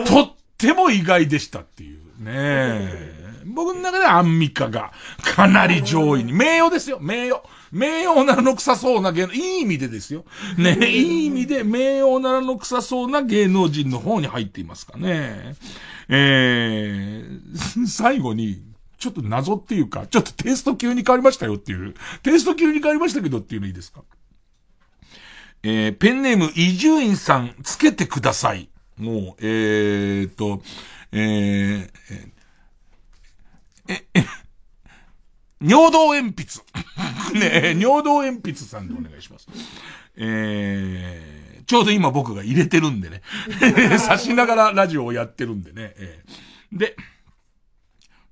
[0.04, 3.18] とっても意外でしたっていうね。
[3.44, 4.92] 僕の中でアンミカが
[5.22, 6.32] かなり上位に。
[6.32, 7.42] 名誉ですよ、名誉。
[7.72, 10.24] 名誉おならの臭そうな芸能、いい意味でですよ。
[10.56, 15.56] ね、いい意味で名誉おならの臭そうな芸能人の方に入っていますかね。
[16.08, 18.62] えー、最後に、
[18.98, 21.94] ちょっと謎っていうか、ちょっとテイスト急に変わりましたよっていう。
[22.22, 24.02] テイスト急に変わりましたけどっていうのいいですか？
[25.62, 28.68] えー、ペンネーム、伊集院さん、つけてください。
[28.96, 30.62] もう、えーと、
[31.12, 31.90] えー、
[33.88, 34.24] え、え、
[35.60, 36.62] 尿道鉛筆。
[37.38, 39.48] ね尿道鉛筆さんでお願いします。
[40.16, 43.22] えー、ちょうど今僕が入れてるんでね。
[44.06, 45.94] 刺しながらラジオをやってるんでね。
[45.96, 46.96] えー、で、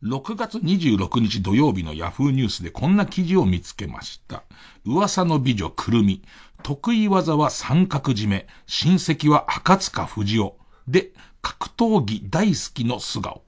[0.03, 4.43] 6月26日土曜日のヤフーニュースでこんな記事を見つけました。
[4.85, 6.23] 噂の美女くるみ。
[6.63, 8.47] 得意技は三角締め。
[8.67, 10.59] 親戚は赤塚不二夫。
[10.87, 13.43] で、格闘技大好きの素顔。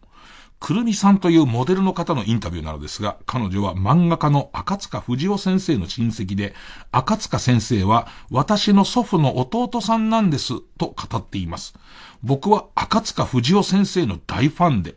[0.58, 6.54] くるみさんというモデルの方のインタビューなのですが、彼女は漫画家の赤塚不二夫先生の親戚で、
[6.90, 11.74] 赤塚先生は私の祖父の弟さんなんです、と語っています。
[12.22, 14.96] 僕は赤塚不二夫先生の大ファンで、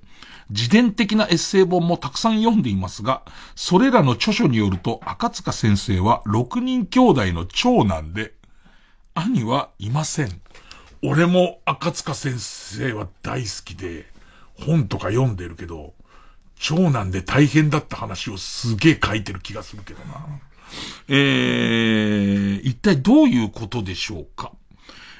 [0.52, 3.24] 自伝的なエッセイ本もたくさん読んでいますが、
[3.56, 8.34] それらの著書によると赤塚先生は6人兄弟の長男で、
[9.14, 10.42] 兄はいません。
[11.04, 14.06] 俺も赤塚先生は大好きで、
[14.54, 15.94] 本とか読んでるけど、
[16.56, 20.28] 長男で大変だった話をすげえ書いてる気がするけどな。
[21.08, 24.52] えー、一体どういうことでしょうか？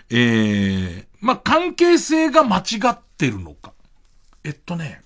[0.10, 3.74] えー、まあ、関係性が間違ってるのか。
[4.44, 5.02] えっとね、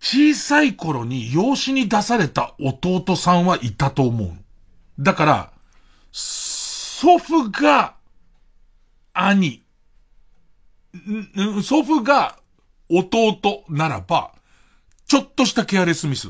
[0.00, 4.32] 小さい頃に養子に出された弟さんはいたと思う。
[4.98, 5.52] だから、
[6.12, 7.94] 祖父が
[9.12, 9.62] 兄、
[11.62, 12.38] 祖父が
[12.88, 14.32] 弟ならば、
[15.06, 16.28] ちょっとしたケアレスミス。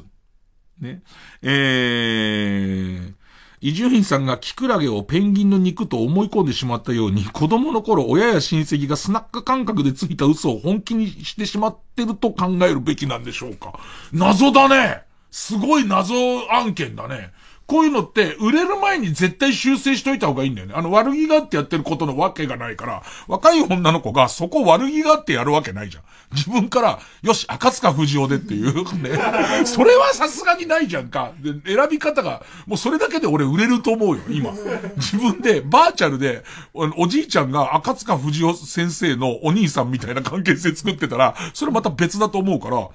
[0.80, 1.02] ね。
[1.42, 3.14] えー、
[3.62, 13.78] 伊集院さんがキクラゲをペンギンの肉と思い込んでしまったように、子供の頃親や親戚がスナック感覚でついた嘘を本気にしてしまってると考えるべきなんでしょうか。
[14.12, 16.14] 謎だねすごい謎
[16.50, 17.32] 案件だね。
[17.70, 20.74] こういうのって、売れる前に絶対修正しといた方がいいんだよね。
[20.76, 26.02] あの、悪気があってやってることのわけがないから、若い女の子がそこ悪気があってやるわけないじゃん。
[26.34, 29.66] 自分から、よし、赤塚不二夫でっていう ね。
[29.66, 31.30] それはさすがにないじゃんか。
[31.38, 34.50] で、選び方が、もうそれだけで俺売れると思うよ、今。
[34.96, 36.42] 自分で、バーチャルで、
[36.74, 42.90] おじいちゃんが赤塚不二夫先生のお兄さんみたいな関係性作ってたら、それまた別だと思うから、こ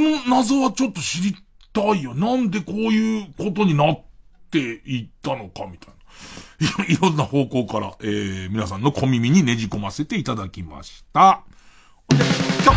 [0.00, 1.36] の謎はちょっと知り
[1.72, 2.14] たいよ。
[2.14, 4.00] なんでこういうことになっ
[4.50, 6.00] ていったのか、みたいな。
[6.86, 11.42] いろんな方向から、えー、皆さんの小耳にねじ込ませていただきました。
[12.64, 12.76] 曲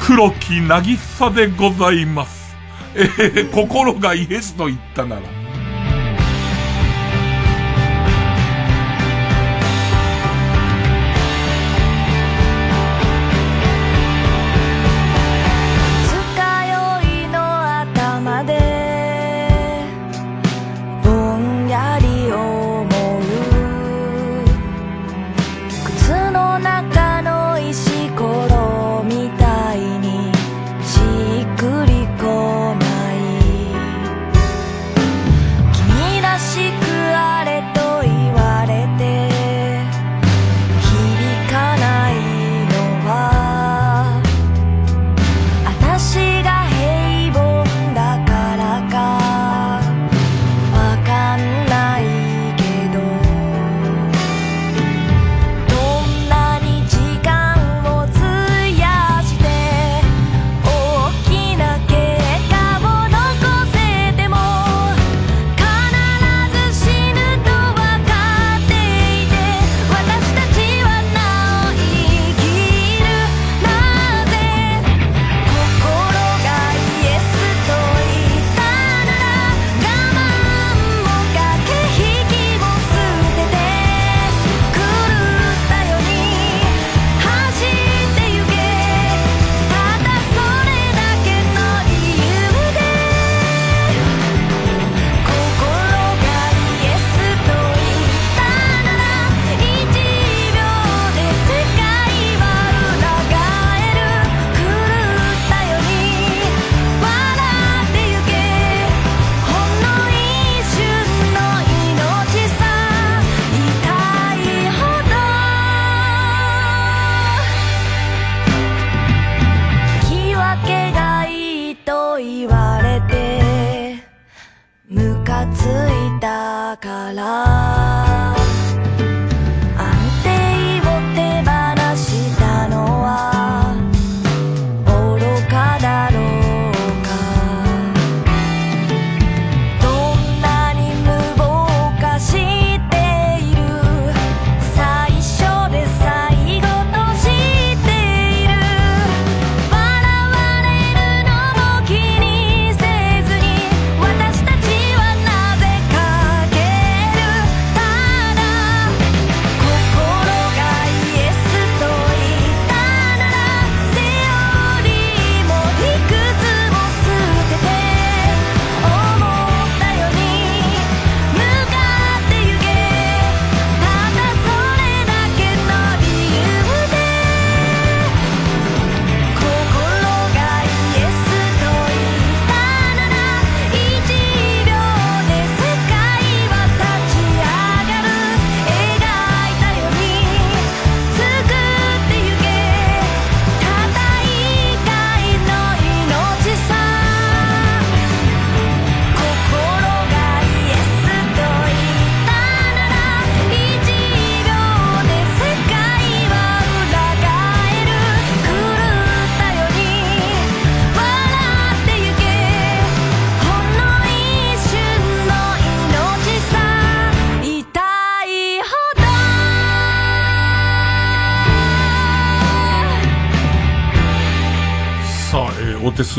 [0.00, 2.54] 黒木なぎさでございます。
[2.94, 5.39] えー、心がイエスと言ったなら。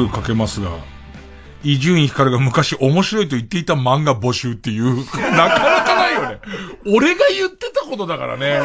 [0.10, 0.72] かけますが、
[1.64, 4.98] 伊集院光が昔面白いと言っていた漫画募集っていう、
[5.32, 6.40] なかなかないよね。
[6.88, 8.61] 俺が言ってたことだからね。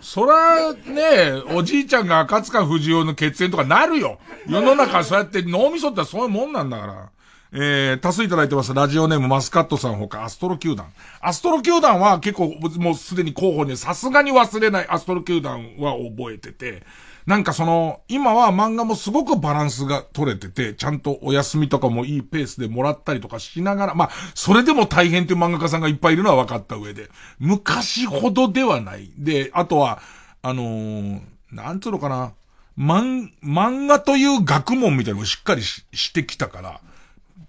[0.00, 4.18] そら、ね、おじいちゃんが赤塚不二夫の血縁とかなるよ。
[4.46, 7.08] 世の中そうやって脳みそってそういうもんなんだから。
[7.56, 8.74] えー、多数いただいてます。
[8.74, 10.92] ラジオネームマスカットさんほか、アストロ球団。
[11.20, 16.82] アストロ球団は結構、もうすでに候補に、さすがに忘れないアストロ球団は覚えてて、
[17.26, 29.10] なんかその、今は漫画もすごくバランスが取れてて、ちゃんとお休みとかもいいペースでもらったりとかしながら、まあ、それでも大変という漫画家さんがいっぱいいるのは分かった上で、昔ほどではない。
[29.16, 30.02] で、あとは、
[30.42, 31.20] あのー
[31.54, 32.32] なんつうのかな、
[32.76, 36.80] 漫、漫画という学問みたいなのをしっかりししてきたから、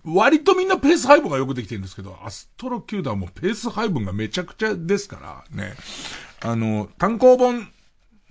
[0.05, 5.73] 割とみんなペース配分がよくできてるんですけど、アストロ球団もペース配分がめちゃくちゃですから、ね。
[6.41, 7.67] あの、単行本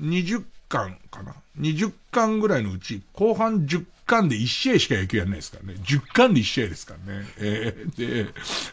[0.00, 5.78] 20巻かな ?20 巻ぐらいのうち、後半10巻で1試合しか野球やらないですからね。
[5.80, 7.26] 10巻で1試合ですからね。
[7.38, 8.30] えー、で、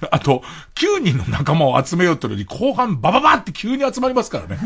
[0.09, 0.41] あと、
[0.75, 4.57] 9人の仲間を集めようってのに、後半バババって急に集まりますからね。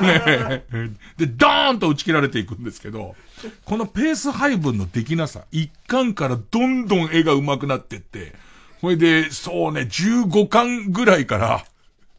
[0.00, 0.64] ね
[1.16, 3.16] で、ドーンと打ち切られていくんですけど、
[3.64, 8.34] このペース配分のできなさ、1巻からどんどん絵が上手くなってって、
[8.80, 11.64] これで、そうね、15巻ぐらいから、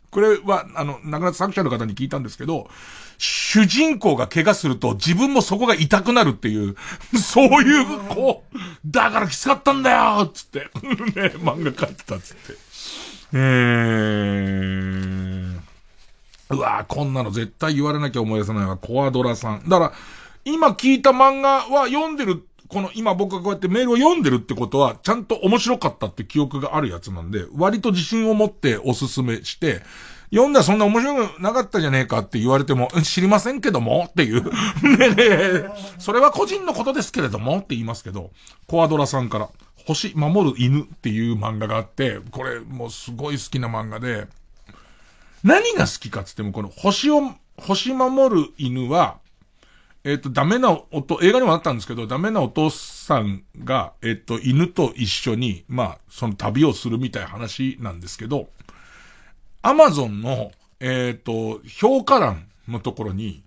[0.10, 2.70] これは、あの、亡くなった作者の方に聞いたんですけど、
[3.18, 6.76] 主人公が怪我すると自分もそこが痛くなるっていう、
[7.18, 10.60] そういう、こう、だからきつかったんだよつって、
[11.20, 12.54] ね、漫画描いてたつって。
[13.34, 15.60] えー、
[16.52, 19.68] うわこんなの絶対言われなきゃ思い出せないわ、コアドラさん。
[19.68, 19.92] だから、
[20.46, 29.82] 今聞いた漫画は読んでる、この今僕がこうやってメールを読んでるってことは、ちゃんと面白かったって記憶があるやつなんで、割と自信を持っておすすめして、
[30.30, 34.44] 読んだらそんな面白くなかったじゃねえかって言われても、知りませんけどもっていう。
[34.98, 35.66] ねえ
[36.00, 38.32] それは個人のことですけれどもって言いますけど、
[38.68, 39.50] コアドラさんから、
[39.86, 44.28] 星守る犬っていう漫画があって、これもうすごい好きな漫画で、
[45.44, 47.22] 何が好きかって言っても、この星を、
[47.58, 49.20] 星守る犬は、
[50.04, 58.50] えっ、と、ダメな音、映画にもあったんですけど、ダメなお父さんが、えっ、と、犬と一緒に、まあ、その旅をするみたいな話なんですけど、
[59.62, 63.44] アマゾンの、えっ、と、評価欄のところに、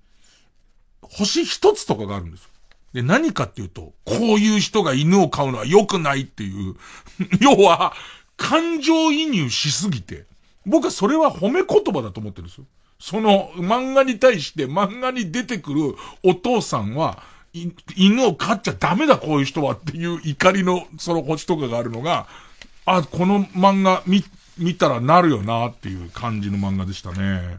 [1.03, 2.51] 星一つとかがあるんですよ。
[2.93, 6.77] で、何かっていうと、こういう人が犬を飼うのは良くないっていう、
[7.41, 7.95] 要は、
[8.37, 10.25] 感情移入しすぎて、
[10.67, 12.65] 僕はそれは褒め言葉だと思ってるんですよ。
[12.99, 17.23] その漫画に対して漫画に出てくるお父さんは、
[17.97, 22.27] 犬を飼っちゃダメだこういう人はっていう怒りのその星とかがあるのが、
[22.85, 24.25] あ、この漫画見、
[24.61, 27.59] 見たらなるよなっていう感じの漫画でしたね。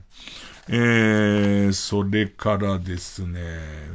[0.70, 3.40] えー、それからですね、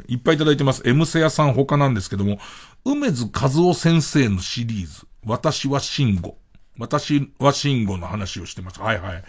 [0.09, 0.83] いっぱいいただいてます。
[0.85, 2.39] M セヤさん他なんですけども、
[2.85, 6.37] 梅津和夫先生のシリーズ、私は慎吾。
[6.79, 8.81] 私は慎吾の話をしてます。
[8.81, 9.25] はいはい。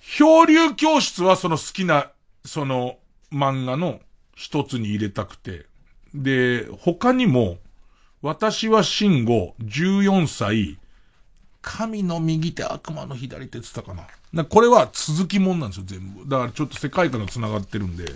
[0.00, 2.10] 漂流教室はその好きな、
[2.44, 2.98] その
[3.32, 4.00] 漫画の
[4.34, 5.66] 一つに入れたくて。
[6.14, 7.58] で、他にも、
[8.22, 10.78] 私は慎吾、14歳、
[11.64, 14.06] 神の右手、悪魔の左手って言ったかな。
[14.32, 16.28] なこれは続きもんなんですよ、全部。
[16.28, 18.10] だからちょっと世界観が繋がってるんで、好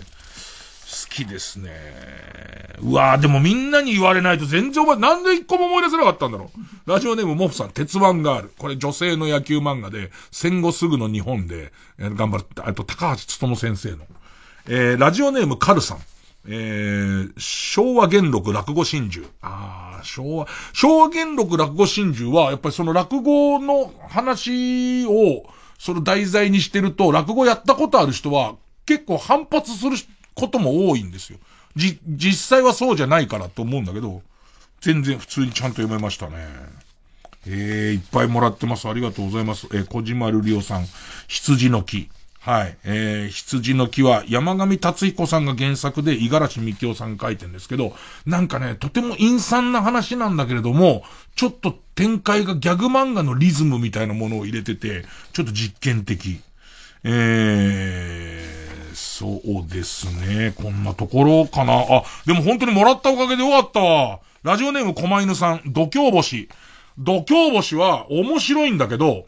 [1.09, 1.71] きですね。
[2.81, 6.89] うわぁ、でもみんなに言われないと全然お前、なんで一個も思い出せなかったんだろう。
[6.89, 8.51] ラジオネームモフさん、鉄腕ガール。
[8.57, 13.97] これ女性の野球漫画で、戦後すぐの日本で、頑張った、あと高橋努先生の。
[14.67, 15.97] えー、ラジオネームカルさん。
[16.47, 19.27] えー、昭和元禄落語真珠。
[19.41, 25.45] あ昭和、昭和元禄落語真珠は、やっぱりその落語の話を、
[25.77, 28.55] その題材にしてると、落語やったことある人は、
[28.85, 29.95] 結構反発する
[30.33, 31.39] ことも多いんですよ。
[31.75, 34.21] じ、実際はそうじゃないからと思うんだけど、
[34.81, 36.35] 全然普通にちゃんと読めましたね。
[37.45, 38.87] えー、いっぱいもらってます。
[38.87, 39.67] ありがとうございます。
[39.71, 40.85] えー、小島瑠璃おさん、
[41.27, 42.09] 羊の木。
[42.39, 42.77] はい。
[42.85, 47.93] えー、羊の木は山上達彦さんが原作で五十嵐美京さんが書いてんですけど、
[48.25, 51.03] なんかね、とても陰惨な話なんだけれども、
[51.35, 55.03] ちょっと展開がギャグ漫画のリズムみたいなものを入れてて、
[55.33, 56.39] ちょっと実験的。
[57.03, 60.53] えー、そうですね。
[60.55, 61.73] こんなところかな。
[61.73, 64.19] あ、でも本当にもらったおかげでよかったわ。
[64.43, 66.47] ラジオネーム狛犬さん、度胸星。
[66.97, 69.25] 度胸星は面白いんだけど、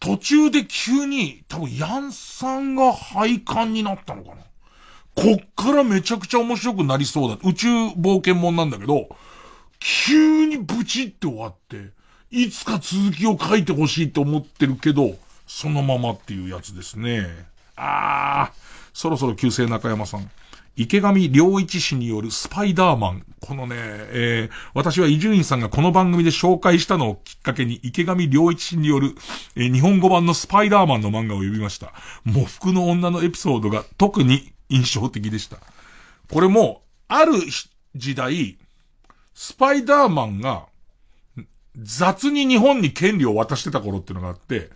[0.00, 4.36] 途中で急に、多分ヤンさんが廃刊になったのかな。
[5.14, 7.38] こっからめちゃくちゃ面白くなりそうだ。
[7.42, 9.08] 宇宙冒険もんなんだけど、
[9.80, 11.90] 急にブチって終わって、
[12.30, 15.16] いつか続きを書いてほしいと思ってるけど、
[15.46, 17.26] そのままっていうやつですね。
[17.74, 18.52] あー、
[18.92, 20.30] そろそろ旧姓中山さん。
[20.78, 23.26] 池上良一氏によるスパイダーマン。
[23.40, 29.16] このね、えー、私は伊集院さんがこの番組で紹介したのをきっかけに池上良一氏による、
[29.56, 31.92] えー日本語版のスパイダーマンの漫画を読みました。
[32.24, 35.56] 喪服の女のエピソードが特に印象的でした。
[36.32, 37.32] これも、ある
[37.96, 38.56] 時代、
[39.34, 40.66] スパイダーマンが
[41.76, 44.70] 雑に日本に権利を渡してた頃っていうのがあって、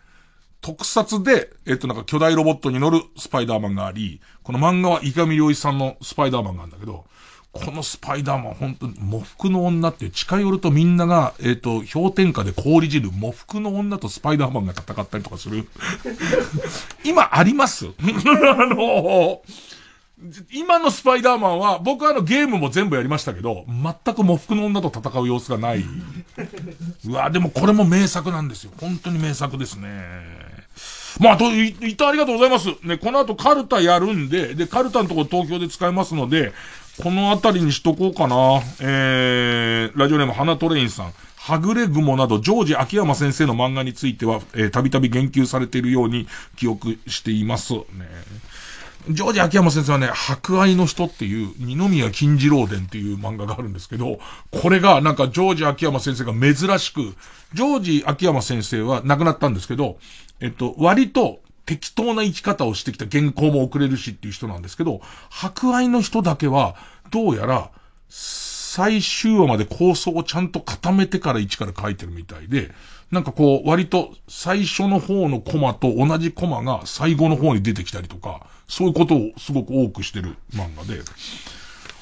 [0.62, 7.04] 特撮で、えっとなんか巨大ロボットに乗るスパイダーマンがあり、この漫画は池上良一さんのスパイダーマンがあるんだけど、
[7.52, 15.68] このスパイダーマン本当に、喪服の女って近寄るとみんなが、えっ、と、氷点下で氷汁、喪服の女とスパイダーマンが戦ったりとかする。
[17.04, 17.86] 今あります？
[17.98, 19.42] あの、
[20.52, 25.84] 今のスパイダーマンは、僕はあのゲームも全部やりましたけど、全く喪服の女と戦う様子がない。
[27.06, 28.72] うわ、でもこれも名作なんですよ。
[28.80, 30.41] 本当に名作ですね。
[31.22, 32.68] まあ、と、い、いたありがとうございます。
[32.82, 36.52] ね、この後カルタやるんで、で、カルタのとこ東京で使えますので、
[37.00, 38.60] このあたりにしとこうかな。
[38.80, 41.12] えー、ラジオネーム花トレインさん。
[41.36, 46.26] はぐれ雲など、ジョージ秋山先生の漫画については、えー、たびたび言及されているように
[46.56, 47.74] 記憶しています。
[47.74, 47.82] ね。
[49.10, 54.20] ジョージ秋山先生はね、博愛の人っていう、二宮金次郎伝っていう漫画があるんですけど、
[54.52, 57.14] これがなんかジョージ秋山先生が珍しく、
[57.52, 59.98] ジョージ秋山先生は亡くなったんですけど、
[60.42, 65.00] えっと、割と適当な生き方をしてきた原稿も送れるしっていう人なんですけど、
[65.30, 66.74] 博愛の人だけは、
[67.10, 67.70] どうやら、
[68.08, 72.72] 最終話まで構想をちゃんと固めてから一から書いてるみたいで、
[73.12, 81.00] なんかこう、割と最初の方のコマと同じコマが最後の方に出てきたりとか、そういうことをすごく多くしてる漫画で。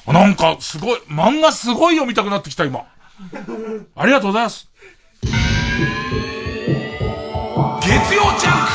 [0.07, 2.85] あなんかすごい、漫画すごい読みたくなってきた今。
[3.95, 4.71] ありがとうございます。
[7.81, 8.71] 月曜ジャンク。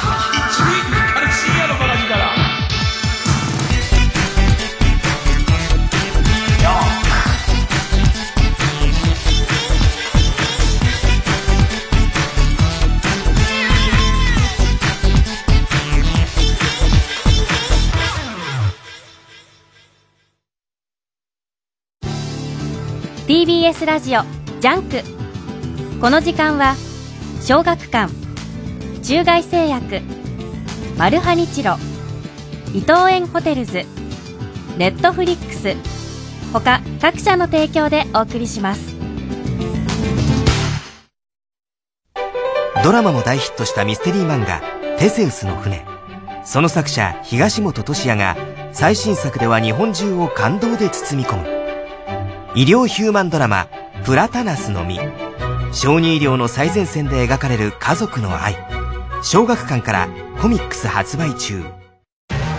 [23.22, 24.22] ー TBS ラジオ
[24.60, 25.02] ジャンク。
[26.00, 26.74] この時間は
[27.40, 28.25] 小学館。
[29.06, 30.00] 中外製薬
[30.98, 31.76] マルハニチロ
[32.74, 33.84] 伊藤園ホテルズ
[34.78, 35.76] ネットフリックス
[36.52, 38.96] 他各社の提供でお送りします。
[42.82, 44.60] ドラマも大ヒットしたミステリー漫画
[44.98, 45.86] 「テセウスの船」
[46.44, 48.36] その作者東本俊也が
[48.72, 51.46] 最新作では日本中を感動で包み込む。
[52.56, 53.68] 医療ヒューマンドラマ
[54.04, 54.98] 「プラタナスの実」
[55.70, 58.56] 小児医療の最前線で描かれる家族の愛。
[59.22, 60.08] 小学館から
[60.40, 61.64] コミックス発売中。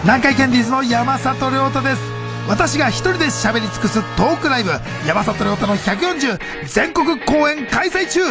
[0.04, 2.02] 南海キャンディーズの山里亮太です。
[2.48, 4.72] 私が一人で喋り尽くすトークライブ。
[5.06, 8.22] 山里亮太の140全国公演開催中。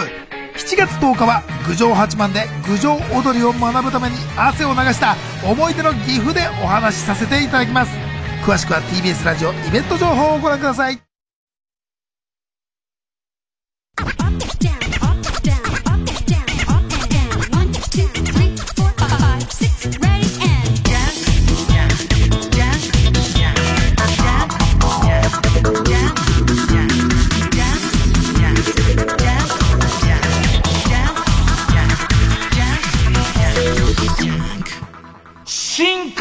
[0.56, 7.92] 7月10日は郡上八幡で郡上踊りを学ぶために汗を流した思い出の岐阜でお話しさせていただきます。
[8.44, 11.05] 詳しくは TBS ラジオイベント情報をご覧ください。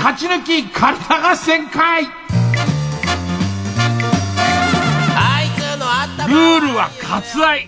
[0.05, 7.67] 勝ち抜きカルタ合戦会ルールは割愛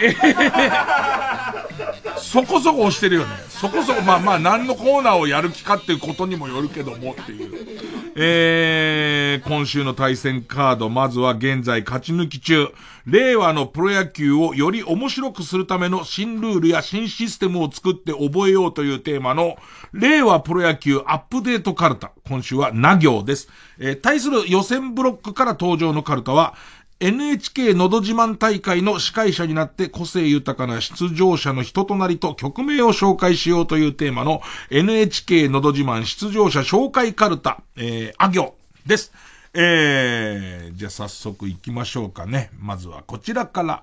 [0.00, 3.34] えー、 そこそこ押してるよね。
[3.62, 8.12] そこそこ、まあまあ何のコーナーをやる気かっていうことにもよるけどもっていう。
[8.16, 12.70] えー、今週の対戦カード、まずは現在勝ち抜き中。
[13.06, 19.56] 令和のプロ野球をより面白くするための新ルールや新システムを作って覚えようというテーマの、
[19.92, 22.10] 令和プロ野球アップデートカルタ。
[22.26, 23.48] 今週はな行です。
[23.78, 26.54] えー、対する予選ブロックから登場のカルタは、
[27.02, 38.54] NHK のど自慢大会の司会者になって個性豊かな出場者の人となりと曲名を紹介しようというテーマの NHK のど自慢出場者紹介カルタ、えー、あ行
[38.86, 39.12] です。
[39.52, 42.50] えー、じゃあ早速行きましょうかね。
[42.60, 43.82] まずはこちらから。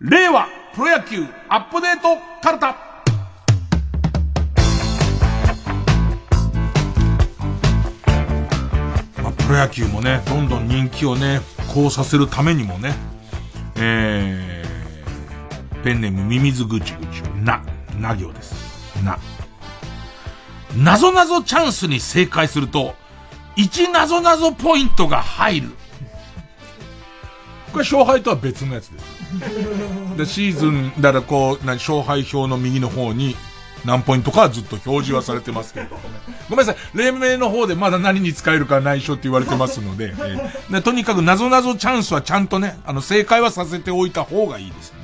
[0.00, 2.74] 令和プロ野球アップデートカルタ
[9.22, 11.40] ま、プロ野球もね、どんどん人気をね、
[11.72, 12.94] こうさせるためにもね、
[13.76, 17.64] えー、ペンネームミミズぐちぐち、な、
[17.98, 18.54] な行です。
[19.02, 19.18] な。
[20.76, 22.94] なぞなぞチャンスに正解すると、
[23.56, 25.70] 1なぞなぞポイントが入る。
[27.72, 30.16] これ勝敗とは別のやつです。
[30.16, 33.36] で、シーズン、だからこう、勝敗表の右の方に、
[33.84, 36.08] 何ポイントかはずっと表示はされてますけれどもね。
[36.48, 36.96] ごめんなさい。
[36.96, 44.98] 連盟の方でまだ何に使えるか内緒って言われてますので、 えー、とにかく謎々チャンスはちゃんとね、あの、正解はさせておいた方がいいですね。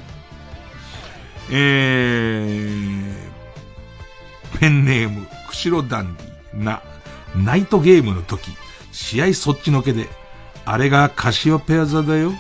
[1.51, 6.83] えー、ペンネーム、釧路ダンディな、
[7.37, 8.51] ナイトゲームの時、
[8.91, 10.09] 試合そっちのけで、
[10.65, 12.33] あれがカシオペア座だよ。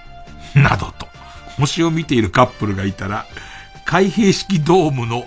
[0.54, 1.08] などと、
[1.58, 3.26] 星を見ているカップルがいたら、
[3.84, 5.26] 開閉式ドームの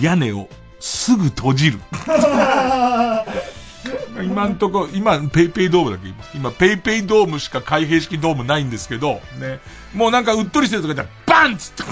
[0.00, 0.48] 屋根を
[0.80, 1.80] すぐ閉じる。
[4.22, 9.60] 今んとこ、今、ペイペイドームだけ今、ペイペイドームしか開閉式ドームないんですけど、ね。
[9.94, 11.84] もうなんかうっとりしてるとか言ったら、バンつって。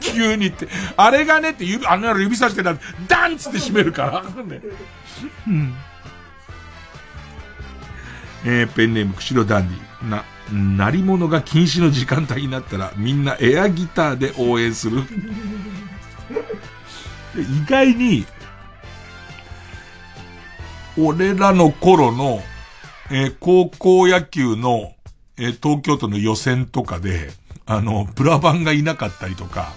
[0.00, 0.68] 急にって。
[0.96, 4.44] あれがねって指、あの指さしてたら、ダンっつって閉めるから。
[4.44, 4.60] ね
[5.46, 5.74] うん
[8.44, 10.10] えー、ペンネーム、釧路ダンディ。
[10.10, 15.02] な、鳴り物が禁止の時間帯になったら、みんなエアギターで応援する。
[17.36, 18.26] 意外に、
[20.98, 22.42] 俺らの頃の、
[23.10, 24.92] えー高校野球の、
[25.36, 27.32] えー東京都の予選とかで、
[27.66, 29.72] あの、プラバンがいなかったりとか、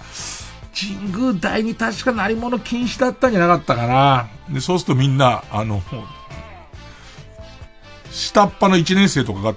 [0.72, 4.28] 神宮大に確か鳴り物禁止だったんじゃなかったかな。
[4.48, 5.82] で、そうするとみんな、あの、
[8.12, 9.54] 下っ端の1年生とかが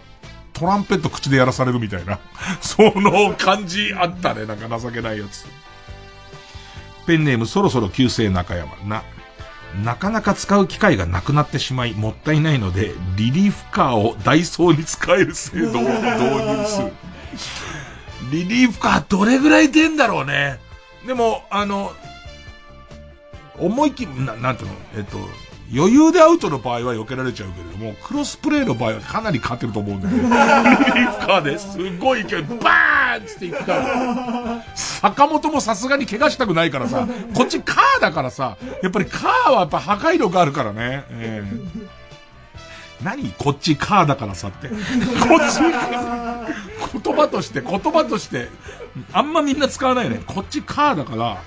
[0.54, 2.20] トランペット口でやらされるみたいな、
[2.62, 5.46] その感じあったね、なんか情けないやつ。
[7.06, 8.72] ペンネームそろそろ旧姓中山。
[8.86, 9.04] な、
[9.84, 16.94] なかなか使う機会がなくなってしまい、もったいないので、リリーフカーをダイソーに使える制度を導入する。
[18.32, 20.60] リリーフカーどれぐらい出んだろうね。
[21.06, 21.94] でも、あの、
[23.58, 25.18] 思い切り、ななんていうの、えっと、
[25.76, 30.22] 余裕でアウトの場合は避けられちゃうけれども、クロスプレーの場合はかなり勝てると思うんだよね。
[30.22, 34.64] リリーフカーですごい勢い、バーンっていくから。
[34.76, 41.06] 坂本もさすがに怪我したくないからさ、こっちカーだからさ、やっぱりカーはやっぱ破壊力あるからね。
[41.10, 42.04] ええ
[43.04, 44.70] 何こっちカーだからさって。
[44.70, 44.78] こっ
[45.52, 45.60] ち、
[47.04, 48.48] 言葉として、言葉として、
[49.12, 50.22] あんまみんな使わないよね。
[50.26, 51.38] こっちカーだから、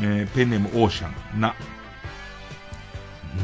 [0.00, 1.54] えーペンネームオーシャン、な。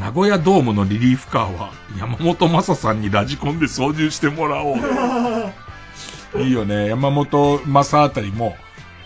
[0.02, 6.42] 名古屋ドームのリリーフカーは山本正さんにラジコンで操縦してもらおう。
[6.42, 6.88] いいよね。
[6.88, 8.56] 山本正あたりも、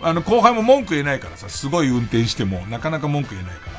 [0.00, 3.76] あの後輩も文句言えないからさ、すごい運転してもなかなか文句言えないから。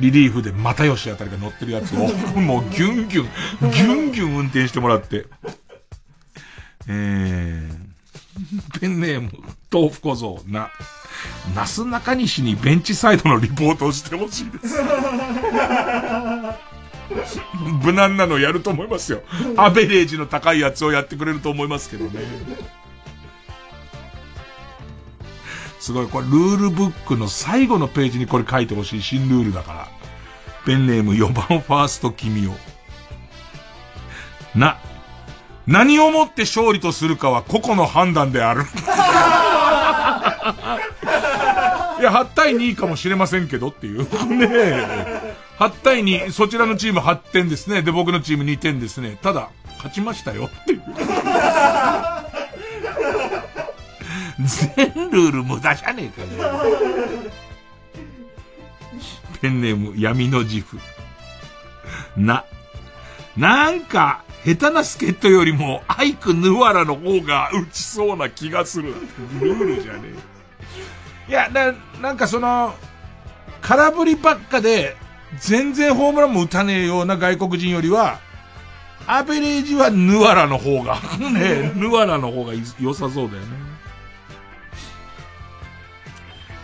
[0.00, 2.08] リリーフで又吉あたりが乗ってるやつを、
[2.40, 5.26] もうギュンギュン、ギュンギュン運転してもらって。
[6.88, 7.89] えー、
[8.80, 9.30] ペンネーム、
[9.72, 10.70] 豆腐小僧、な、
[11.54, 14.76] なすなかにしにベンチサイドのリポートをしてほしいです。
[17.82, 19.22] 無難なのやると思いますよ。
[19.56, 22.20] アベレージの高いやつをやってくれると思いますけどね。
[25.80, 29.88] すごい、これルールブックの最後のページにこれ書いてほしい新ルールだから。
[30.66, 32.54] ペンネーム4番ファースト君を。
[34.54, 34.78] な、
[35.70, 38.62] 何をもって勝利とするかは個々の判断である。
[42.00, 44.00] いや、8対2かもしれませんけどっていう。
[44.26, 45.36] ねえ。
[45.60, 47.82] 8対2、そちらのチーム8点ですね。
[47.82, 49.16] で、僕のチーム2点ですね。
[49.22, 50.82] ただ、勝ちましたよっていう。
[54.38, 56.28] 全ルール無駄じゃねえかよ。
[59.40, 60.80] ペンネーム闇の自負。
[62.16, 62.44] な、
[63.36, 68.94] なんか、下手な助っ人よりも、アイク・ヌワラの方が打ちそうな気がする。
[69.40, 70.00] ルールじゃね
[71.28, 71.30] え。
[71.30, 72.74] いや、な、なんかその、
[73.60, 74.96] 空振りばっかで、
[75.38, 78.18] 全然ホームランも打たねえような外国人よりは、
[79.06, 83.48] アベレージはヌワラの方が、 ねヌワラの方が良さそうだよね。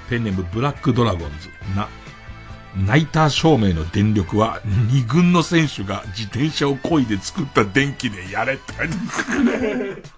[0.09, 1.51] ペンネームブラックドラゴンズ。
[1.75, 1.89] な、
[2.85, 4.61] ナイター照明の電力は
[4.93, 8.75] 二軍の選手が自転車を漕いで作った電気でやれって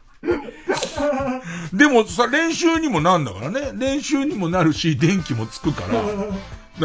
[1.72, 3.72] でもさ、練習にもなんだからね。
[3.74, 6.02] 練習にもなるし、電気もつくから。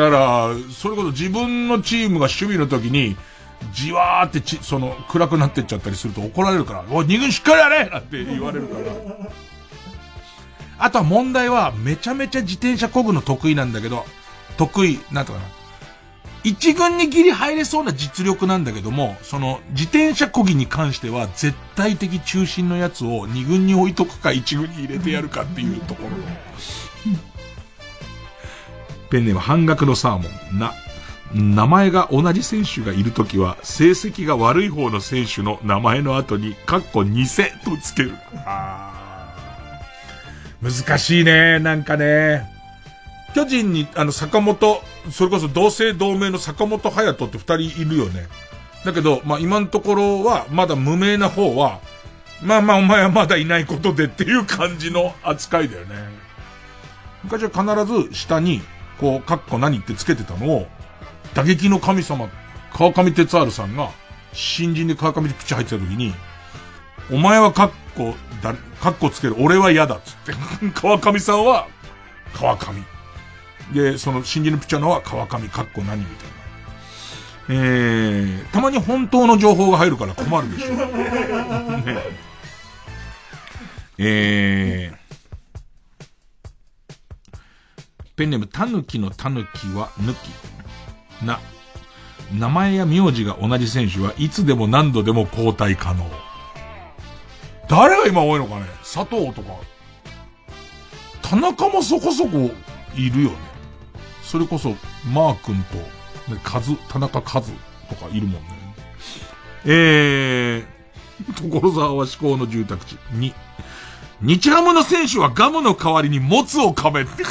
[0.09, 3.15] だから、それこそ自分のチームが守備の時に、
[3.73, 8.91] じわーってち、その、暗くなってっちゃったりすると怒られるから、おい、二軍しっかりやれなんて言われるから。
[10.79, 14.05] あとは問題は、めちゃめちゃ自転車漕ぐの得意なんだけど、
[14.57, 15.45] 得意、なんとかな。
[16.43, 26.17] 一軍にギリ入れそうな実力なんだけども、その、自転車漕ぎに関しては、絶対的中心のやつを二軍に置いとくか一軍に入れてやるかっていうところの。
[29.09, 30.59] ペンネーム半額のサーモン。
[30.59, 30.73] な、
[31.33, 37.25] 名前が同じ選手がいるときは、成績が悪い方の選手の名前の後に、カッコ偽
[37.63, 38.11] とつける。
[40.61, 42.52] 難しいね、なんかね。
[43.33, 44.81] 巨人に、あの、坂本、
[45.11, 48.27] それこそ同姓同名の坂本隼人って二人いるよね。
[48.85, 51.79] だけど、まあ、今のところは、まだ無名な方は、
[52.41, 55.95] まあまあ、お前はまだいないことでっていう感じの扱いだよね。
[57.23, 58.61] 昔は必ず下に、
[58.99, 60.67] こう、カッコ何ってつけてたのを、
[61.33, 62.29] 打撃の神様、
[62.73, 63.89] 川上哲治さんが、
[64.33, 66.13] 新人で川上でピッチ入ってた時に、
[67.11, 70.33] お前はカッコ、だ、カッコつける、俺は嫌だっつって。
[70.79, 71.67] 川上さんは、
[72.33, 72.92] 川上。
[73.73, 76.33] で、その新人のピッチャーのは川上、カッコ何みたいな。
[77.49, 80.75] えー、たまに本当の情報が入るから困るでしょ。
[80.75, 80.85] ね、
[83.97, 84.97] えー、
[88.15, 91.25] ペンネーム、たぬきのたぬきは抜き。
[91.25, 91.39] な。
[92.33, 96.05] 名前や名字が同じ選手はいつでも何度でも交代可能。
[97.67, 99.55] 誰が今多いのかね佐藤とか。
[101.21, 102.51] 田中もそこそこ
[102.95, 103.52] いるよね。
[104.33, 104.75] それこそ、
[105.13, 105.77] マー君と、
[106.33, 107.51] ね、カズ、田中カズ
[107.87, 108.47] とかいるもんね。
[109.63, 112.97] えー、所沢は至高の住宅地。
[113.11, 113.35] に、
[114.21, 117.21] 日ハムの選手はガムの代わりにモツを噛めって。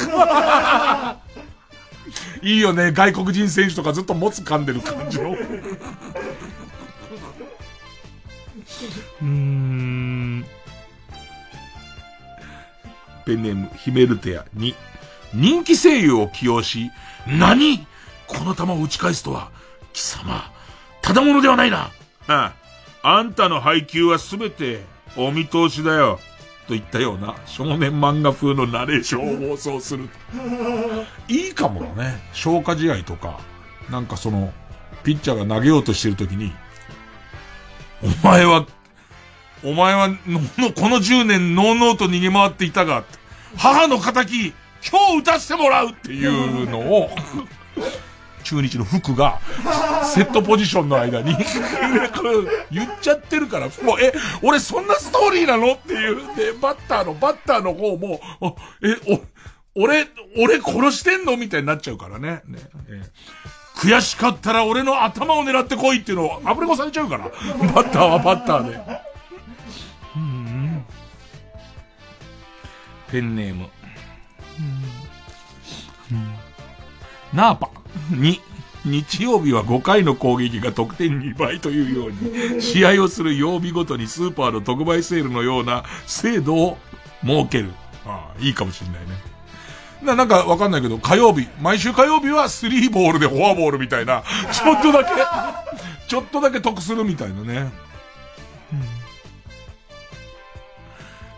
[2.41, 5.31] いいよね、外国人選手とかずっとモツ噛んでる感じの。
[5.31, 10.45] うーん。
[13.25, 14.73] ペンネーム、ヒメルテアに、
[15.33, 16.91] 人気声優を起用し、
[17.27, 17.85] 何？
[18.27, 19.51] この球を打ち返すとは、
[19.93, 20.51] 貴様、
[21.01, 21.91] ただものではないな。
[22.27, 22.53] あ
[23.03, 24.81] あ、あんたの配球はすべて、
[25.17, 26.19] お見通しだよ。
[26.67, 30.07] といったような少年漫画風のナレーションを放送する。
[31.27, 32.21] いいかもね。
[32.31, 33.39] 消化試合とか、
[33.89, 34.53] なんかその、
[35.03, 36.53] ピッチャーが投げようとしてるときに、
[38.01, 38.65] お前は、
[39.63, 40.15] お前は、の、
[40.73, 43.03] この10年、ノーノーと逃げ回っていたが、
[43.57, 44.53] 母の仇、
[44.89, 47.09] 今日打たせてもらうっていうのを、
[48.43, 49.39] 中日の服が、
[50.13, 51.35] セットポジションの間に
[52.71, 56.35] 言っちゃってるから、もう、え、俺そんなストーリーなのっていう。
[56.35, 58.19] で、バッターの、バッターの方も、
[58.81, 58.95] え、
[59.75, 60.07] お、俺、
[60.37, 62.41] 俺殺してんのみたいになっちゃうからね。
[62.45, 63.01] ねえ
[63.75, 67.25] 悔しかったら俺の頭を狙ってこいっていうのをアプレコされちゃうから。
[67.25, 68.79] バッターはバッターで。
[70.15, 70.85] うん
[73.11, 73.67] ペンネーム。
[77.33, 77.69] ナーパ
[78.11, 78.41] に、
[78.85, 86.77] 日曜日は5回の攻撃が得点2倍というように、試合をする曜日ごとにスーパーの特売セールのような制度を
[87.25, 87.71] 設ける。
[88.05, 89.33] ああ、いいかもしれないね。
[90.03, 95.11] な、なんかわかんないけど、火曜日、毎週火曜日はスリーボールでフォアボールみたいな、ちょっとだけ、
[96.07, 97.71] ちょっとだけ得するみたいなね。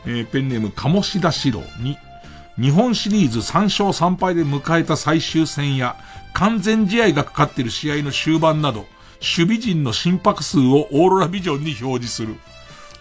[0.08, 1.98] えー、ペンネーム、鴨志田四郎に、
[2.60, 5.98] 日本シリーズ3勝3敗で迎えた最終戦や、
[6.34, 8.86] 完全試合がかかっている試合の終盤など、
[9.20, 12.36] 守備陣の心拍数をオーロラビジョンに表示する。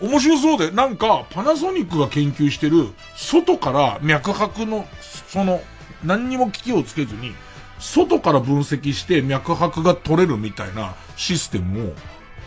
[0.01, 4.87] 面白そうで、なんか、パナソニックが研究してる、外から脈拍の、
[5.29, 5.63] その、
[6.03, 7.33] 何にも機器をつけずに、
[7.79, 11.93] 外から分析して脈拍が取れるみたいなシステムを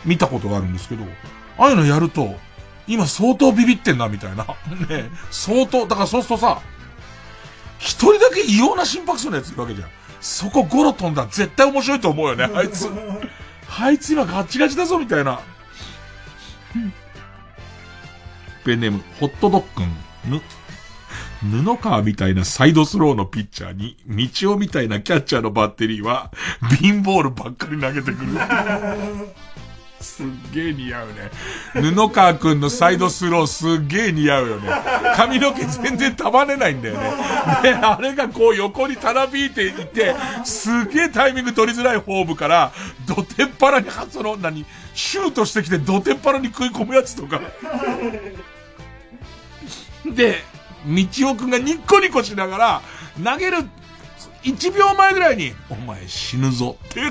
[0.04, 1.06] 見たことがあるんですけど、
[1.58, 2.36] ああいうのやると、
[2.86, 4.46] 今相当ビビってんな、みたいな。
[4.90, 6.62] ね相当、だからそうするとさ、
[7.80, 9.90] 一人だけ異様な心拍数のやついるわけじゃん。
[10.22, 12.88] そこゴロ飛んだら絶対面白いと思うよね、あいつ。
[13.80, 15.40] あいつ今ガチガチだぞ、みたいな。
[18.66, 20.42] ペンネーム、ホットドッグン、ぬ、
[21.64, 26.32] 布川みたいなサイドスローのピッチャーに、道夫みたいなキャッチャーのバッテリーは、
[26.82, 28.34] ビンボールばっかり投げてくる。
[30.00, 31.32] すっげえ似合うね。
[31.74, 34.70] 布川くんのサイドスローすっげえ似合うよね。
[35.16, 37.12] 髪の毛全然束ねないんだよね。
[37.64, 42.72] で、あれがこう横にたなびいていて、すっげえタイミング取りづらいフォームから、
[43.08, 47.42] ドテッパラに、その、何、シュートしてきてドテッパラに食い込むやつとか。
[50.06, 50.44] で、
[50.86, 52.82] 道夫くんがニッコニコしながら、
[53.24, 53.58] 投げる
[54.44, 57.02] 1秒前ぐらいに、お前死ぬぞって。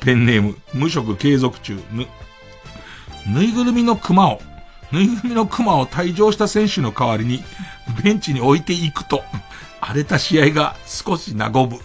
[0.00, 2.06] ペンネーム、無職継続中、ぬ、
[3.28, 4.40] ぬいぐるみの熊を、
[4.92, 7.42] ぬいぐるみの熊を退場した選手の代わりに、
[8.02, 9.22] ベンチに置いていくと、
[9.80, 11.78] 荒れた試合が少し和む。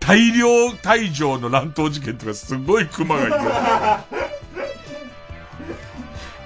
[0.00, 3.32] 大量退場の乱闘事件とかすごい熊がいる。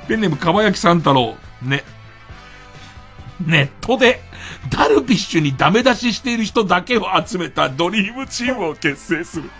[0.08, 1.84] ペンネーム、かばやきさん太郎、ね。
[3.46, 4.20] ネットで、
[4.70, 9.50] ダルビッシュにダメ出ししている人だけを集めたドリームチームを結成する。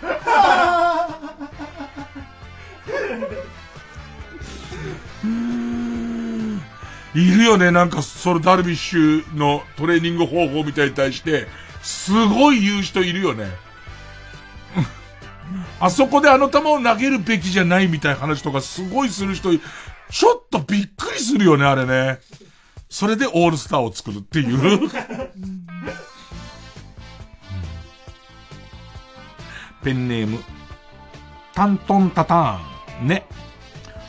[7.15, 11.47] いるよね、なんか、そのダルビッシュのトレーニング方法みたいに対して、
[11.83, 13.45] すごい言う人いるよね。
[15.79, 22.19] あそこであの球を投げるべきじゃないみたいな話とかすごいする人、ちょっとびっくりするよね、あれね。
[22.89, 24.89] それでオールスターを作るっていう。
[29.83, 30.39] ペンネーム、
[31.53, 33.25] タントンタターン、ね。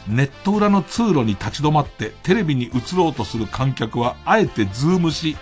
[0.06, 5.36] ネット裏の通路に立ち止まってテレビに映ろうとする観客はあえてズームし、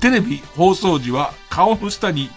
[0.00, 2.30] テレビ放送時は顔の下に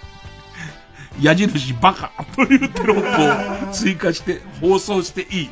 [1.21, 5.49] 矢印バカというテロップを追加して放送していい。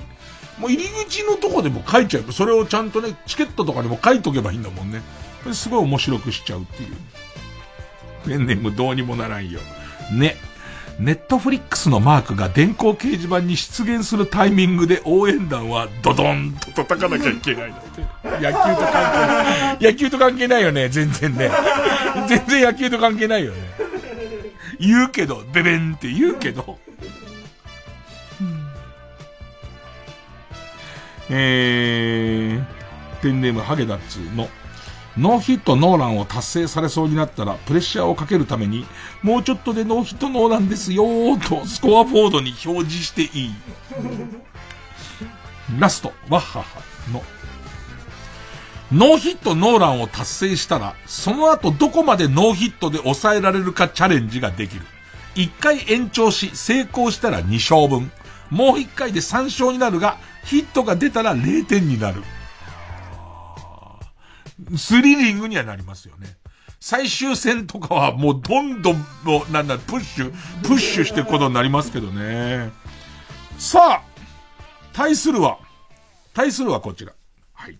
[0.60, 2.32] もう入り口のとこでも書いちゃう。
[2.32, 5.02] それをちゃんとね、チケットとかにも書いとけばいいんだもんね。
[5.44, 6.96] これすごい面白くしちゃうっていう。
[8.26, 9.60] ペンネームどうにもならんよ。
[10.14, 10.36] ね。
[11.00, 17.74] ネットフリックスのマークが電光掲示板に出現するタイミングで応援団はドドンと叩かなきゃいけない。
[18.42, 19.78] 野球と関係ない。
[19.82, 21.52] 野球と関係ないよね、全然ね。
[22.30, 23.58] 全然野球と関係ないよね。
[24.80, 26.80] 言うけど、ベベンって言うけど。
[31.30, 34.48] えー、ペンネームハゲダッツの、
[35.18, 38.86] ノーヒットノーランを達成されそうになったら、プレッシャーをかけるために、
[39.24, 43.54] もうちょっとでノーヒットノーランですよーと、スコアボードに表示していい。
[45.80, 46.82] ラスト、ワッハハ
[47.12, 47.24] の、
[48.92, 54.82] ノーヒットノーランを達成したら、その後どこまでノーヒットで抑えられるかチャレンジができる。
[55.34, 58.12] 一回延長し、成功したら2勝分。
[58.50, 62.22] もう一回で3勝になるが、ヒットが出たら0点になる。
[64.78, 66.38] スリリングにはなりますよね。
[66.80, 72.72] 最終戦とかはもうどんどん、もうなんだ、プッシュ、プッシュしていくことになりますけどね。
[73.58, 74.02] さあ、
[74.94, 75.58] 対するは、
[76.34, 77.14] 対するはこちら。
[77.54, 77.80] はい。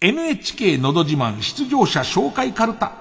[0.00, 2.92] NHK のど自慢出場者紹介カルタ。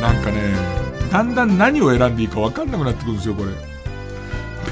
[0.00, 0.54] なんかね、
[1.12, 3.52] だんだん何を選んでいいか分かんなくなってくるんですよ、これ。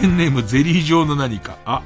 [0.00, 1.58] ペンネームゼリー状の何か。
[1.64, 1.82] あ。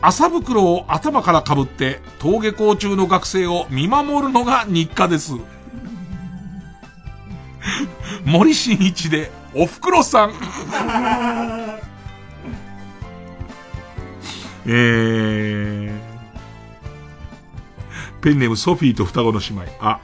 [0.00, 5.32] 麻袋を頭から被って登下校中の学生を見守るのが日課です。
[8.24, 10.32] 森進一で、おふくろさん。
[14.70, 15.92] えー、
[18.20, 19.62] ペンネームソフィーと双子の姉妹。
[19.80, 19.98] あ、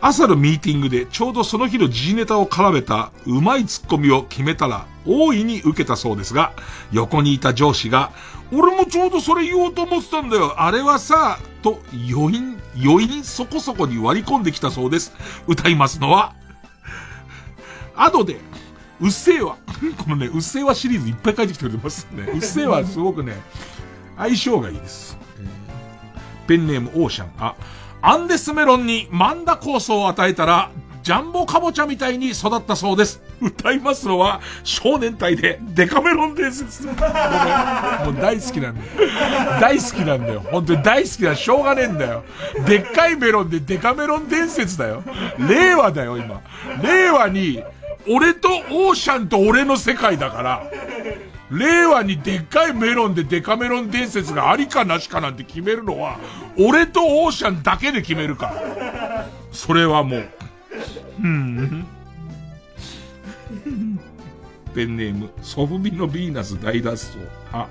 [0.00, 6.52] 朝のミーティングでちょうどその日の時事ネタを絡めたうまいツッコミを決めたら大いに受けたそうですが、
[6.92, 8.12] 横にいた上司が、
[8.52, 10.60] 俺もちょうどそれ言おうと思ってたんだよ。
[10.60, 15.12] あれはさ、と余韻、余韻そこそこに割り込んできたそうです。
[15.46, 16.34] 歌いますのは、
[17.94, 18.38] アドで、
[19.00, 19.56] うっせぇわ。
[20.02, 22.24] このね、うっせぇわシリーズいっぱい書いてきてくれますね。
[22.32, 23.34] うっせぇわすごくね、
[24.16, 25.18] 相性がいいです。
[26.46, 27.30] ペンネームオーシャン。
[27.38, 27.54] あ、
[28.00, 30.70] アンデスメロンにマンダ酵素を与えたら、
[31.08, 33.22] ジャンボカボチャみたいに育ったそうです。
[33.40, 36.84] 歌いますのは、少年隊でデカメロン伝説。
[36.84, 36.96] もう
[38.20, 39.58] 大好きなんだよ。
[39.58, 40.40] 大好きなんだよ。
[40.40, 41.34] 本当に大好きだ。
[41.34, 42.24] しょうがねえんだよ。
[42.66, 45.02] でっかいメロンでデカメロン伝説だよ。
[45.48, 46.42] 令和だよ、今。
[46.82, 47.64] 令和に、
[48.06, 50.62] 俺とオーシャンと俺の世界だから、
[51.50, 56.18] 令和にでっかいメロンでデカメロン伝説がありかなしかなんて決めるのは、
[56.58, 59.26] 俺とオーシャンだけで決めるから。
[59.52, 60.28] それはもう。
[64.74, 67.18] ペンネーム、ソフビのヴィーナス大脱走。
[67.52, 67.66] あ、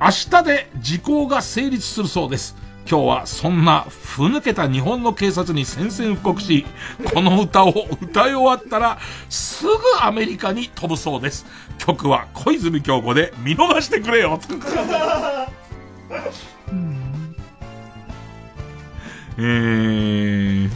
[0.00, 2.56] 明日で時効が成立するそうです。
[2.90, 6.64] 今日はそんな、ふ抜けた日本の警察に宣戦布告し、
[7.12, 8.98] この歌を歌い終わったら、
[9.28, 11.44] すぐアメリカに飛ぶそうです。
[11.78, 14.40] 曲は小泉京子で見逃してくれよ。
[19.36, 20.70] えー、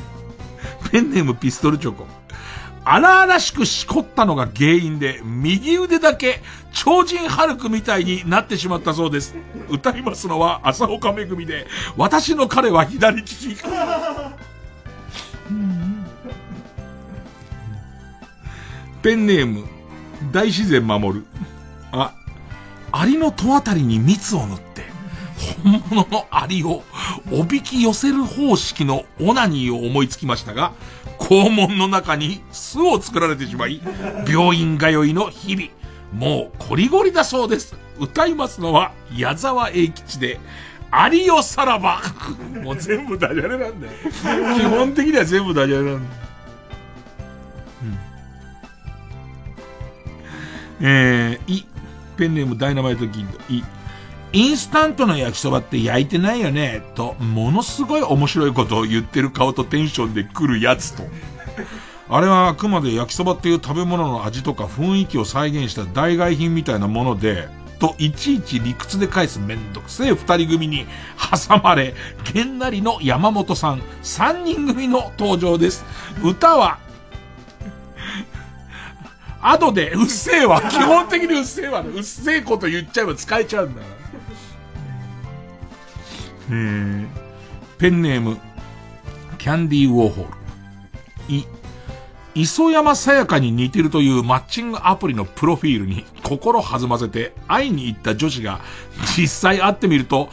[0.93, 2.07] ペンネームピストルチョコ。
[2.85, 6.43] 荒々しくしこったのが原因で、右腕だけ
[6.73, 9.35] 超人ハルクみたいになってしまったそうです。
[9.71, 11.67] 歌いますのは朝岡めぐみで、
[11.97, 13.57] 私の彼は左利き。
[19.03, 19.65] ペンネーム、
[20.31, 21.27] 大自然守る。
[21.91, 22.13] あ、
[22.93, 24.92] アリの戸あたりに蜜を塗って、
[25.65, 26.83] 本物のアリを
[27.33, 30.73] おびき寄せる方式のオナニーを思いつきましたが、
[31.19, 33.81] 肛門の中に巣を作られてしまい、
[34.29, 35.69] 病院通いの日々、
[36.13, 37.77] もうコリゴリだそうです。
[37.99, 40.41] 歌いますのは矢沢永吉で、
[40.91, 42.01] アリよさらば。
[42.63, 43.93] もう全部ダジャレなんだよ。
[44.57, 46.23] 基本的には全部ダジャレなんだよ。
[50.85, 51.65] えー、い、
[52.17, 53.63] ペンネームダイナマイト銀河、い、
[54.33, 61.03] インスタントの焼きそばって焼いてないよね、と、ものすごい面白いことを言ってる顔とテンションで来るやつと。
[62.09, 67.49] あれはあくまで焼きそばっていう食べ物の味とか雰囲気を再現した代替品みたいなもので、
[67.79, 70.87] といちいち理屈で返すめんどくせえ二人組に
[71.49, 71.95] 挟まれ、
[72.33, 75.85] げんなりの山本さん、三人組の登場です。
[76.23, 76.79] 歌は、
[79.43, 80.63] 後で、うっせえわ。
[80.63, 81.81] 基本的にうっせえわ。
[81.81, 84.02] うっせえこと言っちゃえば使えちゃうんだから。
[86.51, 87.07] えー、
[87.79, 88.39] ペンネーム、
[89.39, 90.33] キャンディーウォーホール。
[91.35, 91.45] い、
[92.35, 98.61] 磯山さやかに似てるというマッチングアプリのプロフィールに心弾ませて会いに行った女子が
[99.17, 100.29] 実際会ってみると、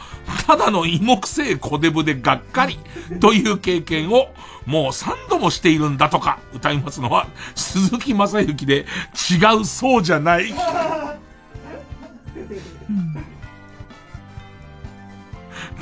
[0.46, 2.78] ただの芋くせえ小デブでがっかり
[3.20, 4.28] という経験を
[4.66, 8.86] もう3度もしているんだとか歌いますのは鈴木正幸で
[9.30, 10.52] 違うそうじゃない。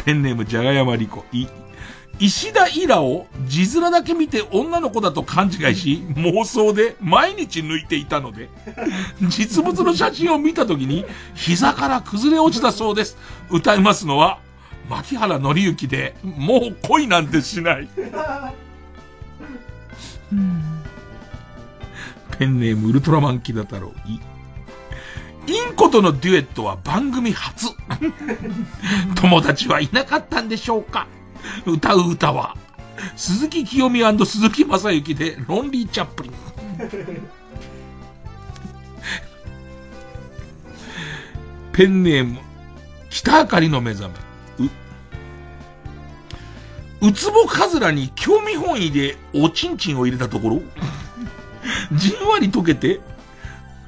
[0.05, 1.25] ペンネームじゃがやまりこ。
[1.33, 1.47] い、
[2.19, 8.49] 石田イラを字面だけ見て女の子だと勘違いし、妄想で毎日抜いていたので、
[9.29, 11.05] 実物の写真を見た時に
[11.35, 13.17] 膝から崩れ落ちたそうです。
[13.51, 14.41] 歌いますのは、
[14.89, 17.89] 牧原紀之で、もう恋なんてしない。
[22.39, 23.93] ペンネームウルトラマンキダ太郎。
[24.07, 24.19] い
[25.49, 27.69] インコとのデュエットは番組初。
[29.17, 31.07] 友達はいなかったんでしょうか？
[31.65, 32.55] 歌う歌は、
[33.17, 36.33] 鈴木清美鈴木正幸でロンリーチャップリン。
[41.73, 42.41] ペンネーム、
[43.09, 44.11] 北あかりの目覚
[44.59, 44.69] め。
[47.01, 50.61] う、うつぼかずらに興味本位でおちんちんを入れたところ、
[51.97, 53.01] じんわり溶けて、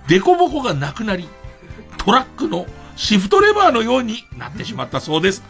[0.08, 1.28] デコボコがなくなり、
[2.04, 2.64] トラックの
[2.96, 5.42] シフトレバーのようになってしまったそうです。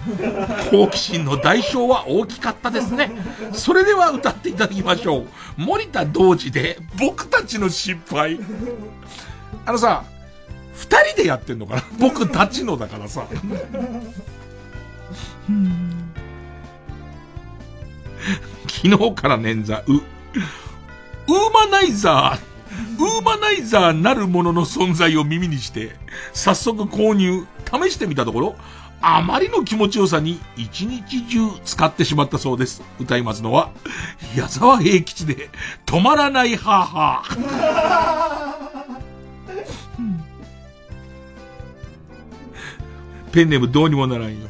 [0.72, 3.12] 好奇心の代償は大きかったですね。
[3.52, 5.26] それでは歌っていただきましょう。
[5.56, 8.40] 森田同時で僕たちの失敗。
[9.64, 10.04] あのさ、
[10.74, 11.84] 二人でやってんのかな？
[12.00, 13.26] 僕たちのだからさ。
[18.68, 20.02] 昨日から捻挫、う、ウー
[21.52, 22.49] マナイザー、
[23.00, 25.92] ウーマナイザーなるものの存在を耳にして、
[26.34, 28.56] 早速購入、試してみたところ、
[29.00, 32.82] あまりの気持ちよさに一日中使ってしまったそうです。
[33.00, 33.70] 歌いますのは、
[34.36, 35.48] 矢沢永吉で、
[35.86, 38.10] 止まらないハーハー。
[43.32, 44.46] ペンネームどうにもならんよ。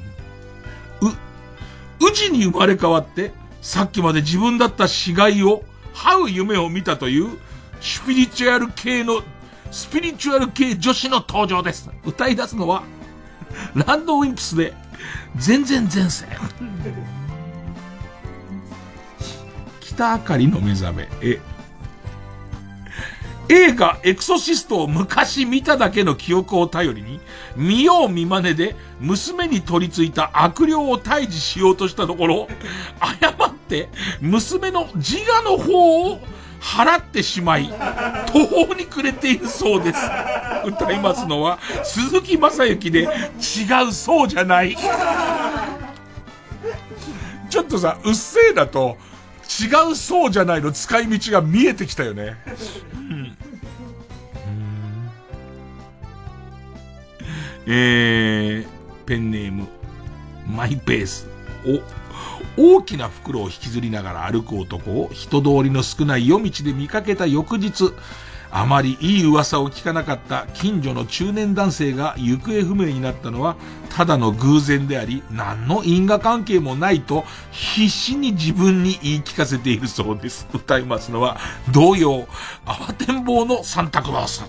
[1.02, 1.08] う、
[2.08, 3.32] うちに生まれ変わって、
[3.62, 5.62] さっきまで自分だった死骸を、
[5.94, 7.38] 這う夢を見たという
[7.80, 9.22] スピリチュアル系の、
[9.70, 11.90] スピリチュアル系女子の登場です。
[12.04, 12.82] 歌い出すのは、
[13.74, 14.74] ランドウィンプスで、
[15.36, 16.26] 全然前世。
[19.80, 21.40] 北あかりの目覚め、え、
[23.48, 27.18] 映画エクソシストを昔見ただけの記憶を頼りに、
[27.56, 32.48] 見よう見真似で娘に取り付いた悪霊を退治しようとしたところ、
[33.00, 33.88] 誤って
[34.20, 36.20] 娘の自我の方を
[36.60, 37.68] 払ってしまい、
[38.26, 39.98] 途方に暮れているそうです。
[40.66, 43.06] 歌いますのは、鈴木正幸で、違
[43.88, 44.76] うそうじゃない。
[47.48, 48.96] ちょっとさ、うっせえだと、
[49.60, 52.36] 違うそうじゃないの使い道が見えてきたよね。
[52.94, 53.36] うん、
[57.66, 58.66] えー、
[59.06, 59.66] ペンネーム、
[60.46, 61.26] マイペース。
[61.66, 61.99] お、
[62.56, 67.92] 大きな袋を引きずりながら歩く男を人通りの少ない夜道で見かけた翌日、
[68.52, 73.56] あまりいい噂を聞かなかった近所の中年男性が行方不明になったのは、
[73.90, 80.48] ただの偶然であり、何の因果関係もないと、必死に自分に言い聞かせているそうです。
[80.52, 81.38] 歌いますのは、
[81.72, 82.26] 同様、
[82.66, 84.44] 慌てんぼうのサンタクロース。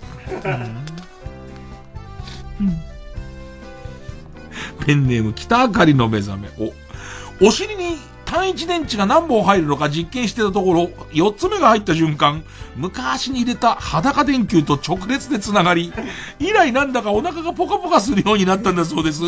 [4.85, 6.49] ペンネーム北あかりの目覚め。
[6.59, 6.73] お、
[7.43, 12.43] お尻に単一電池が何本入るのか実験してたところ、4つ目が入った瞬間、
[12.77, 15.91] 昔に入れた裸電球と直列で繋がり、
[16.39, 19.23] 以来なんだかお腹がポカポカするようになったんだそうです。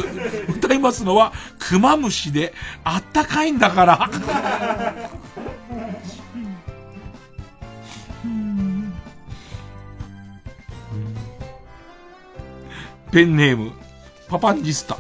[0.48, 2.54] 歌いますのは、クマムシで、
[2.84, 4.10] あったかいんだから。
[13.12, 13.72] ペンネーム、
[14.30, 14.98] パパンジスタ。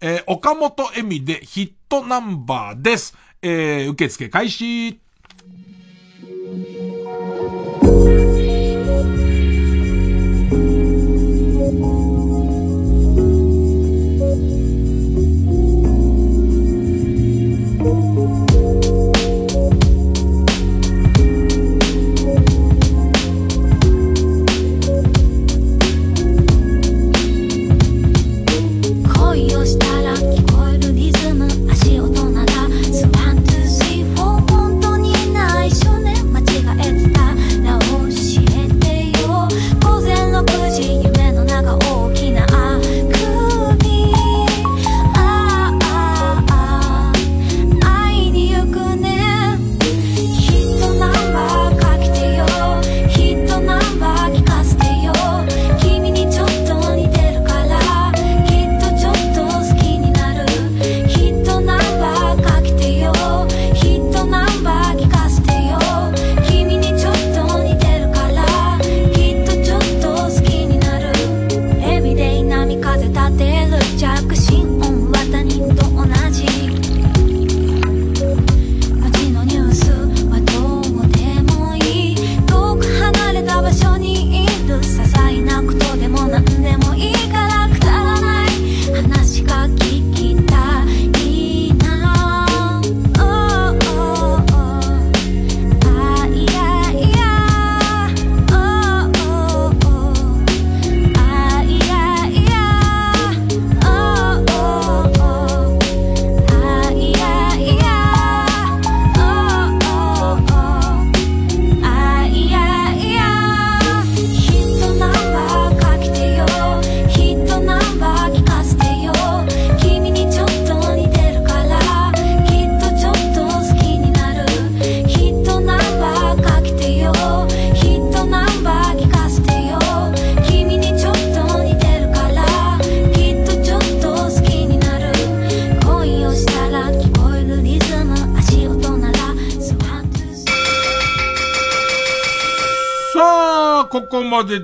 [0.01, 3.17] えー、岡本恵美でヒットナンバーです。
[3.43, 4.99] えー、受付開始。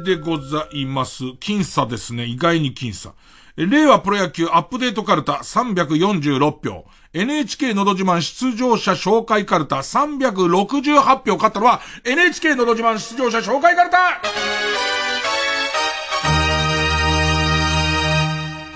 [0.05, 1.24] でございます。
[1.24, 2.26] 僅差ですね。
[2.26, 3.14] 意外に僅差。
[3.56, 6.85] 令和プロ野球アップデートカルタ346票。
[7.12, 11.36] NHK のど自慢出場者紹介カルタ368票。
[11.36, 14.20] 勝ったのは NHK のど自慢出場者紹介カルタ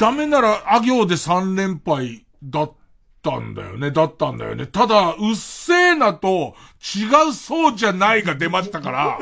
[0.00, 2.72] ダメなら、あ行で3連敗だっ
[3.20, 3.90] たんだよね。
[3.90, 4.66] だったんだよね。
[4.66, 6.54] ただ、うっせーなと、
[6.96, 9.18] 違うそうじゃないが出ましたから、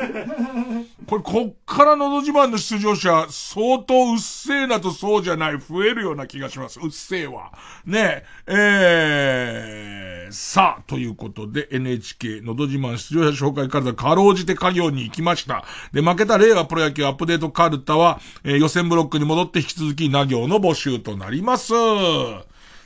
[1.06, 6.80] これ、こっからのど自慢の出場者、相当うっせーなとそうじゃない、増えるような気がします。
[6.80, 7.52] うっせーは。
[7.84, 15.64] ねえ、えー、さあ、ということで、NHK のど自慢出場者紹介カルタ、かろうじて家業に行きました。
[15.92, 21.72] で、負けた令和プロ野球アップデートカルタは、えー予選ブロックに戻って引き続き、な行の募集となります。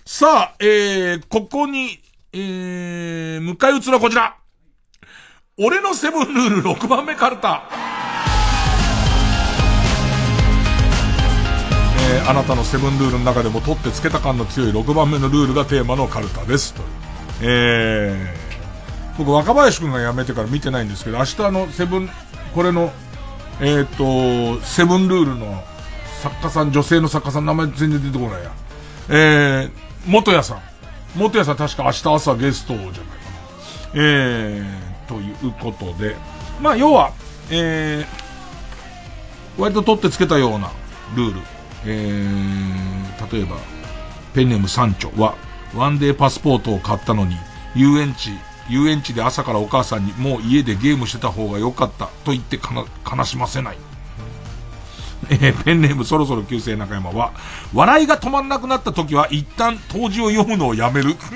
[0.05, 2.01] さあ、えー、ここに、
[2.33, 4.37] えー、迎え撃つのはこちら。
[5.63, 8.10] 俺のセブンルール6番目カルタ。
[12.11, 16.75] えー、あなたのセブンルールの中でも取ってつけた感の強い6番目のルールがテーマのカルタです。
[16.75, 16.83] と
[17.41, 22.11] えー、僕若林くんが辞めてから見てないんですけど、明日のセブン、
[22.53, 22.91] これの、
[23.61, 25.63] えっ、と、セブンルールの
[26.21, 28.51] 作家さん、女性の作家さん、名前全然出てこないや。
[29.09, 29.71] えー、
[30.05, 30.63] 元谷さん。
[31.15, 33.05] 元谷さん確か明日朝ゲストじゃないかな。
[33.95, 36.17] えー、ということで。
[36.61, 37.13] まあ、要は、
[37.51, 40.73] えー、割と取ってつけたような
[41.15, 41.60] ルール。
[41.87, 43.57] えー、例えば、
[44.35, 45.35] ペンネーム三丁は、
[45.75, 47.37] ワンデーパスポートを買ったのに、
[47.75, 48.31] 遊園地、
[48.69, 53.79] 遊園地で朝からお母さんにもう家でゲームしてた方が良かったと言って悲しませない。
[55.29, 57.33] えーペンネームそろそろ旧姓中山は、
[57.75, 61.17] 笑いが止まんなくなった時は一旦当時を読むのをやめる。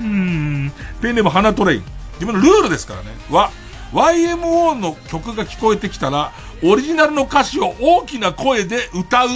[0.00, 0.72] うん。
[1.02, 1.84] ペンネーム花トレイン。
[2.14, 3.08] 自分のルールですからね。
[3.30, 3.50] は、
[3.92, 6.32] YMO の曲が聞こえてきたら、
[6.62, 9.28] オリジナルの歌詞を大きな声で歌う。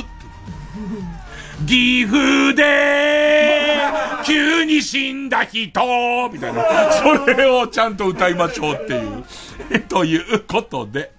[1.67, 3.79] 岐阜で、
[4.27, 5.71] 急に死んだ人
[6.31, 6.93] みたいな。
[6.93, 9.81] それをちゃんと歌いましょうっていう。
[9.89, 11.13] ということで、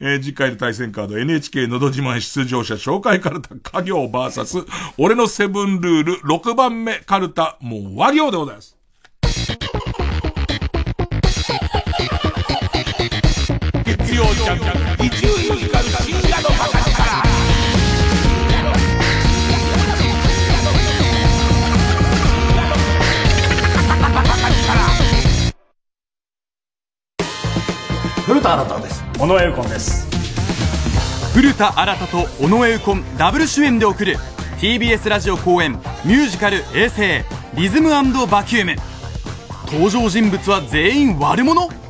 [0.00, 4.66] えー、次回の対戦カード NHK のど自慢出場者紹介カルタ家業 VS
[4.98, 8.76] 俺のセブンルール6番目カルタもう終わりようでございます。
[16.02, 16.92] 深夜のバカ力
[28.26, 29.04] 古田新太です。
[29.20, 30.08] 尾上右近です
[31.34, 34.16] 古田新太と尾上右近ダブル主演で送る
[34.60, 35.72] TBS ラジオ公演
[36.04, 37.22] ミュージカル衛星
[37.54, 38.76] リズムバキューム。
[39.66, 41.81] 登場人物は全員悪者？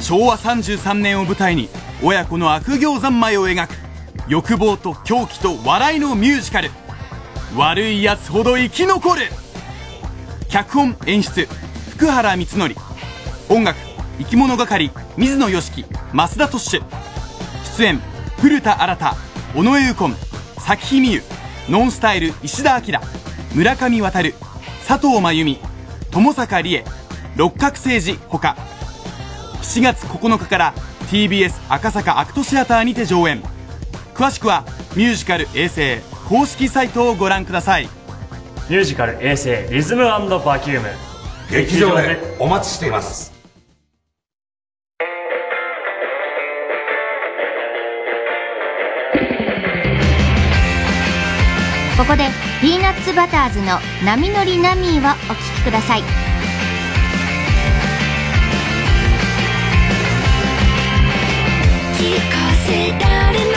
[0.00, 1.68] 昭和33年を舞台に
[2.02, 3.74] 親子の悪行三昧を描く
[4.28, 6.70] 欲望と狂気と笑いのミュージカル。
[7.56, 9.22] 悪い奴ほど生き残る。
[10.48, 11.46] 脚本演出
[11.90, 12.74] 福原光則。
[13.48, 13.78] 音楽
[14.18, 16.82] 生き物係水野良樹増田トッシュ。
[17.76, 18.00] 出演
[18.38, 19.16] 古田新太
[19.56, 20.16] 尾上右近
[20.58, 21.22] 咲日美優
[21.68, 22.98] ノンスタイル石田明
[23.54, 24.34] 村上渉
[24.86, 25.58] 佐藤真由美
[26.10, 26.84] 友坂理恵
[27.36, 28.56] 六角誠治ほか。
[29.62, 30.74] 7月9日から
[31.10, 33.42] TBS 赤坂アクトシアターにて上演。
[34.14, 34.64] 詳しくは
[34.96, 35.98] ミュージカル衛星
[36.28, 37.88] 公式サイトをご覧ください。
[38.68, 40.20] ミュージカル衛星リズムバ
[40.58, 40.88] キューム。
[41.50, 43.32] 劇場でお待ちしています。
[51.96, 52.28] ここで
[52.60, 56.27] ピーナッツバターズの「波乗りナミー」をお聴きください
[61.98, 63.47] 聞かせられない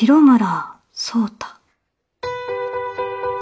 [0.00, 1.46] 白村聡太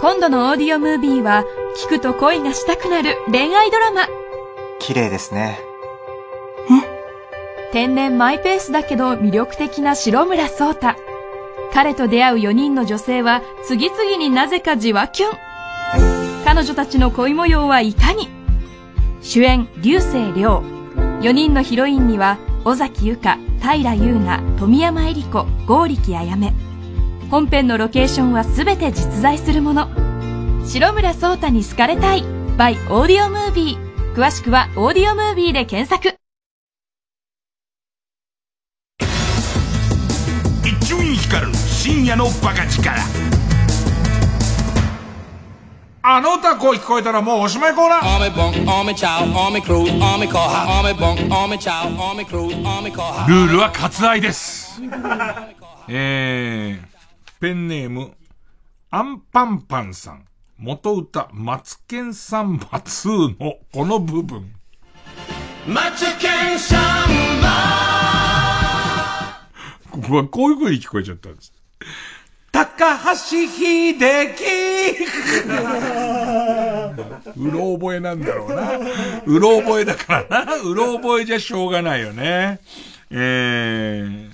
[0.01, 1.43] 今度のオーディオムービーは、
[1.85, 4.07] 聞くと恋がしたくなる恋愛ドラマ。
[4.79, 5.59] 綺麗ですね。
[7.71, 10.95] 天然マイペースだけど魅力的な白村聡太。
[11.73, 16.43] 彼と出会う4人の女性は次々になぜかじわキュン。
[16.43, 18.29] 彼女たちの恋模様はいかに？
[19.21, 20.63] 主演、流星涼。
[21.21, 26.51] 4人のヒロインには、尾崎由香、平優奈、富山恵里子、剛力あやめ。
[27.31, 29.87] 本編のロケーションはすべて実在するもの。
[30.65, 32.23] 白村聡太に好かれたい。
[32.57, 34.13] by オーディオムービー。
[34.13, 36.17] 詳しくはオーディオムービーで検索。
[40.65, 42.91] 伊集院光る深夜のバカ力
[46.09, 54.81] あの歌声聞こえたらもうおしまいコーナー.ルールは割愛です。
[55.89, 58.13] えー、ペンネーム、
[58.89, 60.23] アンパンパンさん。
[60.57, 64.53] 元歌、マツケンサンバ2のこの部分。
[65.67, 67.09] マツケンサン
[69.91, 71.51] ここはこういう風に聞こえちゃったんです。
[72.57, 73.13] 高橋
[73.45, 74.43] 秀樹
[77.37, 78.79] うろ覚えなんだろうな。
[79.27, 80.55] うろ覚えだからな。
[80.55, 82.59] うろ覚えじゃしょうがないよね。
[83.11, 84.31] えー、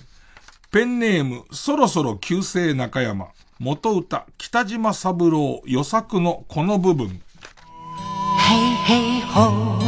[0.72, 3.28] ペンネーム、そろそろ旧姓中山。
[3.60, 7.22] 元歌、北島三郎、予作のこの部分。
[8.40, 9.82] Hey, hey, ho.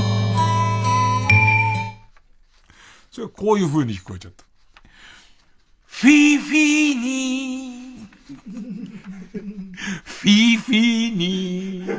[3.12, 4.44] それこういう風に聞こえちゃった。
[5.86, 7.85] フィーフィーに
[10.04, 11.92] フィーフィーにフ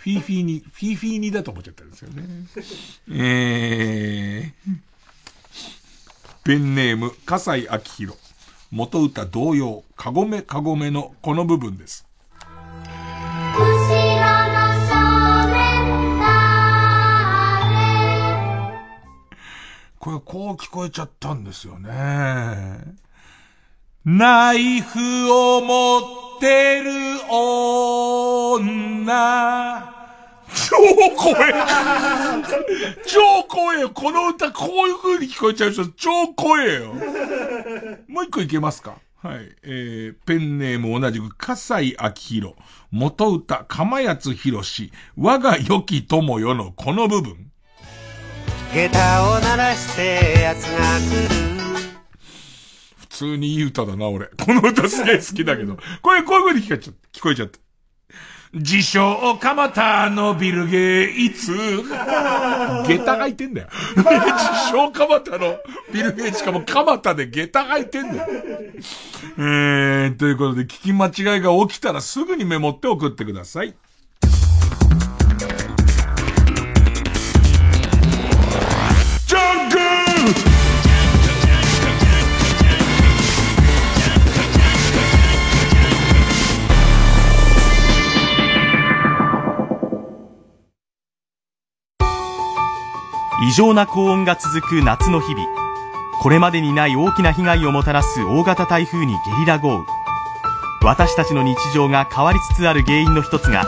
[0.00, 2.24] フィーフィーに、フィーフィーにだと思っちゃったんですよね。
[3.10, 4.78] えー、
[6.42, 8.18] ペンネーム、笠井明宏。
[8.70, 12.06] 元歌同様、かごめかごめのこの部分です。
[19.98, 21.90] これこう聞こえちゃったんですよね。
[24.02, 24.98] ナイフ
[25.30, 26.90] を持ってる
[27.28, 28.40] 女。
[30.48, 30.76] 超
[31.14, 31.52] 怖え
[33.06, 36.94] 超怖えよこの歌こういう風に聞こえちゃう人超怖えよ
[38.08, 38.94] もう一個いけますか？
[39.22, 39.54] はい。
[39.64, 42.54] えー、ペンネーム同じく、笠井明宏。
[42.90, 44.92] 元歌、釜谷博士。
[45.18, 47.50] 我が良き友よのこの部分。
[48.72, 51.49] 下駄を鳴らして奴が来る
[53.20, 54.26] 通にいい歌だな、俺。
[54.26, 55.76] この歌すげえ好きだけど。
[56.00, 57.18] これ、こういう風に聞こえちゃった。
[57.18, 57.58] 聞こえちゃった。
[58.52, 61.52] 自称、蒲田のビルゲイツ。
[61.54, 63.68] 下駄がいてんだよ。
[63.94, 65.58] 自称、蒲田の
[65.92, 68.26] ビルゲイツしかも蒲田で下駄がいてんだよ。
[69.38, 73.74] えー、ということで、聞き間違いが起きたらすぐにメモって送ってください。
[93.42, 95.46] 異常な高温が続く夏の日々。
[96.22, 99.86] これまでにない大きな被害をもたらす大型台風にゲリラ豪雨。
[100.84, 103.64] 私たちの日常が変わりつつある原因の一つが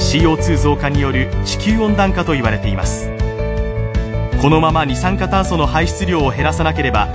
[0.00, 3.10] CO2 増加による地球温暖化と言われています。
[4.40, 7.06] このまま二酸化炭素の排出量を減らさなければ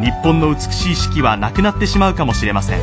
[0.00, 2.78] 日本の美しい四季はなくなってしまうかもしれません。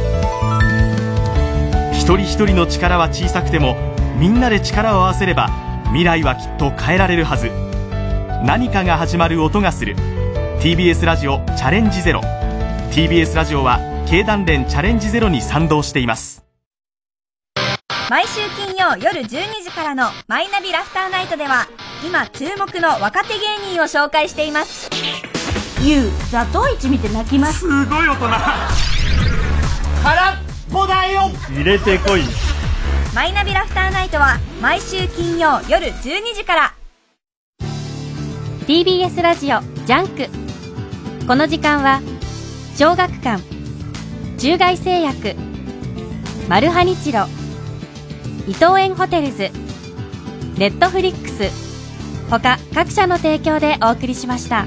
[1.94, 3.78] 一人一人の力は小さくても
[4.20, 5.50] みんなで力を合わせれば
[5.86, 7.50] 未来はきっと変えられるはず。
[8.46, 9.96] 何かが始まる音がする。
[10.62, 12.22] TBS ラジオチャレンジゼロ。
[12.92, 16.46] TBS ラジオは経団連チャレンジゼロに賛同しています。
[18.08, 19.28] 毎週金曜夜12
[19.64, 21.68] 時からの「マイナビラフターナイト」では
[22.06, 24.92] 今注目の若手芸人を紹介しています。
[25.82, 27.62] ゆうザトウイチ見て泣きます。
[27.62, 28.28] すごい大人。
[30.04, 30.36] 空っ
[30.72, 31.32] ぽだよ。
[31.50, 32.22] 入れてこい。
[33.16, 36.74] マイナビラフターナイトは毎週金曜夜12時から
[38.68, 42.02] TBS ラジオジャンクこの時間は
[42.76, 43.44] 小学館
[44.40, 45.36] 中外製薬
[46.50, 47.28] マルハニチロ
[48.48, 49.50] 伊藤園ホテルズ
[50.58, 51.52] ネットフリックス
[52.32, 54.66] 他各社の提供でお送りしました。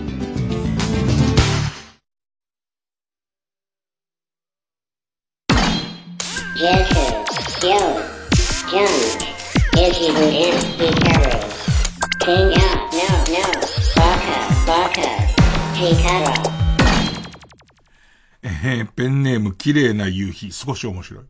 [19.69, 21.25] 綺麗な夕日、少し面白い。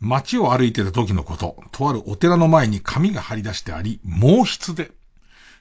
[0.00, 4.90] 街を歩いてた時のこと、とあるお寺の前に紙が張り出してあり、毛筆で、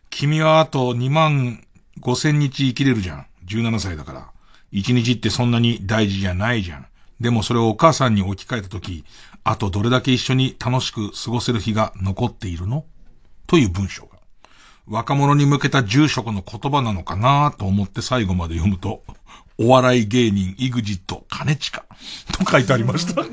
[0.10, 1.64] 君はあと2万
[2.02, 3.28] 5千日生きれるじゃん。
[3.46, 4.32] 17歳だから。
[4.74, 6.88] 1日ってそんなに大事じゃないじゃん。
[7.20, 9.06] でもそれをお母さんに置き換えた時、
[9.44, 12.86] あとどれだけ一緒に楽しく過ごせる日が残っているの？
[13.46, 14.18] という文章が。
[14.88, 19.04] 若者に向けた住職の言葉なのかなと思って最後まで読むと、
[19.58, 21.82] お笑い芸人、イグジット、金近
[22.38, 23.24] と書いてありました。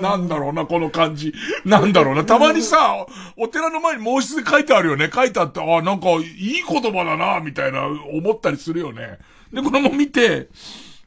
[0.00, 1.34] なんだろうな、この漢字。
[1.66, 2.24] なんだろうな。
[2.24, 3.06] たまにさ、
[3.36, 5.10] お寺の前に毛筆で書いてあるよね。
[5.12, 9.18] 書いてあって、あ、なんかいい言葉だな、みたいな思ったりするよね。
[9.52, 10.48] で、これも見て、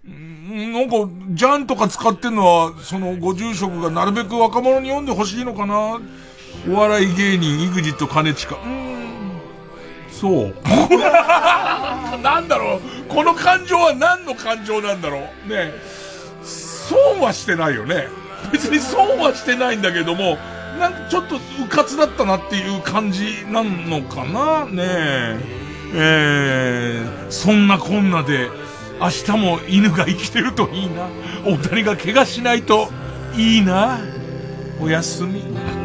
[0.08, 6.00] んなんか、ジャンとか使ってんのは、そのご住職がなるべく若者に読んでほしいのかな。
[6.70, 8.54] お笑い芸人、イグジット、金近。
[8.54, 8.95] うーん
[10.20, 10.56] そう。
[12.22, 15.74] なんだろうこの感情は何の感情なんだろうね
[16.42, 18.08] 損はしてないよね。
[18.52, 20.38] 別に損はしてないんだけども、
[20.80, 25.40] なんかちょっとうかつだったなっていう感じなのかなねえ。
[25.94, 28.50] え、そんなこんなで、
[29.00, 31.08] 明日も犬が生きてるといいな。
[31.46, 32.90] お二人が怪我しないと
[33.36, 34.00] いいな。
[34.80, 35.85] おやすみ。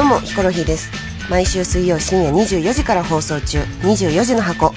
[0.00, 0.90] どうもヒコロヒーです。
[1.28, 3.58] 毎週水曜深夜24時から放送中。
[3.82, 4.72] 24時の箱。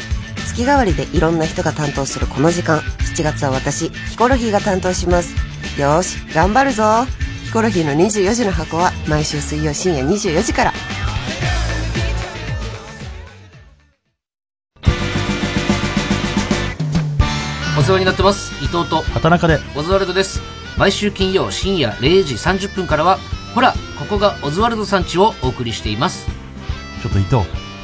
[0.45, 2.79] 月替わりでいろんな人が担当するこの時間。
[3.15, 5.33] 7月は私ヒコロヒーが担当します。
[5.79, 7.05] よし頑張るぞ。
[7.45, 10.73] ヒコロヒーの24時の箱は毎週水曜深夜24時から。
[17.83, 18.53] お世話になってます。
[18.63, 19.59] 伊藤と畑中で。
[19.75, 20.41] オズワルドです。
[20.77, 23.17] 毎週金曜深夜0時30分からは
[23.53, 26.25] ほらここがオズワルドさんちをお送りしています。
[27.01, 27.41] ちょっと伊藤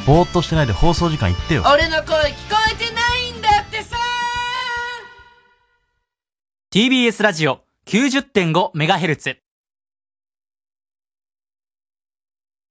[0.07, 1.65] ぼーっとしてないで放送時間言ってよ。
[1.69, 3.97] 俺の声聞こえてないんだってさ
[6.73, 9.35] TBS ラジオ 90.5MHz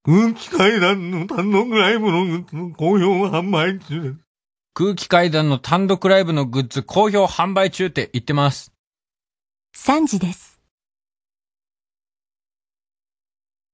[0.03, 2.43] 空気階段の単独ライブの
[2.75, 4.01] 好評販売中。
[4.01, 4.28] です。
[4.73, 8.71] 空気階段の単独ライブのグッズ好評販売中って言ってます。
[9.75, 10.48] 3時です。